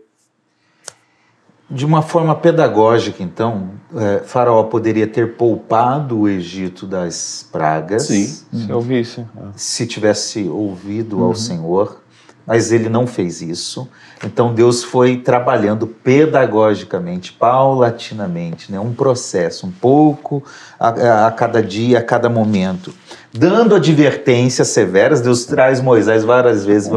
De 1.72 1.86
uma 1.86 2.02
forma 2.02 2.34
pedagógica, 2.34 3.22
então, 3.22 3.70
é, 3.96 4.18
Faraó 4.18 4.62
poderia 4.64 5.06
ter 5.06 5.36
poupado 5.36 6.20
o 6.20 6.28
Egito 6.28 6.86
das 6.86 7.48
pragas. 7.50 8.04
Sim, 8.04 8.26
se 8.26 8.72
ouvisse. 8.72 9.24
Se 9.56 9.86
tivesse 9.86 10.48
ouvido 10.48 11.18
uhum. 11.18 11.24
ao 11.24 11.34
Senhor 11.34 12.01
mas 12.46 12.72
ele 12.72 12.88
não 12.88 13.06
fez 13.06 13.40
isso. 13.40 13.88
Então 14.24 14.54
Deus 14.54 14.84
foi 14.84 15.16
trabalhando 15.16 15.86
pedagogicamente, 15.86 17.32
paulatinamente, 17.32 18.70
né? 18.70 18.78
um 18.78 18.92
processo, 18.92 19.66
um 19.66 19.70
pouco 19.70 20.42
a, 20.78 21.26
a, 21.26 21.30
cada 21.32 21.62
dia, 21.62 21.98
a 21.98 22.02
cada 22.02 22.28
momento, 22.28 22.94
dando 23.32 23.74
advertências 23.74 24.68
severas. 24.68 25.20
Deus 25.20 25.44
traz 25.44 25.80
Moisés 25.80 26.24
várias 26.24 26.64
vezes, 26.64 26.90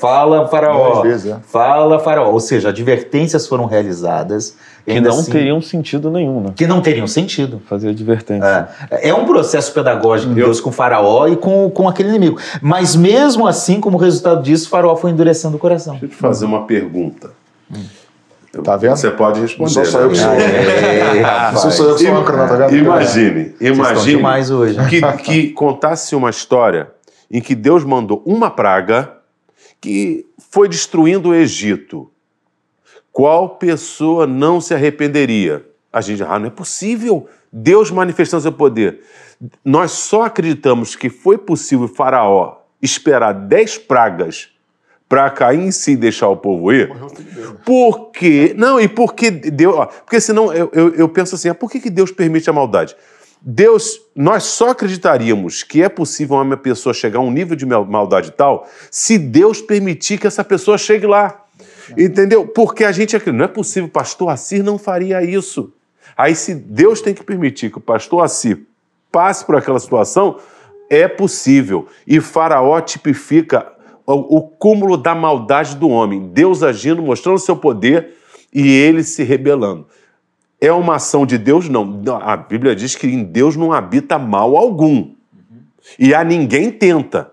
fala 0.00 0.48
faraó, 0.48 1.02
vezes, 1.02 1.32
é. 1.32 1.36
fala 1.46 1.98
faraó, 2.00 2.30
ou 2.30 2.40
seja, 2.40 2.70
advertências 2.70 3.46
foram 3.46 3.66
realizadas 3.66 4.56
que 4.84 5.00
não 5.00 5.18
assim, 5.18 5.30
teriam 5.30 5.60
sentido 5.60 6.10
nenhum, 6.10 6.40
né? 6.40 6.52
Que 6.56 6.66
não 6.66 6.80
teriam 6.80 7.06
sentido. 7.06 7.62
Fazer 7.66 7.90
advertência. 7.90 8.68
É, 8.90 9.10
é 9.10 9.14
um 9.14 9.24
processo 9.24 9.72
pedagógico 9.72 10.30
de 10.30 10.36
Deus 10.36 10.60
com 10.60 10.72
Faraó 10.72 11.28
e 11.28 11.36
com, 11.36 11.70
com 11.70 11.88
aquele 11.88 12.08
inimigo. 12.08 12.38
Mas 12.60 12.96
mesmo 12.96 13.46
assim, 13.46 13.80
como 13.80 13.96
resultado 13.96 14.42
disso, 14.42 14.68
Faraó 14.68 14.96
foi 14.96 15.10
endurecendo 15.10 15.56
o 15.56 15.58
coração. 15.58 15.92
Deixa 15.92 16.06
eu 16.06 16.10
te 16.10 16.16
fazer 16.16 16.44
uma 16.44 16.66
pergunta. 16.66 17.30
Hum. 17.72 17.84
Tá 18.62 18.76
vendo? 18.76 18.96
Você 18.96 19.10
pode 19.10 19.40
responder. 19.40 19.74
Não 19.74 19.84
sou 19.86 20.00
eu 20.00 20.10
que 20.10 20.16
sou. 20.16 20.28
Não 20.28 21.70
sou 21.70 21.88
eu 21.88 21.96
que 21.96 22.04
sou 22.04 22.16
âncora, 22.16 22.48
tá 22.48 22.66
vendo? 22.66 22.76
Imagine, 22.76 23.54
imagine 23.60 24.20
mais 24.20 24.50
hoje. 24.50 24.76
Que, 24.88 25.00
que 25.18 25.48
contasse 25.50 26.14
uma 26.14 26.28
história 26.28 26.90
em 27.30 27.40
que 27.40 27.54
Deus 27.54 27.82
mandou 27.82 28.22
uma 28.26 28.50
praga 28.50 29.10
que 29.80 30.26
foi 30.50 30.68
destruindo 30.68 31.30
o 31.30 31.34
Egito. 31.34 32.10
Qual 33.12 33.50
pessoa 33.50 34.26
não 34.26 34.60
se 34.60 34.72
arrependeria? 34.74 35.64
A 35.92 36.00
gente, 36.00 36.22
ah, 36.22 36.38
não 36.38 36.46
é 36.46 36.50
possível. 36.50 37.28
Deus 37.52 37.90
manifestando 37.90 38.42
seu 38.42 38.52
poder. 38.52 39.00
Nós 39.64 39.90
só 39.92 40.22
acreditamos 40.22 40.96
que 40.96 41.10
foi 41.10 41.36
possível 41.36 41.86
Faraó 41.86 42.62
esperar 42.80 43.32
dez 43.32 43.76
pragas 43.76 44.48
para 45.08 45.28
cair 45.28 45.60
em 45.60 45.70
si 45.70 45.92
e 45.92 45.96
deixar 45.96 46.28
o 46.28 46.36
povo 46.38 46.72
ir. 46.72 46.90
Porque. 47.66 48.54
Não, 48.56 48.80
e 48.80 48.88
porque 48.88 49.30
Deus. 49.30 49.76
ó, 49.76 49.84
Porque 49.86 50.20
senão 50.20 50.52
eu, 50.52 50.70
eu, 50.72 50.94
eu 50.94 51.08
penso 51.08 51.34
assim: 51.34 51.50
ah, 51.50 51.54
por 51.54 51.70
que, 51.70 51.80
que 51.80 51.90
Deus 51.90 52.10
permite 52.10 52.48
a 52.48 52.52
maldade? 52.52 52.96
Deus, 53.44 54.00
nós 54.14 54.44
só 54.44 54.70
acreditaríamos 54.70 55.62
que 55.64 55.82
é 55.82 55.88
possível 55.88 56.36
uma 56.36 56.56
pessoa 56.56 56.94
chegar 56.94 57.18
a 57.18 57.22
um 57.22 57.30
nível 57.30 57.56
de 57.56 57.66
mal- 57.66 57.84
maldade 57.84 58.30
tal 58.30 58.68
se 58.90 59.18
Deus 59.18 59.60
permitir 59.60 60.16
que 60.18 60.26
essa 60.26 60.42
pessoa 60.44 60.78
chegue 60.78 61.06
lá. 61.06 61.41
Entendeu? 61.96 62.46
Porque 62.46 62.84
a 62.84 62.92
gente 62.92 63.16
acredita, 63.16 63.36
não 63.36 63.44
é 63.44 63.48
possível, 63.48 63.88
o 63.88 63.92
pastor 63.92 64.28
Assir 64.30 64.62
não 64.62 64.78
faria 64.78 65.22
isso. 65.22 65.72
Aí, 66.16 66.34
se 66.34 66.54
Deus 66.54 67.00
tem 67.00 67.14
que 67.14 67.24
permitir 67.24 67.70
que 67.70 67.78
o 67.78 67.80
pastor 67.80 68.24
Assir 68.24 68.66
passe 69.10 69.44
por 69.44 69.56
aquela 69.56 69.78
situação, 69.78 70.38
é 70.88 71.08
possível. 71.08 71.86
E 72.06 72.20
Faraó 72.20 72.80
tipifica 72.80 73.72
o, 74.06 74.38
o 74.38 74.42
cúmulo 74.42 74.96
da 74.96 75.14
maldade 75.14 75.76
do 75.76 75.88
homem. 75.88 76.28
Deus 76.28 76.62
agindo, 76.62 77.02
mostrando 77.02 77.38
seu 77.38 77.56
poder 77.56 78.14
e 78.52 78.68
ele 78.68 79.02
se 79.02 79.22
rebelando. 79.22 79.86
É 80.60 80.72
uma 80.72 80.96
ação 80.96 81.26
de 81.26 81.38
Deus? 81.38 81.68
Não. 81.68 82.00
A 82.20 82.36
Bíblia 82.36 82.76
diz 82.76 82.94
que 82.94 83.06
em 83.06 83.24
Deus 83.24 83.56
não 83.56 83.72
habita 83.72 84.18
mal 84.18 84.56
algum. 84.56 85.10
E 85.98 86.14
a 86.14 86.22
ninguém 86.22 86.70
tenta. 86.70 87.31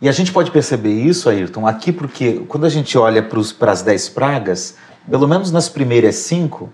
E 0.00 0.08
a 0.08 0.12
gente 0.12 0.32
pode 0.32 0.50
perceber 0.50 0.92
isso, 0.92 1.28
Ayrton, 1.28 1.66
aqui 1.66 1.92
porque 1.92 2.42
quando 2.48 2.64
a 2.64 2.68
gente 2.68 2.96
olha 2.98 3.22
para 3.58 3.72
as 3.72 3.82
dez 3.82 4.08
pragas, 4.08 4.74
pelo 5.08 5.26
menos 5.28 5.50
nas 5.50 5.68
primeiras 5.68 6.16
cinco, 6.16 6.70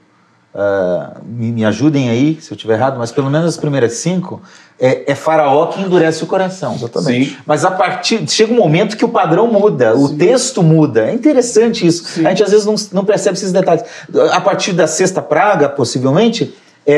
ah, 0.54 1.18
me, 1.24 1.52
me 1.52 1.64
ajudem 1.64 2.10
aí 2.10 2.38
se 2.40 2.50
eu 2.52 2.56
estiver 2.56 2.74
errado, 2.74 2.98
mas 2.98 3.12
pelo 3.12 3.30
menos 3.30 3.46
nas 3.46 3.56
primeiras 3.56 3.94
cinco, 3.94 4.42
é, 4.80 5.12
é 5.12 5.14
Faraó 5.14 5.66
que 5.66 5.80
endurece 5.80 6.24
o 6.24 6.26
coração. 6.26 6.74
Exatamente. 6.74 7.30
Sim. 7.30 7.36
Mas 7.46 7.64
a 7.64 7.70
partir. 7.70 8.28
Chega 8.28 8.52
um 8.52 8.56
momento 8.56 8.96
que 8.96 9.04
o 9.04 9.08
padrão 9.08 9.46
muda, 9.46 9.94
o 9.96 10.16
texto 10.16 10.62
muda. 10.62 11.08
É 11.08 11.14
interessante 11.14 11.86
isso. 11.86 12.26
A 12.26 12.30
gente 12.30 12.42
às 12.42 12.50
vezes 12.50 12.66
não, 12.66 12.74
não 12.92 13.04
percebe 13.04 13.36
esses 13.36 13.52
detalhes. 13.52 13.84
A 14.32 14.40
partir 14.40 14.72
da 14.72 14.86
sexta 14.86 15.20
praga, 15.22 15.68
possivelmente, 15.68 16.52
é, 16.86 16.94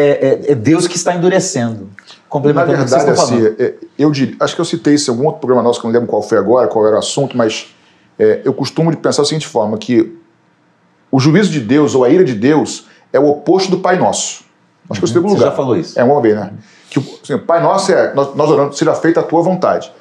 é- 0.49 0.53
é 0.53 0.55
Deus 0.55 0.87
que 0.87 0.97
está 0.97 1.15
endurecendo. 1.15 1.91
Na 2.33 2.41
Complementando 2.41 2.73
o 2.73 2.85
que 2.85 2.91
vocês 2.91 3.05
verdade, 3.05 3.21
estão 3.21 3.39
falando. 3.39 3.55
assim, 3.55 3.63
é, 3.63 3.75
eu 3.99 4.11
diria, 4.11 4.37
acho 4.41 4.55
que 4.55 4.61
eu 4.61 4.65
citei 4.65 4.95
isso 4.95 5.11
em 5.11 5.15
algum 5.15 5.27
outro 5.27 5.41
programa 5.41 5.63
nosso, 5.63 5.81
que 5.81 5.87
eu 5.87 5.89
não 5.89 5.95
lembro 5.95 6.09
qual 6.09 6.23
foi 6.23 6.39
agora, 6.39 6.67
qual 6.67 6.87
era 6.87 6.97
o 6.97 6.99
assunto, 6.99 7.37
mas 7.37 7.75
é, 8.19 8.41
eu 8.45 8.55
costumo 8.55 8.91
de 8.91 8.97
pensar 8.97 9.23
da 9.23 9.29
seguinte 9.29 9.47
forma, 9.47 9.77
que 9.77 10.17
o 11.11 11.21
juízo 11.21 11.51
de 11.51 11.61
Deus 11.61 11.95
ou 11.95 12.05
a 12.05 12.09
ira 12.09 12.25
de 12.25 12.35
Deus 12.35 12.87
é 13.13 13.21
o 13.21 13.29
oposto 13.29 13.71
do 13.71 13.79
Pai 13.81 13.99
Nosso. 13.99 14.45
Acho 14.89 15.01
que 15.01 15.05
eu 15.05 15.09
citei 15.09 15.21
em 15.21 15.25
algum 15.25 15.37
Você 15.37 15.41
lugar. 15.41 15.51
já 15.51 15.57
falou 15.57 15.77
isso. 15.77 16.01
É, 16.01 16.03
uma 16.03 16.21
vez, 16.23 16.35
né? 16.35 16.53
Que 16.89 16.99
o 16.99 17.05
assim, 17.23 17.39
Pai 17.39 17.63
Nosso 17.63 17.93
é, 17.93 18.15
nós, 18.15 18.35
nós 18.35 18.51
oramos, 18.51 18.79
seja 18.79 18.95
feita 18.95 19.21
a 19.21 19.23
tua 19.23 19.43
vontade. 19.43 19.93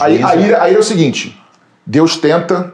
Aí, 0.00 0.22
a, 0.22 0.36
ira, 0.36 0.62
a 0.62 0.68
ira 0.68 0.78
é 0.78 0.80
o 0.80 0.82
seguinte: 0.84 1.40
Deus 1.84 2.16
tenta, 2.16 2.72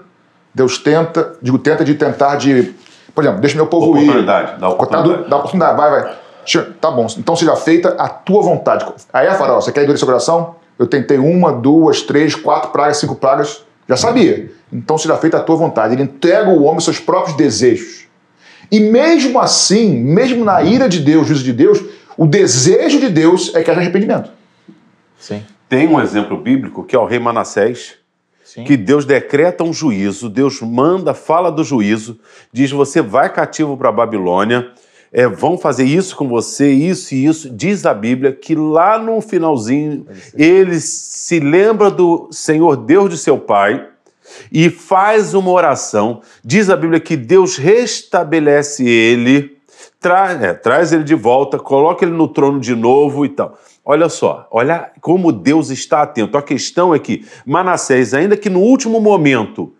Deus 0.54 0.78
tenta, 0.78 1.36
digo, 1.40 1.58
tenta 1.58 1.84
de 1.84 1.94
tentar 1.94 2.36
de. 2.36 2.74
Por 3.14 3.24
exemplo, 3.24 3.40
deixa 3.40 3.56
meu 3.56 3.66
povo 3.66 3.96
ir. 3.96 4.02
Oportunidade, 4.02 4.60
dá 4.60 4.68
oportunidade. 4.68 5.28
Dá 5.30 5.36
oportunidade, 5.36 5.76
vai, 5.76 5.90
vai. 5.90 6.23
Deixa- 6.44 6.74
Tá 6.80 6.90
bom, 6.90 7.06
então 7.18 7.34
seja 7.34 7.56
feita 7.56 7.90
a 7.98 8.08
tua 8.08 8.42
vontade. 8.42 8.84
Aí, 9.12 9.26
Faraó, 9.34 9.60
você 9.60 9.72
quer 9.72 9.80
endurecer 9.82 10.00
seu 10.00 10.06
coração? 10.08 10.56
Eu 10.78 10.86
tentei 10.86 11.18
uma, 11.18 11.52
duas, 11.52 12.02
três, 12.02 12.34
quatro 12.34 12.70
pragas, 12.70 12.98
cinco 12.98 13.14
pragas. 13.14 13.64
Já 13.88 13.96
sabia. 13.96 14.50
Então 14.72 14.98
seja 14.98 15.16
feita 15.16 15.36
a 15.36 15.40
tua 15.40 15.56
vontade. 15.56 15.94
Ele 15.94 16.02
entrega 16.02 16.50
o 16.50 16.62
homem 16.64 16.80
seus 16.80 16.98
próprios 16.98 17.36
desejos. 17.36 18.04
E 18.72 18.80
mesmo 18.80 19.38
assim, 19.38 19.94
mesmo 20.02 20.44
na 20.44 20.62
ira 20.62 20.88
de 20.88 20.98
Deus, 21.00 21.26
juízo 21.28 21.44
de 21.44 21.52
Deus, 21.52 21.80
o 22.16 22.26
desejo 22.26 22.98
de 22.98 23.08
Deus 23.08 23.54
é 23.54 23.62
que 23.62 23.70
haja 23.70 23.80
arrependimento. 23.80 24.30
Sim. 25.18 25.42
Tem 25.68 25.86
um 25.86 26.00
exemplo 26.00 26.36
bíblico 26.36 26.82
que 26.84 26.96
é 26.96 26.98
o 26.98 27.04
rei 27.04 27.18
Manassés, 27.18 27.94
Sim. 28.44 28.64
que 28.64 28.76
Deus 28.76 29.04
decreta 29.04 29.62
um 29.64 29.72
juízo, 29.72 30.28
Deus 30.28 30.60
manda, 30.60 31.14
fala 31.14 31.50
do 31.52 31.62
juízo, 31.62 32.18
diz: 32.52 32.70
você 32.70 33.00
vai 33.00 33.32
cativo 33.32 33.76
para 33.76 33.88
a 33.90 33.92
Babilônia, 33.92 34.70
é, 35.14 35.28
vão 35.28 35.56
fazer 35.56 35.84
isso 35.84 36.16
com 36.16 36.26
você, 36.26 36.72
isso 36.72 37.14
e 37.14 37.24
isso. 37.24 37.48
Diz 37.48 37.86
a 37.86 37.94
Bíblia 37.94 38.32
que 38.32 38.56
lá 38.56 38.98
no 38.98 39.20
finalzinho 39.20 40.04
ele 40.36 40.80
se 40.80 41.38
lembra 41.38 41.88
do 41.88 42.28
Senhor 42.32 42.76
Deus 42.76 43.10
de 43.10 43.16
seu 43.16 43.38
pai 43.38 43.86
e 44.50 44.68
faz 44.68 45.32
uma 45.32 45.52
oração. 45.52 46.20
Diz 46.44 46.68
a 46.68 46.76
Bíblia 46.76 46.98
que 46.98 47.16
Deus 47.16 47.56
restabelece 47.56 48.84
ele, 48.84 49.56
tra 50.00 50.32
é, 50.32 50.52
traz 50.52 50.92
ele 50.92 51.04
de 51.04 51.14
volta, 51.14 51.60
coloca 51.60 52.04
ele 52.04 52.12
no 52.12 52.26
trono 52.26 52.58
de 52.58 52.74
novo 52.74 53.24
e 53.24 53.28
tal. 53.28 53.56
Olha 53.84 54.08
só, 54.08 54.48
olha 54.50 54.90
como 55.00 55.30
Deus 55.30 55.70
está 55.70 56.02
atento. 56.02 56.36
A 56.36 56.42
questão 56.42 56.92
é 56.92 56.98
que 56.98 57.24
Manassés, 57.46 58.14
ainda 58.14 58.36
que 58.36 58.50
no 58.50 58.58
último 58.58 58.98
momento, 58.98 59.74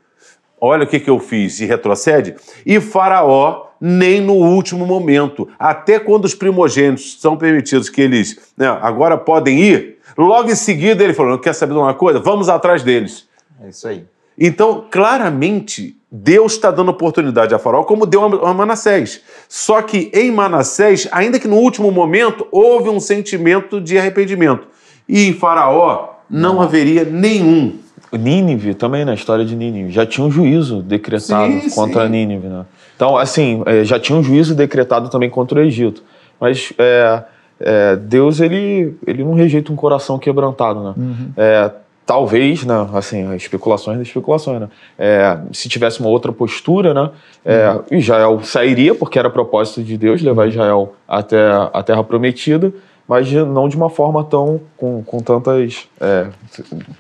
olha 0.61 0.85
o 0.85 0.87
que, 0.87 1.01
que 1.01 1.11
eu 1.11 1.19
fiz 1.19 1.59
e 1.59 1.65
retrocede, 1.65 2.37
e 2.65 2.81
Faraó 2.81 3.74
nem 3.87 4.19
no 4.19 4.33
último 4.33 4.87
momento, 4.87 5.47
até 5.59 5.99
quando 5.99 6.25
os 6.25 6.35
primogênitos 6.35 7.21
são 7.21 7.37
permitidos 7.37 7.91
que 7.91 8.01
eles 8.01 8.41
né, 8.57 8.67
agora 8.81 9.19
podem 9.19 9.61
ir, 9.61 9.99
logo 10.17 10.51
em 10.51 10.55
seguida 10.55 11.05
ele 11.05 11.13
falou: 11.13 11.39
quer 11.39 11.53
saber 11.53 11.75
de 11.75 11.79
uma 11.81 11.93
coisa? 11.93 12.19
Vamos 12.19 12.49
atrás 12.49 12.83
deles. 12.83 13.29
É 13.63 13.69
isso 13.69 13.87
aí. 13.87 14.07
Então, 14.39 14.87
claramente, 14.91 15.95
Deus 16.11 16.53
está 16.53 16.71
dando 16.71 16.91
oportunidade 16.91 17.55
a 17.55 17.59
Faraó, 17.59 17.85
como 17.85 18.07
deu 18.07 18.25
a 18.47 18.55
Manassés. 18.55 19.21
Só 19.51 19.83
que 19.83 20.11
em 20.15 20.31
Manassés, 20.31 21.07
ainda 21.13 21.39
que 21.39 21.47
no 21.47 21.57
último 21.57 21.93
momento, 21.93 22.47
houve 22.51 22.89
um 22.89 22.99
sentimento 22.99 23.83
de 23.83 23.99
arrependimento. 23.99 24.67
E 25.07 25.27
em 25.29 25.35
Faraó 25.35 26.15
não, 26.31 26.63
haveria 26.63 27.05
nenhum. 27.05 27.79
Nínive 28.11 28.75
também, 28.75 29.05
na 29.05 29.13
história 29.13 29.45
de 29.45 29.55
Nínive, 29.55 29.93
já 29.93 30.07
tinha 30.07 30.27
um 30.27 30.31
juízo 30.31 30.83
decretado 30.83 31.53
Sim, 31.61 31.71
contra 31.71 32.07
sim. 32.07 32.13
Nínive, 32.13 32.47
né? 32.47 32.65
Então, 33.05 33.19
assim, 33.19 33.63
é, 33.67 33.85
já 33.85 34.01
tinha 34.01 34.19
um 34.19 34.23
juízo 34.23 34.55
decretado 34.55 35.11
também 35.11 35.29
contra 35.29 35.61
o 35.61 35.63
Egito. 35.63 36.03
Mas 36.41 36.73
é, 36.79 37.23
é, 37.61 37.97
Deus, 37.97 38.41
ele, 38.41 38.97
ele 39.07 39.23
não 39.23 39.35
rejeita 39.35 39.71
um 39.71 39.77
coração 39.77 40.19
quebrantado, 40.19 40.83
né? 40.83 40.95
É, 41.37 41.71
talvez, 42.07 42.65
né, 42.65 42.89
assim, 42.95 43.31
as 43.31 43.43
especulações 43.43 43.99
das 43.99 44.07
especulações, 44.07 44.59
né? 44.59 44.69
É, 44.99 45.39
se 45.53 45.69
tivesse 45.69 46.01
uma 46.01 46.09
outra 46.09 46.33
postura, 46.33 46.95
né? 46.95 47.11
É, 47.45 47.79
Israel 47.91 48.41
sairia, 48.43 48.95
porque 48.95 49.19
era 49.19 49.29
propósito 49.29 49.83
de 49.83 49.99
Deus 49.99 50.23
levar 50.23 50.49
Israel 50.49 50.95
até 51.07 51.39
a 51.75 51.83
Terra 51.83 52.03
Prometida, 52.03 52.73
mas 53.07 53.31
não 53.31 53.69
de 53.69 53.77
uma 53.77 53.91
forma 53.91 54.25
tão, 54.25 54.63
com, 54.79 55.03
com 55.03 55.19
tantas, 55.19 55.87
é, 56.01 56.29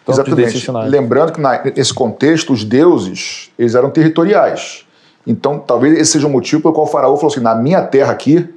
Exatamente. 0.06 0.90
Lembrando 0.90 1.32
que 1.32 1.40
nesse 1.74 1.94
contexto, 1.94 2.52
os 2.52 2.62
deuses, 2.62 3.50
eles 3.58 3.74
eram 3.74 3.88
territoriais. 3.88 4.83
Então, 5.26 5.58
talvez 5.58 5.98
esse 5.98 6.12
seja 6.12 6.26
o 6.26 6.30
motivo 6.30 6.62
pelo 6.62 6.74
qual 6.74 6.86
o 6.86 6.90
faraó 6.90 7.14
falou 7.16 7.30
assim, 7.32 7.40
na 7.40 7.54
minha 7.54 7.82
terra 7.82 8.12
aqui, 8.12 8.48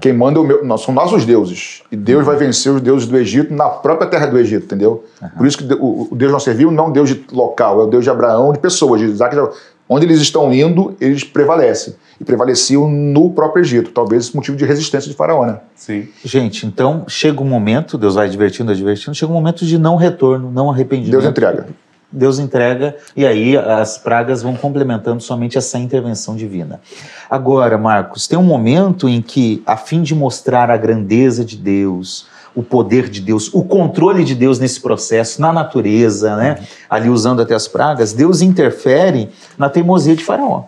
quem 0.00 0.12
manda 0.12 0.38
é 0.38 0.42
o 0.42 0.44
meu, 0.44 0.64
nós, 0.64 0.82
são 0.82 0.94
nossos 0.94 1.24
deuses. 1.24 1.82
E 1.90 1.96
Deus 1.96 2.24
vai 2.24 2.36
vencer 2.36 2.72
os 2.72 2.80
deuses 2.80 3.08
do 3.08 3.16
Egito 3.16 3.52
na 3.52 3.68
própria 3.68 4.08
terra 4.08 4.26
do 4.26 4.38
Egito, 4.38 4.64
entendeu? 4.66 5.04
Por 5.36 5.44
isso 5.46 5.58
que 5.58 5.74
o, 5.74 6.08
o 6.10 6.14
Deus 6.14 6.30
não 6.30 6.38
serviu 6.38 6.70
não 6.70 6.84
é 6.84 6.88
um 6.88 6.92
Deus 6.92 7.08
de 7.08 7.24
local, 7.32 7.80
é 7.80 7.84
o 7.84 7.86
Deus 7.88 8.04
de 8.04 8.10
Abraão, 8.10 8.52
de 8.52 8.60
pessoas, 8.60 9.00
de 9.00 9.06
Isaac. 9.08 9.34
de- 9.34 9.48
Onde 9.88 10.06
eles 10.06 10.20
estão 10.20 10.50
indo, 10.54 10.94
eles 11.00 11.22
prevalecem. 11.24 11.94
E 12.18 12.24
prevaleciam 12.24 12.88
no 12.88 13.30
próprio 13.30 13.62
Egito. 13.62 13.90
Talvez 13.90 14.24
esse 14.26 14.36
motivo 14.36 14.56
de 14.56 14.64
resistência 14.64 15.10
de 15.10 15.16
faraó, 15.16 15.44
né? 15.44 15.58
Sim. 15.74 16.08
Gente, 16.24 16.64
então 16.64 17.04
chega 17.08 17.42
um 17.42 17.46
momento, 17.46 17.98
Deus 17.98 18.14
vai 18.14 18.28
divertindo, 18.28 18.70
advertindo, 18.70 19.14
chega 19.14 19.30
um 19.30 19.34
momento 19.34 19.66
de 19.66 19.76
não 19.76 19.96
retorno, 19.96 20.50
não 20.50 20.70
arrependimento. 20.70 21.10
Deus 21.10 21.24
entrega. 21.24 21.66
Deus 22.12 22.38
entrega 22.38 22.96
e 23.16 23.24
aí 23.24 23.56
as 23.56 23.96
pragas 23.96 24.42
vão 24.42 24.54
complementando 24.54 25.22
somente 25.22 25.56
essa 25.56 25.78
intervenção 25.78 26.36
divina. 26.36 26.80
Agora, 27.30 27.78
Marcos, 27.78 28.28
tem 28.28 28.38
um 28.38 28.44
momento 28.44 29.08
em 29.08 29.22
que, 29.22 29.62
a 29.66 29.76
fim 29.76 30.02
de 30.02 30.14
mostrar 30.14 30.70
a 30.70 30.76
grandeza 30.76 31.44
de 31.44 31.56
Deus, 31.56 32.26
o 32.54 32.62
poder 32.62 33.08
de 33.08 33.20
Deus, 33.20 33.52
o 33.52 33.64
controle 33.64 34.24
de 34.24 34.34
Deus 34.34 34.58
nesse 34.58 34.80
processo, 34.80 35.40
na 35.40 35.52
natureza, 35.52 36.36
né? 36.36 36.58
Ali 36.88 37.08
usando 37.08 37.40
até 37.40 37.54
as 37.54 37.66
pragas, 37.66 38.12
Deus 38.12 38.42
interfere 38.42 39.30
na 39.56 39.70
teimosia 39.70 40.14
de 40.14 40.22
Faraó. 40.22 40.64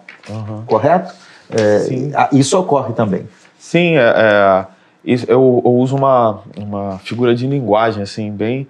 Correto? 0.67 1.13
É, 1.51 2.29
Isso 2.33 2.59
ocorre 2.59 2.95
também. 2.95 3.29
Sim, 3.59 3.97
é, 3.97 4.01
é, 4.01 4.67
eu, 5.05 5.63
eu 5.65 5.73
uso 5.75 5.97
uma, 5.97 6.41
uma 6.57 6.99
figura 6.99 7.35
de 7.35 7.47
linguagem, 7.47 8.03
assim, 8.03 8.31
bem. 8.31 8.67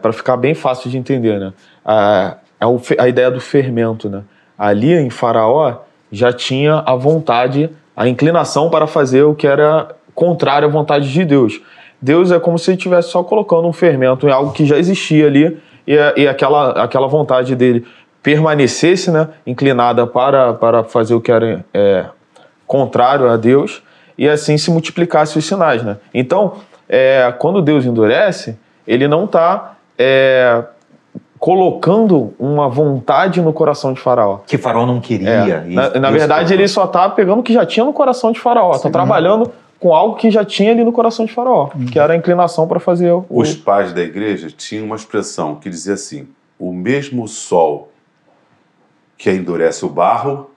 Para 0.00 0.12
ficar 0.12 0.36
bem 0.36 0.54
fácil 0.54 0.90
de 0.90 0.96
entender, 0.98 1.38
né? 1.38 1.52
A, 1.84 2.36
é 2.60 3.02
a 3.02 3.08
ideia 3.08 3.30
do 3.30 3.40
fermento, 3.40 4.08
né? 4.08 4.22
Ali 4.58 4.92
em 4.92 5.10
Faraó 5.10 5.78
já 6.12 6.32
tinha 6.32 6.82
a 6.84 6.94
vontade, 6.94 7.70
a 7.96 8.08
inclinação 8.08 8.68
para 8.68 8.86
fazer 8.86 9.22
o 9.22 9.34
que 9.34 9.46
era 9.46 9.88
contrário 10.14 10.68
à 10.68 10.70
vontade 10.70 11.10
de 11.10 11.24
Deus. 11.24 11.60
Deus 12.00 12.30
é 12.30 12.38
como 12.38 12.58
se 12.58 12.70
ele 12.70 12.76
estivesse 12.76 13.10
só 13.10 13.22
colocando 13.22 13.66
um 13.66 13.72
fermento 13.72 14.26
em 14.26 14.30
algo 14.30 14.52
que 14.52 14.64
já 14.64 14.76
existia 14.76 15.26
ali 15.26 15.58
e, 15.86 15.96
e 16.16 16.28
aquela, 16.28 16.82
aquela 16.82 17.06
vontade 17.06 17.54
dele 17.54 17.86
permanecesse 18.22 19.10
né, 19.10 19.28
inclinada 19.46 20.06
para, 20.06 20.52
para 20.54 20.84
fazer 20.84 21.14
o 21.14 21.20
que 21.20 21.32
era 21.32 21.64
é, 21.72 22.04
contrário 22.66 23.28
a 23.28 23.36
Deus 23.36 23.82
e 24.16 24.28
assim 24.28 24.58
se 24.58 24.70
multiplicasse 24.70 25.38
os 25.38 25.46
sinais, 25.46 25.82
né? 25.82 25.96
Então, 26.12 26.56
é, 26.86 27.32
quando 27.38 27.62
Deus 27.62 27.86
endurece, 27.86 28.58
ele 28.90 29.06
não 29.06 29.24
está 29.24 29.76
é, 29.96 30.64
colocando 31.38 32.34
uma 32.40 32.68
vontade 32.68 33.40
no 33.40 33.52
coração 33.52 33.92
de 33.92 34.00
Faraó. 34.00 34.38
Que 34.44 34.58
Faraó 34.58 34.84
não 34.84 35.00
queria. 35.00 35.30
É. 35.30 35.60
Na, 35.64 35.90
na 35.90 36.10
verdade, 36.10 36.52
ele 36.52 36.66
só 36.66 36.86
está 36.86 37.08
pegando 37.08 37.38
o 37.38 37.42
que 37.44 37.52
já 37.52 37.64
tinha 37.64 37.86
no 37.86 37.92
coração 37.92 38.32
de 38.32 38.40
Faraó. 38.40 38.72
Está 38.72 38.90
trabalhando 38.90 39.52
com 39.78 39.94
algo 39.94 40.16
que 40.16 40.28
já 40.28 40.44
tinha 40.44 40.72
ali 40.72 40.82
no 40.82 40.90
coração 40.90 41.24
de 41.24 41.32
Faraó, 41.32 41.70
uhum. 41.72 41.86
que 41.86 42.00
era 42.00 42.14
a 42.14 42.16
inclinação 42.16 42.66
para 42.66 42.80
fazer 42.80 43.12
o... 43.12 43.24
Os 43.30 43.54
pais 43.54 43.92
da 43.92 44.02
igreja 44.02 44.48
tinham 44.50 44.86
uma 44.86 44.96
expressão 44.96 45.54
que 45.54 45.70
dizia 45.70 45.94
assim: 45.94 46.26
o 46.58 46.72
mesmo 46.72 47.28
sol 47.28 47.92
que 49.16 49.30
endurece 49.30 49.84
o 49.84 49.88
barro 49.88 50.50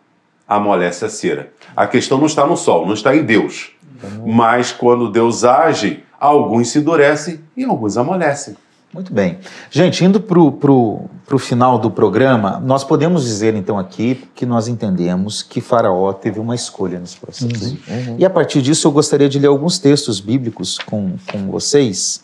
amolece 0.48 1.06
a 1.06 1.10
cera. 1.10 1.52
A 1.76 1.86
questão 1.86 2.18
não 2.18 2.26
está 2.26 2.48
no 2.48 2.58
sol, 2.58 2.88
não 2.88 2.96
está 2.96 3.16
em 3.16 3.24
Deus. 3.24 3.72
Uhum. 4.04 4.34
Mas 4.34 4.72
quando 4.72 5.10
Deus 5.10 5.44
age, 5.44 6.04
alguns 6.24 6.70
se 6.70 6.80
endurecem 6.80 7.42
e 7.56 7.64
alguns 7.66 7.98
amolecem. 7.98 8.56
Muito 8.94 9.12
bem. 9.12 9.40
Gente, 9.72 10.06
indo 10.06 10.22
para 10.22 10.40
o 10.40 11.40
final 11.40 11.80
do 11.80 11.90
programa, 11.90 12.62
nós 12.64 12.84
podemos 12.84 13.24
dizer 13.24 13.56
então 13.56 13.80
aqui 13.80 14.24
que 14.36 14.46
nós 14.46 14.68
entendemos 14.68 15.42
que 15.42 15.60
Faraó 15.60 16.14
teve 16.14 16.40
uma 16.40 16.54
escolha 16.54 17.00
nesse 17.00 17.18
processo. 17.18 17.66
Uhum, 17.66 17.96
uhum. 17.96 18.16
E 18.20 18.26
a 18.26 18.30
partir 18.30 18.62
disso 18.62 18.88
eu 18.88 18.92
gostaria 18.92 19.28
de 19.28 19.40
ler 19.40 19.48
alguns 19.48 19.80
textos 19.80 20.20
bíblicos 20.20 20.78
com, 20.78 21.16
com 21.32 21.50
vocês. 21.50 22.22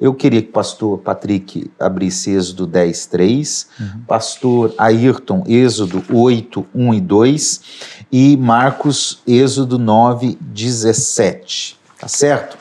Eu 0.00 0.12
queria 0.12 0.42
que 0.42 0.48
o 0.48 0.52
pastor 0.52 0.98
Patrick 0.98 1.70
abrisse 1.78 2.32
Êxodo 2.32 2.66
10, 2.66 3.06
3, 3.06 3.68
uhum. 3.78 3.86
pastor 4.06 4.74
Ayrton, 4.76 5.44
Êxodo 5.46 6.02
8, 6.12 6.66
1 6.74 6.94
e 6.94 7.00
2, 7.00 7.60
e 8.10 8.36
Marcos, 8.36 9.20
Êxodo 9.26 9.78
9, 9.78 10.36
17. 10.40 11.78
Tá 11.98 12.06
certo? 12.06 12.56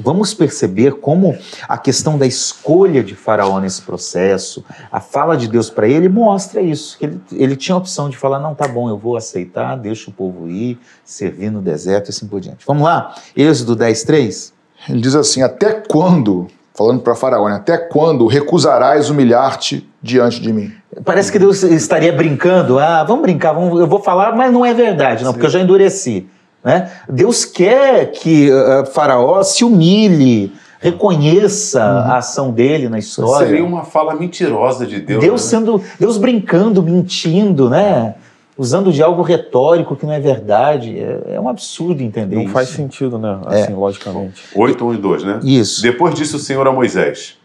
Vamos 0.00 0.34
perceber 0.34 0.94
como 0.94 1.36
a 1.68 1.76
questão 1.76 2.16
da 2.16 2.26
escolha 2.26 3.02
de 3.02 3.14
Faraó 3.14 3.58
nesse 3.60 3.82
processo, 3.82 4.64
a 4.90 5.00
fala 5.00 5.36
de 5.36 5.48
Deus 5.48 5.70
para 5.70 5.88
ele 5.88 6.08
mostra 6.08 6.60
isso. 6.60 6.98
Que 6.98 7.06
ele, 7.06 7.20
ele 7.32 7.56
tinha 7.56 7.74
a 7.74 7.78
opção 7.78 8.08
de 8.08 8.16
falar: 8.16 8.38
não, 8.38 8.54
tá 8.54 8.66
bom, 8.66 8.88
eu 8.88 8.96
vou 8.96 9.16
aceitar, 9.16 9.76
deixa 9.76 10.10
o 10.10 10.12
povo 10.12 10.48
ir, 10.48 10.78
servir 11.04 11.50
no 11.50 11.60
deserto 11.60 12.08
e 12.08 12.10
assim 12.10 12.26
por 12.26 12.40
diante. 12.40 12.64
Vamos 12.66 12.84
lá? 12.84 13.14
Êxodo 13.36 13.76
10, 13.76 14.04
3. 14.04 14.52
Ele 14.88 15.00
diz 15.00 15.14
assim: 15.14 15.42
Até 15.42 15.72
quando, 15.72 16.46
falando 16.74 17.00
para 17.00 17.14
Faraó, 17.14 17.48
né, 17.48 17.56
até 17.56 17.76
quando 17.76 18.26
recusarás 18.26 19.10
humilhar-te 19.10 19.88
diante 20.02 20.40
de 20.40 20.52
mim? 20.52 20.72
Parece 21.04 21.30
que 21.30 21.38
Deus 21.38 21.62
estaria 21.62 22.12
brincando. 22.12 22.78
Ah, 22.78 23.04
vamos 23.04 23.22
brincar, 23.22 23.52
vamos, 23.52 23.78
eu 23.78 23.86
vou 23.86 24.00
falar, 24.00 24.34
mas 24.34 24.52
não 24.52 24.64
é 24.64 24.72
verdade, 24.72 25.24
não, 25.24 25.32
porque 25.32 25.46
eu 25.46 25.50
já 25.50 25.60
endureci. 25.60 26.26
Né? 26.66 26.90
Deus 27.08 27.44
quer 27.44 28.10
que 28.10 28.50
uh, 28.50 28.84
Faraó 28.86 29.40
se 29.44 29.64
humilhe, 29.64 30.52
reconheça 30.80 31.78
uhum. 31.78 31.98
a 32.10 32.16
ação 32.16 32.50
dele 32.50 32.88
na 32.88 32.98
história. 32.98 33.46
Seria 33.46 33.64
uma 33.64 33.84
fala 33.84 34.16
mentirosa 34.16 34.84
de 34.84 34.98
Deus. 34.98 35.20
Deus 35.20 35.44
né? 35.44 35.48
sendo, 35.48 35.80
Deus 36.00 36.18
brincando, 36.18 36.82
mentindo, 36.82 37.70
né? 37.70 38.16
Usando 38.58 38.90
de 38.90 39.00
algo 39.00 39.22
retórico 39.22 39.94
que 39.94 40.04
não 40.04 40.12
é 40.12 40.18
verdade. 40.18 40.98
É, 40.98 41.34
é 41.36 41.40
um 41.40 41.48
absurdo 41.48 42.02
entender 42.02 42.34
não 42.34 42.42
isso. 42.42 42.48
Não 42.48 42.54
faz 42.54 42.70
sentido, 42.70 43.16
né? 43.16 43.38
Assim, 43.46 43.72
é. 43.72 43.76
logicamente. 43.76 44.42
8, 44.52 44.84
1 44.84 44.94
e 44.94 44.96
2, 44.96 45.22
né? 45.22 45.40
Isso. 45.44 45.82
Depois 45.82 46.16
disse 46.16 46.34
o 46.34 46.40
Senhor 46.40 46.66
a 46.66 46.72
Moisés: 46.72 47.38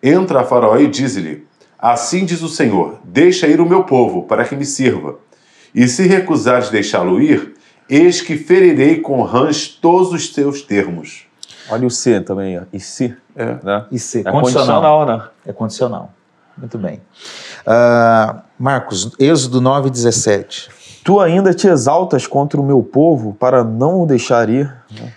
Entra 0.00 0.42
a 0.42 0.44
Faraó 0.44 0.76
e 0.76 0.86
diz-lhe: 0.86 1.44
Assim 1.76 2.24
diz 2.24 2.40
o 2.40 2.48
Senhor: 2.48 3.00
Deixa 3.02 3.48
ir 3.48 3.60
o 3.60 3.68
meu 3.68 3.82
povo, 3.82 4.22
para 4.22 4.44
que 4.44 4.54
me 4.54 4.64
sirva. 4.64 5.16
E 5.74 5.88
se 5.88 6.06
recusares 6.06 6.70
deixá-lo 6.70 7.20
ir, 7.20 7.54
Eis 7.90 8.20
que 8.20 8.36
ferirei 8.36 9.00
com 9.00 9.22
rãs 9.22 9.66
todos 9.66 10.12
os 10.12 10.28
teus 10.28 10.62
termos. 10.62 11.26
Olha 11.68 11.86
o 11.86 11.90
C 11.90 12.20
também, 12.20 12.58
ó. 12.58 12.62
E 12.72 12.78
se. 12.78 13.16
É. 13.34 13.58
Né? 13.62 13.86
E 13.90 13.98
se. 13.98 14.20
É 14.20 14.30
condicional. 14.30 14.42
condicional, 14.42 15.06
né? 15.06 15.24
É 15.44 15.52
condicional. 15.52 16.12
Muito 16.56 16.78
bem. 16.78 17.00
Uh, 17.66 18.40
Marcos, 18.58 19.10
Êxodo 19.18 19.60
9, 19.60 19.90
17. 19.90 20.70
Tu 21.02 21.18
ainda 21.18 21.52
te 21.54 21.66
exaltas 21.66 22.26
contra 22.26 22.60
o 22.60 22.64
meu 22.64 22.82
povo 22.82 23.34
para 23.34 23.64
não 23.64 24.02
o 24.02 24.06
deixar 24.06 24.48
ir. 24.48 24.72
Né? 24.90 25.12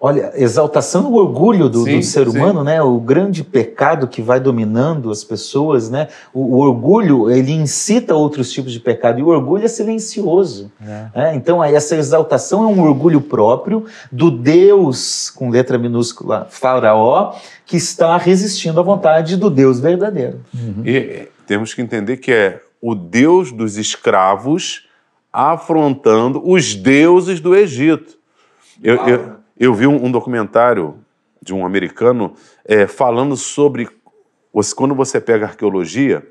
Olha, 0.00 0.32
exaltação 0.36 1.10
e 1.10 1.18
orgulho 1.18 1.68
do, 1.68 1.82
sim, 1.82 1.98
do 1.98 2.04
ser 2.04 2.28
humano, 2.28 2.60
sim. 2.60 2.66
né? 2.66 2.80
O 2.80 3.00
grande 3.00 3.42
pecado 3.42 4.06
que 4.06 4.22
vai 4.22 4.38
dominando 4.38 5.10
as 5.10 5.24
pessoas, 5.24 5.90
né? 5.90 6.06
O, 6.32 6.56
o, 6.56 6.58
orgulho, 6.58 7.28
ele 7.28 7.52
incita 7.52 8.14
outros 8.14 8.52
tipos 8.52 8.72
de 8.72 8.78
pecado 8.78 9.18
e 9.18 9.22
o 9.24 9.26
orgulho 9.26 9.64
é 9.64 9.68
silencioso. 9.68 10.70
É. 10.80 11.06
Né? 11.14 11.34
Então, 11.34 11.64
essa 11.64 11.96
exaltação 11.96 12.62
é 12.62 12.66
um 12.68 12.80
orgulho 12.80 13.20
próprio 13.20 13.86
do 14.12 14.30
Deus, 14.30 15.30
com 15.30 15.50
letra 15.50 15.76
minúscula, 15.76 16.46
faraó, 16.48 17.34
que 17.66 17.76
está 17.76 18.16
resistindo 18.16 18.78
à 18.78 18.82
vontade 18.84 19.36
do 19.36 19.50
Deus 19.50 19.80
verdadeiro. 19.80 20.40
Uhum. 20.54 20.82
E 20.86 21.26
temos 21.44 21.74
que 21.74 21.82
entender 21.82 22.18
que 22.18 22.30
é 22.30 22.60
o 22.80 22.94
Deus 22.94 23.50
dos 23.50 23.76
escravos 23.76 24.86
afrontando 25.32 26.40
os 26.48 26.76
deuses 26.76 27.40
do 27.40 27.54
Egito. 27.54 28.16
Eu, 28.80 28.96
eu, 29.08 29.37
eu 29.58 29.74
vi 29.74 29.86
um, 29.86 30.04
um 30.06 30.10
documentário 30.10 30.98
de 31.42 31.54
um 31.54 31.64
americano 31.64 32.34
é, 32.64 32.86
falando 32.86 33.36
sobre 33.36 33.88
quando 34.74 34.94
você 34.94 35.20
pega 35.20 35.46
arqueologia, 35.46 36.26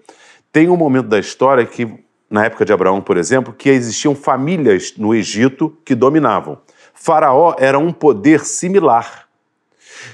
tem 0.52 0.70
um 0.70 0.78
momento 0.78 1.08
da 1.08 1.20
história 1.20 1.66
que, 1.66 1.88
na 2.30 2.46
época 2.46 2.66
de 2.66 2.74
Abraão, 2.74 3.02
por 3.02 3.18
exemplo, 3.18 3.54
que 3.54 3.70
existiam 3.70 4.16
famílias 4.16 4.94
no 4.98 5.14
Egito 5.14 5.78
que 5.86 5.96
dominavam. 5.96 6.58
Faraó 6.94 7.56
era 7.58 7.78
um 7.78 7.94
poder 7.94 8.44
similar. 8.44 9.28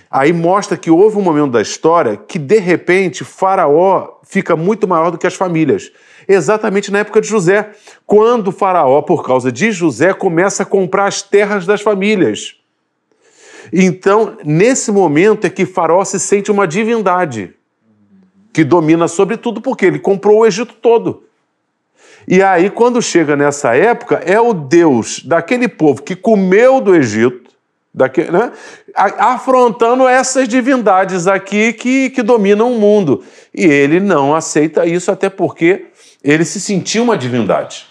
Aí 0.10 0.32
mostra 0.32 0.78
que 0.78 0.92
houve 0.92 1.18
um 1.18 1.22
momento 1.22 1.52
da 1.52 1.62
história 1.62 2.18
que, 2.18 2.38
de 2.38 2.60
repente, 2.60 3.24
Faraó 3.24 4.20
fica 4.24 4.56
muito 4.56 4.88
maior 4.88 5.12
do 5.12 5.18
que 5.18 5.28
as 5.28 5.34
famílias. 5.34 5.92
Exatamente 6.28 6.92
na 6.92 7.00
época 7.00 7.20
de 7.20 7.28
José, 7.28 7.72
quando 8.06 8.52
Faraó, 8.52 9.02
por 9.02 9.24
causa 9.26 9.52
de 9.52 9.72
José, 9.72 10.14
começa 10.14 10.64
a 10.64 10.66
comprar 10.66 11.08
as 11.08 11.22
terras 11.22 11.66
das 11.66 11.82
famílias. 11.82 12.63
Então, 13.76 14.38
nesse 14.46 14.92
momento 14.92 15.48
é 15.48 15.50
que 15.50 15.66
Faraó 15.66 16.06
se 16.06 16.20
sente 16.20 16.52
uma 16.52 16.68
divindade 16.68 17.56
que 18.54 18.64
domina 18.64 19.08
sobre 19.08 19.36
tudo, 19.36 19.60
porque 19.60 19.84
ele 19.84 19.98
comprou 19.98 20.40
o 20.40 20.46
Egito 20.46 20.76
todo. 20.76 21.24
E 22.28 22.44
aí, 22.44 22.70
quando 22.70 23.02
chega 23.02 23.36
nessa 23.36 23.76
época, 23.76 24.22
é 24.24 24.40
o 24.40 24.54
Deus 24.54 25.24
daquele 25.26 25.68
povo 25.68 26.04
que 26.04 26.16
comeu 26.16 26.80
do 26.80 26.96
Egito, 26.96 27.50
daquele, 27.92 28.30
né, 28.30 28.52
afrontando 28.96 30.08
essas 30.08 30.48
divindades 30.48 31.26
aqui 31.26 31.74
que, 31.74 32.12
que 32.12 32.22
dominam 32.22 32.72
o 32.72 32.80
mundo. 32.80 33.24
E 33.52 33.66
ele 33.66 34.00
não 34.00 34.36
aceita 34.36 34.86
isso, 34.86 35.12
até 35.12 35.30
porque 35.30 35.88
ele 36.24 36.46
se 36.46 36.62
sentiu 36.62 37.02
uma 37.04 37.18
divindade. 37.18 37.88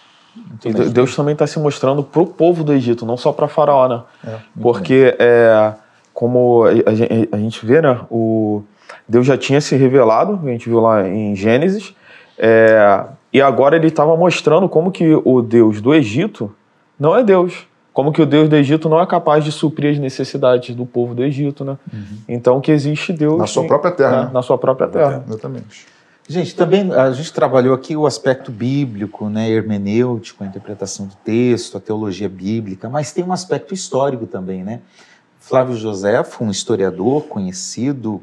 E 0.65 0.73
Deus 0.91 1.15
também 1.15 1.33
está 1.33 1.47
se 1.47 1.59
mostrando 1.59 2.03
para 2.03 2.23
o 2.23 2.27
povo 2.27 2.65
do 2.65 2.73
Egito, 2.73 3.05
não 3.05 3.17
só 3.17 3.33
para 3.33 3.49
Faraó, 3.49 3.89
né? 3.89 4.03
É, 4.27 4.37
Porque, 4.61 5.15
é, 5.19 5.73
como 6.15 6.65
a 6.65 7.37
gente, 7.39 7.67
vê, 7.67 7.83
né? 7.83 8.01
O, 8.11 8.63
Deus 9.09 9.27
já 9.27 9.37
tinha 9.37 9.61
se 9.61 9.77
revelado, 9.77 10.41
a 10.43 10.49
gente 10.49 10.69
viu 10.69 10.81
lá 10.81 11.07
em 11.07 11.35
Gênesis, 11.37 11.95
é, 12.39 13.05
e 13.33 13.41
agora 13.41 13.77
ele 13.77 13.89
estava 13.89 14.17
mostrando 14.17 14.69
como 14.69 14.91
que 14.91 15.15
o 15.25 15.43
Deus 15.43 15.81
do 15.81 15.95
Egito 15.95 16.55
não 16.99 17.17
é 17.17 17.23
Deus. 17.23 17.67
Como 17.93 18.11
que 18.11 18.23
o 18.23 18.27
Deus 18.27 18.49
do 18.49 18.57
Egito 18.57 18.89
não 18.89 18.99
é 19.01 19.07
capaz 19.07 19.45
de 19.45 19.53
suprir 19.53 19.93
as 19.93 19.99
necessidades 19.99 20.75
do 20.75 20.87
povo 20.87 21.15
do 21.15 21.23
Egito, 21.23 21.63
né? 21.63 21.77
Uhum. 21.93 22.19
Então 22.27 22.61
que 22.61 22.73
existe 22.73 23.13
Deus... 23.13 23.39
Na 23.39 23.47
sua 23.47 23.67
própria 23.67 23.91
terra, 23.91 24.11
né? 24.17 24.25
né? 24.25 24.31
Na 24.33 24.43
sua 24.43 24.57
própria 24.57 24.89
terra. 24.89 25.23
Exatamente. 25.29 25.87
Gente, 26.33 26.55
também 26.55 26.91
a 26.91 27.11
gente 27.11 27.31
trabalhou 27.31 27.75
aqui 27.75 27.95
o 27.95 28.07
aspecto 28.07 28.51
bíblico, 28.51 29.29
né, 29.29 29.51
hermenêutico, 29.51 30.43
a 30.43 30.47
interpretação 30.47 31.07
do 31.07 31.15
texto, 31.17 31.77
a 31.77 31.81
teologia 31.81 32.27
bíblica, 32.27 32.89
mas 32.89 33.13
tem 33.13 33.23
um 33.23 33.35
aspecto 33.35 33.75
histórico 33.75 34.27
também, 34.27 34.65
né? 34.65 34.81
Flávio 35.39 35.77
José, 35.77 36.25
um 36.41 36.51
historiador 36.51 37.25
conhecido, 37.25 38.23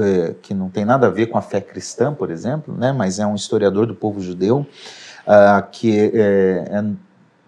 é, 0.00 0.34
que 0.40 0.54
não 0.54 0.70
tem 0.70 0.86
nada 0.86 1.08
a 1.08 1.10
ver 1.10 1.26
com 1.26 1.36
a 1.36 1.42
fé 1.42 1.60
cristã, 1.60 2.14
por 2.14 2.30
exemplo, 2.30 2.74
né, 2.74 2.92
mas 2.92 3.18
é 3.18 3.26
um 3.26 3.34
historiador 3.34 3.84
do 3.84 3.94
povo 3.94 4.22
judeu, 4.22 4.66
uh, 5.26 5.70
que 5.70 5.98
é, 6.14 6.64
é 6.66 6.84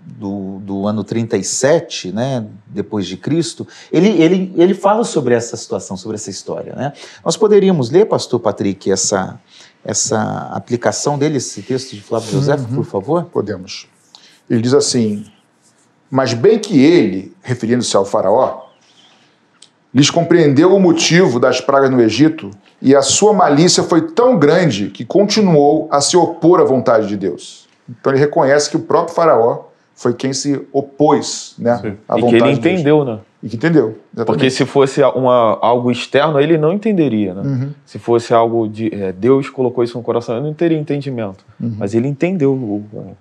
do, 0.05 0.59
do, 0.59 0.87
ano 0.87 1.05
37, 1.05 2.13
né, 2.13 2.45
depois 2.67 3.07
de 3.07 3.17
Cristo, 3.17 3.67
ele, 3.91 4.09
ele, 4.21 4.53
ele 4.57 4.75
fala 4.75 5.05
sobre 5.05 5.35
essa 5.35 5.57
situação, 5.57 5.97
sobre 5.97 6.17
essa 6.17 6.29
história. 6.29 6.75
Né? 6.75 6.93
Nós 7.25 7.37
poderíamos 7.37 7.91
ler, 7.91 8.07
pastor 8.07 8.41
Patrick, 8.41 8.91
essa, 8.91 9.41
essa 9.85 10.51
aplicação 10.53 11.19
dele, 11.19 11.39
esse 11.39 11.63
texto 11.63 11.95
de 11.95 12.01
Flávio 12.01 12.31
José, 12.31 12.55
uhum. 12.55 12.77
por 12.77 12.85
favor? 12.85 13.25
Podemos. 13.25 13.89
Ele 14.49 14.63
diz 14.63 14.75
assim: 14.75 15.25
Mas 16.11 16.35
bem 16.35 16.59
que 16.59 16.81
ele, 16.81 17.35
referindo-se 17.43 17.97
ao 17.97 18.05
Faraó, 18.05 18.67
lhes 19.95 20.11
compreendeu 20.11 20.75
o 20.75 20.81
motivo 20.81 21.39
das 21.39 21.61
pragas 21.61 21.91
no 21.91 22.01
Egito, 22.01 22.51
e 22.81 22.95
a 22.95 23.03
sua 23.03 23.33
malícia 23.33 23.83
foi 23.83 24.11
tão 24.13 24.39
grande 24.39 24.89
que 24.89 25.05
continuou 25.05 25.89
a 25.91 26.01
se 26.01 26.17
opor 26.17 26.61
à 26.61 26.65
vontade 26.65 27.07
de 27.09 27.17
Deus. 27.17 27.69
Então 27.89 28.13
ele 28.13 28.21
reconhece 28.21 28.71
que 28.71 28.77
o 28.77 28.81
próprio 28.81 29.15
Faraó 29.15 29.65
foi 29.95 30.15
quem 30.15 30.33
se 30.33 30.61
opôs 30.73 31.55
né, 31.59 31.73
à 31.73 31.77
vontade 31.77 31.93
de 31.93 32.21
Deus. 32.21 32.27
E 32.27 32.29
que 32.31 32.37
ele 32.37 32.51
entendeu, 32.53 33.05
né? 33.05 33.19
E 33.43 33.49
que 33.49 33.57
entendeu. 33.57 33.99
Exatamente. 34.15 34.27
Porque 34.27 34.51
se 34.51 34.65
fosse 34.65 35.03
uma, 35.03 35.59
algo 35.61 35.91
externo, 35.91 36.39
ele 36.39 36.57
não 36.57 36.73
entenderia. 36.73 37.35
Né? 37.35 37.43
Uhum. 37.43 37.71
Se 37.85 37.99
fosse 37.99 38.33
algo 38.33 38.69
de. 38.69 38.95
É, 38.95 39.11
Deus 39.13 39.51
colocou 39.51 39.83
isso 39.83 39.99
no 39.99 40.05
coração, 40.05 40.37
ele 40.37 40.47
não 40.47 40.55
teria 40.55 40.79
entendimento. 40.79 41.45
Uhum. 41.61 41.75
Mas 41.77 41.93
ele 41.93 42.07
entendeu 42.07 42.53
o, 42.53 42.77
o 42.77 43.17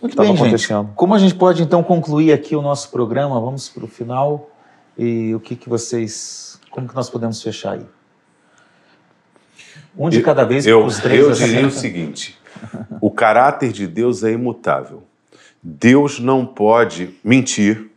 Muito 0.00 0.16
bem, 0.16 0.34
gente. 0.34 0.68
Como 0.94 1.14
a 1.14 1.18
gente 1.18 1.34
pode 1.34 1.62
então 1.62 1.82
concluir 1.82 2.32
aqui 2.32 2.56
o 2.56 2.62
nosso 2.62 2.90
programa? 2.90 3.38
Vamos 3.38 3.68
para 3.68 3.84
o 3.84 3.88
final. 3.88 4.50
E 4.96 5.34
o 5.34 5.40
que, 5.40 5.54
que 5.54 5.68
vocês. 5.68 6.58
Como 6.70 6.88
que 6.88 6.94
nós 6.94 7.10
podemos 7.10 7.42
fechar 7.42 7.72
aí? 7.72 7.86
Um 9.98 10.08
de 10.08 10.22
cada 10.22 10.44
vez 10.44 10.66
eu, 10.66 10.84
os 10.84 10.98
três. 10.98 11.20
Eu 11.20 11.32
diria 11.32 11.66
o 11.66 11.70
seguinte: 11.70 12.38
o 12.98 13.10
caráter 13.10 13.72
de 13.72 13.86
Deus 13.86 14.24
é 14.24 14.32
imutável. 14.32 15.02
Deus 15.62 16.18
não 16.18 16.46
pode 16.46 17.10
mentir 17.24 17.90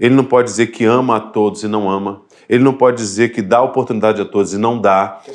ele 0.00 0.14
não 0.14 0.24
pode 0.24 0.48
dizer 0.48 0.68
que 0.68 0.84
ama 0.84 1.16
a 1.16 1.20
todos 1.20 1.62
e 1.62 1.68
não 1.68 1.90
ama. 1.90 2.22
Ele 2.48 2.62
não 2.62 2.72
pode 2.72 2.96
dizer 2.96 3.30
que 3.30 3.42
dá 3.42 3.60
oportunidade 3.60 4.20
a 4.22 4.24
todos 4.24 4.54
e 4.54 4.58
não 4.58 4.80
dá. 4.80 5.20
Quer 5.24 5.34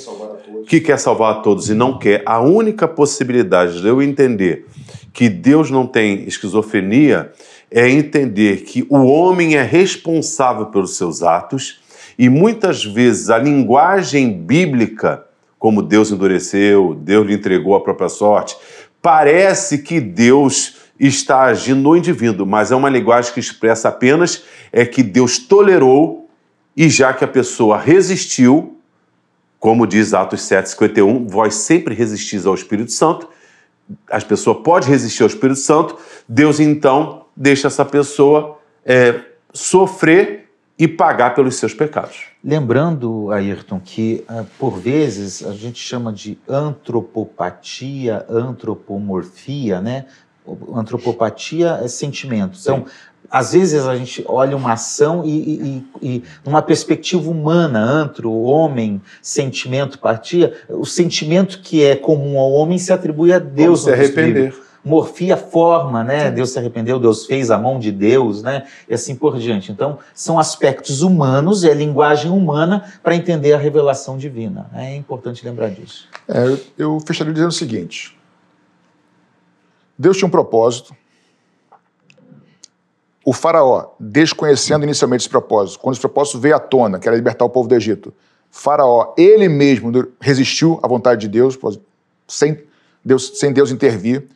que 0.68 0.82
quer 0.82 0.98
salvar 0.98 1.34
a 1.34 1.40
todos 1.42 1.70
e 1.70 1.74
não 1.74 2.00
quer. 2.00 2.24
A 2.26 2.40
única 2.40 2.88
possibilidade 2.88 3.82
de 3.82 3.88
eu 3.88 4.02
entender 4.02 4.66
que 5.12 5.30
Deus 5.30 5.70
não 5.70 5.86
tem 5.86 6.24
esquizofrenia 6.24 7.32
é 7.70 7.90
entender 7.90 8.64
que 8.64 8.86
o 8.90 9.04
homem 9.06 9.56
é 9.56 9.64
responsável 9.64 10.68
pelos 10.68 10.98
seus 10.98 11.22
atos 11.22 11.82
e 12.18 12.30
muitas 12.30 12.84
vezes 12.84 13.30
a 13.30 13.38
linguagem 13.38 14.32
bíblica, 14.32 15.26
como 15.60 15.82
Deus 15.82 16.12
endureceu, 16.12 16.96
Deus 16.96 17.28
lhe 17.28 17.34
entregou 17.34 17.76
a 17.76 17.82
própria 17.82 18.10
sorte, 18.10 18.56
parece 19.02 19.80
que 19.80 20.00
Deus 20.00 20.83
está 21.00 21.44
agindo 21.44 21.82
no 21.82 21.98
indivíduo, 21.98 22.46
mas 22.46 22.72
é 22.72 22.76
uma 22.76 22.90
linguagem 22.90 23.34
que 23.34 23.40
expressa 23.40 23.90
apenas 23.90 24.44
é 24.72 24.86
que 24.86 25.04
Deus 25.04 25.38
tolerou 25.38 26.30
e 26.76 26.90
já 26.90 27.14
que 27.14 27.24
a 27.24 27.28
pessoa 27.28 27.78
resistiu, 27.78 28.78
como 29.60 29.88
diz 29.88 30.14
Atos 30.14 30.42
7:51, 30.42 31.28
vós 31.28 31.56
sempre 31.56 31.96
resistis 31.96 32.46
ao 32.46 32.56
Espírito 32.56 32.92
Santo, 32.92 33.28
as 34.10 34.24
pessoas 34.24 34.58
pode 34.64 34.88
resistir 34.88 35.24
ao 35.24 35.28
Espírito 35.28 35.60
Santo, 35.60 35.98
Deus 36.28 36.60
então 36.60 37.26
deixa 37.36 37.68
essa 37.68 37.84
pessoa 37.84 38.60
é, 38.86 39.20
sofrer 39.54 40.50
e 40.78 40.88
pagar 40.88 41.36
pelos 41.36 41.56
seus 41.56 41.74
pecados. 41.74 42.26
Lembrando, 42.44 43.32
Ayrton, 43.32 43.80
que 43.80 44.26
uh, 44.30 44.46
por 44.58 44.80
vezes 44.80 45.46
a 45.46 45.54
gente 45.54 45.80
chama 45.80 46.12
de 46.12 46.38
antropopatia, 46.50 48.26
antropomorfia, 48.28 49.80
né? 49.80 50.06
Antropopatia 50.76 51.80
é 51.84 51.88
sentimento. 51.88 52.58
Então, 52.62 52.86
às 53.34 53.54
vezes 53.54 53.86
a 53.86 53.96
gente 53.96 54.24
olha 54.28 54.56
uma 54.56 54.74
ação 54.74 55.24
e, 55.26 55.30
e, 55.30 55.86
e, 56.02 56.24
numa 56.46 56.62
perspectiva 56.62 57.30
humana, 57.30 57.80
antro, 57.80 58.32
homem, 58.32 59.02
sentimento, 59.24 59.98
partia, 59.98 60.54
o 60.70 60.86
sentimento 60.86 61.60
que 61.60 61.84
é 61.84 61.96
comum 61.96 62.38
ao 62.38 62.52
homem 62.52 62.78
se 62.78 62.94
atribui 62.94 63.34
a 63.34 63.40
Deus. 63.40 63.82
Como 63.82 63.96
se 63.96 64.02
arrepender. 64.02 64.56
Morfia 64.86 65.38
forma, 65.38 66.04
né? 66.04 66.30
Deus 66.30 66.52
se 66.52 66.60
arrependeu, 66.60 67.00
Deus 67.00 67.26
fez 67.26 67.50
a 67.50 67.58
mão 67.58 67.80
de 67.80 67.90
Deus, 67.90 68.44
né? 68.44 68.66
E 68.88 68.94
assim 68.94 69.16
por 69.16 69.40
diante. 69.40 69.72
Então, 69.72 69.98
são 70.14 70.38
aspectos 70.38 71.02
humanos, 71.02 71.64
é 71.64 71.74
linguagem 71.74 72.30
humana 72.30 72.84
para 73.02 73.16
entender 73.16 73.54
a 73.54 73.58
revelação 73.58 74.18
divina. 74.18 74.70
É 74.76 74.94
importante 74.94 75.44
lembrar 75.46 75.70
disso. 75.70 76.10
É, 76.28 76.58
eu 76.78 77.00
fecharia 77.00 77.32
dizendo 77.32 77.50
o 77.50 77.54
seguinte: 77.54 78.16
Deus 80.04 80.18
tinha 80.18 80.28
um 80.28 80.32
propósito. 80.32 80.94
O 83.26 83.32
faraó, 83.32 83.92
desconhecendo 83.98 84.84
inicialmente 84.84 85.22
esse 85.22 85.30
propósito, 85.30 85.80
quando 85.80 85.94
esse 85.94 86.02
propósito 86.02 86.40
veio 86.40 86.58
à 86.58 86.60
tona, 86.60 87.00
que 87.00 87.08
era 87.08 87.16
libertar 87.16 87.46
o 87.46 87.50
povo 87.50 87.70
do 87.70 87.76
Egito, 87.76 88.14
faraó, 88.52 89.14
ele 89.18 89.48
mesmo 89.48 89.90
resistiu 90.20 90.78
à 90.84 90.88
vontade 90.90 91.22
de 91.22 91.30
Deus, 91.30 91.58
sem 92.28 92.62
Deus, 93.04 93.40
sem 93.40 93.54
Deus 93.54 93.72
intervir. 93.72 94.28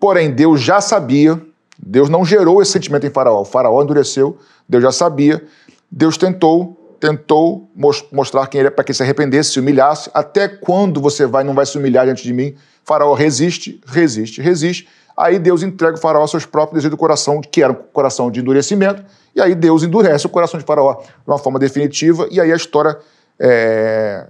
Porém, 0.00 0.32
Deus 0.32 0.60
já 0.60 0.80
sabia, 0.80 1.40
Deus 1.78 2.08
não 2.08 2.24
gerou 2.24 2.60
esse 2.60 2.72
sentimento 2.72 3.06
em 3.06 3.10
faraó. 3.10 3.42
O 3.42 3.44
faraó 3.44 3.80
endureceu, 3.80 4.36
Deus 4.68 4.82
já 4.82 4.90
sabia. 4.90 5.40
Deus 5.88 6.16
tentou, 6.16 6.96
tentou 6.98 7.70
mostrar 8.10 8.48
quem 8.48 8.58
ele 8.58 8.68
é 8.68 8.70
para 8.72 8.82
que 8.82 8.92
se 8.92 9.04
arrependesse, 9.04 9.52
se 9.52 9.60
humilhasse. 9.60 10.10
Até 10.12 10.48
quando 10.48 11.00
você 11.00 11.26
vai 11.26 11.44
não 11.44 11.54
vai 11.54 11.64
se 11.64 11.78
humilhar 11.78 12.06
diante 12.06 12.24
de 12.24 12.32
mim? 12.32 12.56
Faraó 12.84 13.14
resiste, 13.14 13.80
resiste, 13.86 14.42
resiste 14.42 14.88
Aí 15.16 15.38
Deus 15.38 15.62
entrega 15.62 15.96
o 15.96 16.00
faraó 16.00 16.22
aos 16.22 16.30
seus 16.30 16.46
próprios 16.46 16.76
desejos 16.76 16.90
do 16.90 16.96
coração, 16.96 17.40
que 17.40 17.62
era 17.62 17.72
um 17.72 17.76
coração 17.76 18.30
de 18.30 18.40
endurecimento, 18.40 19.04
e 19.34 19.40
aí 19.40 19.54
Deus 19.54 19.82
endurece 19.82 20.26
o 20.26 20.28
coração 20.28 20.58
de 20.58 20.64
faraó 20.64 20.94
de 20.94 21.10
uma 21.26 21.38
forma 21.38 21.58
definitiva, 21.58 22.26
e 22.30 22.40
aí 22.40 22.50
a 22.50 22.56
história 22.56 22.98
é, 23.38 24.26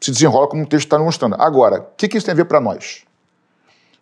se 0.00 0.10
desenrola 0.10 0.46
como 0.46 0.62
o 0.62 0.66
texto 0.66 0.86
está 0.86 0.98
mostrando. 0.98 1.36
Agora, 1.38 1.80
o 1.80 1.96
que, 1.96 2.08
que 2.08 2.16
isso 2.16 2.26
tem 2.26 2.32
a 2.32 2.36
ver 2.36 2.44
para 2.44 2.60
nós? 2.60 3.02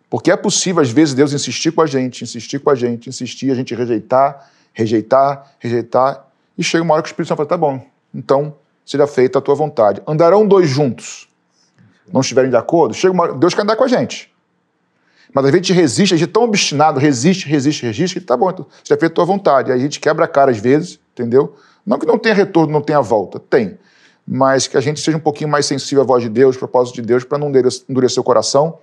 Porque 0.09 0.31
é 0.31 0.35
possível, 0.35 0.81
às 0.81 0.89
vezes, 0.89 1.13
Deus 1.13 1.33
insistir 1.33 1.71
com 1.71 1.81
a 1.81 1.85
gente, 1.85 2.23
insistir 2.23 2.59
com 2.59 2.69
a 2.69 2.75
gente, 2.75 3.09
insistir, 3.09 3.51
a 3.51 3.55
gente 3.55 3.75
rejeitar, 3.75 4.49
rejeitar, 4.73 5.51
rejeitar, 5.59 6.25
e 6.57 6.63
chega 6.63 6.83
uma 6.83 6.95
hora 6.95 7.03
que 7.03 7.09
o 7.09 7.11
Espírito 7.11 7.29
Santo 7.29 7.37
fala, 7.37 7.49
tá 7.49 7.57
bom, 7.57 7.85
então 8.13 8.55
seja 8.85 9.05
feita 9.05 9.39
a 9.39 9.41
tua 9.41 9.55
vontade. 9.55 10.01
Andarão 10.07 10.47
dois 10.47 10.67
juntos, 10.67 11.29
não 12.11 12.21
estiverem 12.21 12.49
de 12.49 12.57
acordo, 12.57 12.93
chega 12.93 13.13
uma 13.13 13.23
hora, 13.23 13.33
Deus 13.33 13.53
quer 13.53 13.61
andar 13.61 13.75
com 13.75 13.83
a 13.83 13.87
gente. 13.87 14.33
Mas 15.33 15.45
a 15.45 15.51
gente 15.51 15.71
resiste, 15.71 16.13
a 16.13 16.17
gente 16.17 16.29
é 16.29 16.31
tão 16.31 16.43
obstinado, 16.43 16.99
resiste, 16.99 17.47
resiste, 17.47 17.85
resiste, 17.85 18.19
que 18.19 18.25
tá 18.25 18.35
bom, 18.35 18.49
então, 18.49 18.65
você 18.83 18.93
é 18.93 18.97
feito 18.97 19.11
a 19.11 19.15
tua 19.15 19.25
vontade. 19.25 19.71
Aí 19.71 19.77
a 19.77 19.81
gente 19.81 19.99
quebra 19.99 20.25
a 20.25 20.27
cara 20.27 20.51
às 20.51 20.57
vezes, 20.57 20.99
entendeu? 21.13 21.55
Não 21.85 21.99
que 21.99 22.05
não 22.05 22.17
tenha 22.17 22.33
retorno, 22.33 22.71
não 22.71 22.81
tenha 22.81 23.01
volta, 23.01 23.39
tem. 23.39 23.77
Mas 24.27 24.67
que 24.67 24.77
a 24.77 24.81
gente 24.81 24.99
seja 24.99 25.17
um 25.17 25.21
pouquinho 25.21 25.49
mais 25.49 25.65
sensível 25.65 26.03
à 26.03 26.05
voz 26.05 26.23
de 26.23 26.29
Deus, 26.29 26.55
ao 26.55 26.59
propósito 26.59 26.95
de 26.95 27.01
Deus, 27.01 27.23
para 27.23 27.37
não 27.37 27.51
endurecer 27.87 28.19
o 28.19 28.23
coração. 28.23 28.77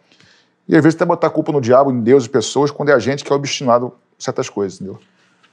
E 0.69 0.77
às 0.77 0.83
vezes 0.83 0.97
até 0.97 1.05
botar 1.05 1.29
a 1.29 1.31
culpa 1.31 1.53
no 1.53 1.61
diabo, 1.61 1.91
em 1.91 2.01
Deus 2.01 2.27
e 2.27 2.29
pessoas, 2.29 2.71
quando 2.71 2.89
é 2.89 2.93
a 2.93 2.99
gente 2.99 3.25
que 3.25 3.33
é 3.33 3.37
obstinado 3.37 3.93
em 4.19 4.23
certas 4.23 4.49
coisas, 4.49 4.81
entendeu? 4.81 4.99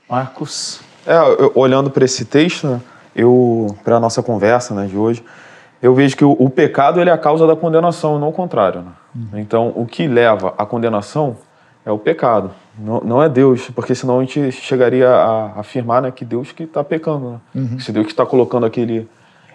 Marcos. 0.09 0.79
É, 1.05 1.17
eu, 1.17 1.51
olhando 1.55 1.89
para 1.91 2.05
esse 2.05 2.25
texto, 2.25 2.67
né, 2.67 2.81
eu 3.15 3.75
para 3.83 3.97
a 3.97 3.99
nossa 3.99 4.23
conversa 4.23 4.73
né, 4.73 4.87
de 4.87 4.97
hoje, 4.97 5.23
eu 5.83 5.93
vejo 5.93 6.15
que 6.15 6.23
o, 6.23 6.31
o, 6.39 6.49
pecado 6.49 7.01
ele 7.01 7.09
é 7.09 7.13
a 7.13 7.17
causa 7.17 7.45
da 7.45 7.57
condenação, 7.57 8.17
não 8.17 8.29
o 8.29 8.31
contrário. 8.31 8.83
Né? 8.83 8.91
Uhum. 9.13 9.39
Então, 9.39 9.73
o 9.75 9.85
que 9.85 10.07
leva 10.07 10.53
à 10.57 10.65
condenação 10.65 11.35
é 11.85 11.91
o 11.91 11.97
pecado, 11.97 12.51
não, 12.79 13.01
não 13.01 13.21
é 13.21 13.27
Deus, 13.27 13.69
porque 13.69 13.93
senão 13.93 14.19
a 14.19 14.21
gente 14.21 14.49
chegaria 14.53 15.09
a, 15.09 15.59
afirmar 15.59 16.01
né, 16.01 16.09
que 16.09 16.23
Deus 16.23 16.53
que 16.53 16.63
está 16.63 16.85
pecando. 16.85 17.31
Né? 17.31 17.39
Uhum. 17.55 17.79
Se 17.79 17.91
Deus 17.91 18.05
que 18.05 18.13
está 18.13 18.25
colocando 18.25 18.65
aquele... 18.65 19.09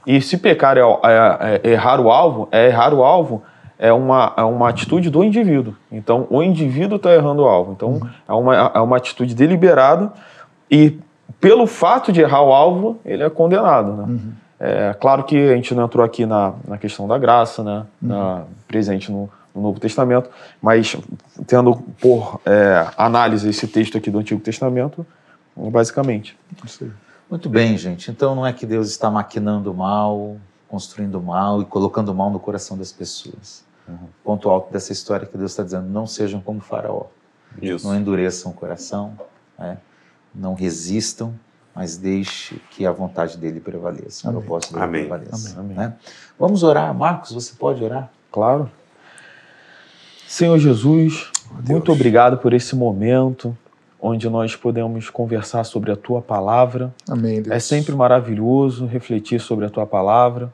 E 0.07 0.21
se 0.21 0.37
pecar 0.37 0.77
é, 0.77 0.83
é, 0.83 1.61
é, 1.65 1.71
errar 1.71 1.99
o 1.99 2.11
alvo, 2.11 2.47
é 2.53 2.67
errar 2.67 2.93
o 2.93 3.03
alvo 3.03 3.43
é 3.79 3.91
uma, 3.91 4.35
é 4.37 4.43
uma 4.43 4.69
atitude 4.69 5.09
do 5.09 5.25
indivíduo. 5.25 5.75
Então, 5.91 6.27
o 6.29 6.43
indivíduo 6.43 6.97
está 6.97 7.15
errando 7.15 7.43
o 7.43 7.47
alvo. 7.47 7.73
Então, 7.73 7.89
uhum. 7.89 8.09
é, 8.29 8.33
uma, 8.35 8.73
é 8.75 8.81
uma 8.81 8.97
atitude 8.99 9.35
deliberada 9.35 10.13
e, 10.71 10.99
pelo 11.41 11.67
fato 11.67 12.13
de 12.13 12.21
errar 12.21 12.43
o 12.43 12.53
alvo, 12.53 12.99
ele 13.03 13.23
é 13.23 13.31
condenado. 13.31 13.93
Né? 13.93 14.19
É 14.61 14.93
claro 14.95 15.25
que 15.25 15.37
a 15.37 15.55
gente 15.55 15.75
não 15.75 15.85
entrou 15.85 16.05
aqui 16.05 16.27
na, 16.27 16.55
na 16.67 16.77
questão 16.77 17.07
da 17.07 17.17
graça, 17.17 17.63
né? 17.63 17.87
Uhum. 18.03 18.09
Na, 18.09 18.45
presente 18.67 19.11
no, 19.11 19.31
no, 19.55 19.63
Novo 19.63 19.79
Testamento, 19.79 20.29
mas 20.61 20.97
tendo 21.47 21.77
por 22.01 22.41
é, 22.45 22.89
análise 22.97 23.49
esse 23.49 23.69
texto 23.69 23.97
aqui 23.97 24.11
do 24.11 24.19
Antigo 24.19 24.41
Testamento, 24.41 25.07
basicamente. 25.57 26.37
Muito 27.31 27.49
bem, 27.49 27.77
gente. 27.79 28.11
Então 28.11 28.35
não 28.35 28.45
é 28.45 28.53
que 28.53 28.67
Deus 28.67 28.89
está 28.89 29.11
maquinando 29.11 29.73
mal, 29.73 30.37
construindo 30.67 31.21
mal 31.21 31.63
e 31.63 31.65
colocando 31.65 32.13
mal 32.13 32.31
no 32.31 32.41
coração 32.41 32.77
das 32.77 32.91
pessoas. 32.91 33.65
Uhum. 33.87 34.09
Ponto 34.25 34.51
alto 34.51 34.73
dessa 34.73 34.93
história 34.93 35.27
que 35.27 35.39
Deus 35.39 35.53
está 35.53 35.63
dizendo: 35.63 35.89
não 35.89 36.07
sejam 36.07 36.41
como 36.41 36.61
Faraó. 36.61 37.05
Isso. 37.63 37.87
Não 37.87 37.97
endureçam 37.97 38.51
o 38.51 38.55
coração, 38.55 39.17
né? 39.59 39.79
não 40.35 40.55
resistam, 40.55 41.33
mas 41.79 41.97
deixe 41.97 42.61
que 42.73 42.85
a 42.85 42.91
vontade 42.91 43.39
dele 43.39 43.61
prevaleça, 43.61 44.29
o 44.29 44.33
propósito 44.33 44.73
dele 44.73 44.85
Amém. 44.85 45.01
prevaleça. 45.07 45.61
Amém. 45.61 45.77
Né? 45.77 45.95
Vamos 46.37 46.65
orar. 46.65 46.93
Marcos, 46.93 47.31
você 47.31 47.55
pode 47.57 47.85
orar? 47.85 48.11
Claro. 48.33 48.69
Senhor 50.27 50.59
Jesus, 50.59 51.31
oh, 51.49 51.73
muito 51.73 51.93
obrigado 51.93 52.39
por 52.39 52.53
esse 52.53 52.75
momento 52.75 53.57
onde 54.01 54.29
nós 54.29 54.57
podemos 54.57 55.09
conversar 55.09 55.63
sobre 55.63 55.93
a 55.93 55.97
tua 55.97 56.21
palavra. 56.21 56.93
Amém. 57.09 57.43
Deus. 57.43 57.55
É 57.55 57.61
sempre 57.61 57.95
maravilhoso 57.95 58.85
refletir 58.85 59.41
sobre 59.41 59.65
a 59.65 59.71
tua 59.71 59.87
palavra 59.87 60.53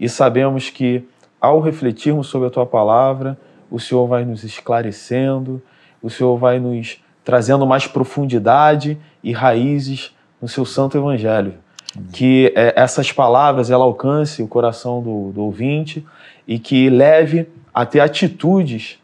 e 0.00 0.08
sabemos 0.08 0.70
que 0.70 1.06
ao 1.38 1.60
refletirmos 1.60 2.28
sobre 2.28 2.48
a 2.48 2.50
tua 2.50 2.64
palavra, 2.64 3.36
o 3.70 3.78
Senhor 3.78 4.06
vai 4.06 4.24
nos 4.24 4.42
esclarecendo, 4.42 5.60
o 6.00 6.08
Senhor 6.08 6.38
vai 6.38 6.58
nos 6.58 6.98
trazendo 7.22 7.66
mais 7.66 7.86
profundidade 7.86 8.98
e 9.22 9.32
raízes 9.32 10.14
no 10.42 10.48
seu 10.48 10.66
santo 10.66 10.98
evangelho. 10.98 11.54
Amém. 11.96 12.08
Que 12.12 12.52
é, 12.56 12.74
essas 12.76 13.12
palavras 13.12 13.70
ela 13.70 13.84
alcance 13.84 14.42
o 14.42 14.48
coração 14.48 15.00
do, 15.00 15.30
do 15.32 15.42
ouvinte 15.42 16.04
e 16.46 16.58
que 16.58 16.90
leve 16.90 17.48
a 17.72 17.86
ter 17.86 18.00
atitudes 18.00 18.98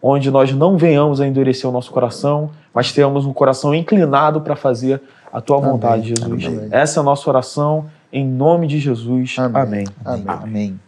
onde 0.00 0.30
nós 0.30 0.52
não 0.52 0.76
venhamos 0.76 1.20
a 1.20 1.26
endurecer 1.26 1.68
o 1.68 1.72
nosso 1.72 1.90
coração, 1.90 2.50
mas 2.74 2.92
tenhamos 2.92 3.24
um 3.24 3.32
coração 3.32 3.74
inclinado 3.74 4.42
para 4.42 4.54
fazer 4.54 5.00
a 5.32 5.40
tua 5.40 5.58
vontade, 5.58 6.08
Jesus. 6.08 6.44
Amém. 6.44 6.68
Essa 6.70 7.00
é 7.00 7.02
a 7.02 7.02
nossa 7.02 7.28
oração, 7.28 7.86
em 8.12 8.24
nome 8.24 8.66
de 8.66 8.78
Jesus. 8.78 9.36
Amém. 9.38 9.86
Amém. 10.04 10.24
Amém. 10.26 10.80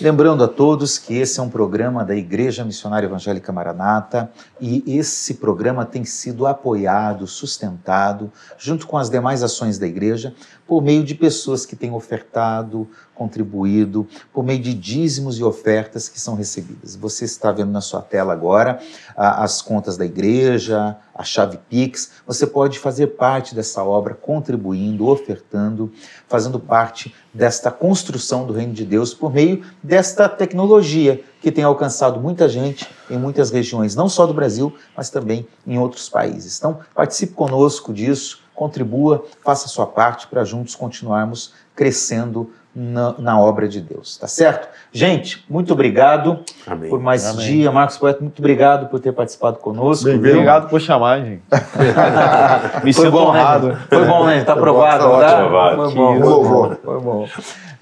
Lembrando 0.00 0.44
a 0.44 0.48
todos 0.48 0.96
que 0.96 1.14
esse 1.14 1.40
é 1.40 1.42
um 1.42 1.48
programa 1.48 2.04
da 2.04 2.14
Igreja 2.14 2.64
Missionária 2.64 3.08
Evangélica 3.08 3.50
Maranata 3.50 4.30
e 4.60 4.84
esse 4.96 5.34
programa 5.34 5.84
tem 5.84 6.04
sido 6.04 6.46
apoiado, 6.46 7.26
sustentado, 7.26 8.30
junto 8.56 8.86
com 8.86 8.96
as 8.96 9.10
demais 9.10 9.42
ações 9.42 9.76
da 9.76 9.88
igreja, 9.88 10.32
por 10.68 10.80
meio 10.80 11.02
de 11.02 11.16
pessoas 11.16 11.66
que 11.66 11.74
têm 11.74 11.90
ofertado, 11.90 12.88
contribuído, 13.12 14.06
por 14.32 14.44
meio 14.44 14.60
de 14.60 14.72
dízimos 14.72 15.36
e 15.40 15.42
ofertas 15.42 16.08
que 16.08 16.20
são 16.20 16.36
recebidas. 16.36 16.94
Você 16.94 17.24
está 17.24 17.50
vendo 17.50 17.72
na 17.72 17.80
sua 17.80 18.00
tela 18.00 18.32
agora 18.32 18.78
ah, 19.16 19.42
as 19.42 19.60
contas 19.60 19.96
da 19.96 20.04
igreja, 20.04 20.96
a 21.18 21.24
chave 21.24 21.58
Pix. 21.68 22.12
Você 22.24 22.46
pode 22.46 22.78
fazer 22.78 23.08
parte 23.08 23.52
dessa 23.52 23.82
obra 23.82 24.14
contribuindo, 24.14 25.08
ofertando, 25.08 25.92
fazendo 26.28 26.60
parte 26.60 27.12
desta 27.34 27.72
construção 27.72 28.46
do 28.46 28.52
reino 28.52 28.72
de 28.72 28.84
Deus 28.84 29.12
por 29.12 29.32
meio 29.32 29.64
desta 29.82 30.28
tecnologia 30.28 31.20
que 31.42 31.50
tem 31.50 31.64
alcançado 31.64 32.20
muita 32.20 32.48
gente 32.48 32.88
em 33.10 33.18
muitas 33.18 33.50
regiões, 33.50 33.96
não 33.96 34.08
só 34.08 34.26
do 34.26 34.34
Brasil, 34.34 34.72
mas 34.96 35.10
também 35.10 35.46
em 35.66 35.76
outros 35.78 36.08
países. 36.08 36.56
Então, 36.56 36.78
participe 36.94 37.32
conosco 37.34 37.92
disso, 37.92 38.40
contribua, 38.54 39.24
faça 39.44 39.66
a 39.66 39.68
sua 39.68 39.86
parte 39.86 40.28
para 40.28 40.44
juntos 40.44 40.74
continuarmos 40.74 41.52
crescendo 41.74 42.50
na, 42.74 43.14
na, 43.18 43.40
obra 43.40 43.68
de 43.68 43.80
Deus, 43.80 44.16
tá 44.16 44.26
certo? 44.28 44.68
Gente, 44.92 45.44
muito 45.48 45.72
obrigado 45.72 46.40
Amém. 46.66 46.88
por 46.88 47.00
mais 47.00 47.26
Amém. 47.26 47.46
dia. 47.46 47.72
Marcos 47.72 47.98
Poeta, 47.98 48.20
muito 48.20 48.38
obrigado 48.38 48.88
por 48.88 49.00
ter 49.00 49.12
participado 49.12 49.58
conosco. 49.58 50.04
Viu? 50.04 50.16
Obrigado 50.16 50.68
por 50.68 50.80
chamar, 50.80 51.20
gente. 51.20 51.42
Me 52.84 52.92
Foi 52.92 53.04
sinto 53.04 53.10
bom, 53.10 53.28
honrado. 53.28 53.68
né? 53.68 53.78
Foi 53.88 54.04
bom, 54.04 54.26
né? 54.26 54.44
Tá 54.44 54.52
aprovado, 54.52 55.04
tá 55.04 55.20
tá? 55.20 55.46
ótimo. 55.46 55.90
Foi 55.90 55.94
bom, 55.94 56.14
Que 56.14 56.22
foi 56.22 56.30
bom, 56.30 56.76
foi 56.84 57.00
bom. 57.00 57.28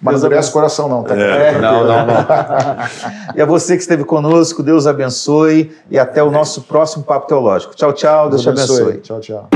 Mas 0.00 0.12
Deus 0.12 0.22
não 0.22 0.28
endurece 0.28 0.50
o 0.50 0.52
coração, 0.52 0.88
não, 0.88 1.02
tá? 1.02 1.14
É. 1.16 1.58
Não, 1.58 1.84
não, 1.84 2.06
não. 2.06 2.16
E 3.34 3.42
a 3.42 3.46
você 3.46 3.74
que 3.76 3.82
esteve 3.82 4.04
conosco, 4.04 4.62
Deus 4.62 4.86
abençoe 4.86 5.74
e 5.90 5.98
até 5.98 6.22
o 6.22 6.30
nosso 6.30 6.62
próximo 6.62 7.04
Papo 7.04 7.26
Teológico. 7.26 7.74
Tchau, 7.74 7.92
tchau, 7.92 8.30
Deus, 8.30 8.42
te 8.42 8.48
abençoe. 8.48 8.98
Tchau, 8.98 9.20
tchau. 9.20 9.48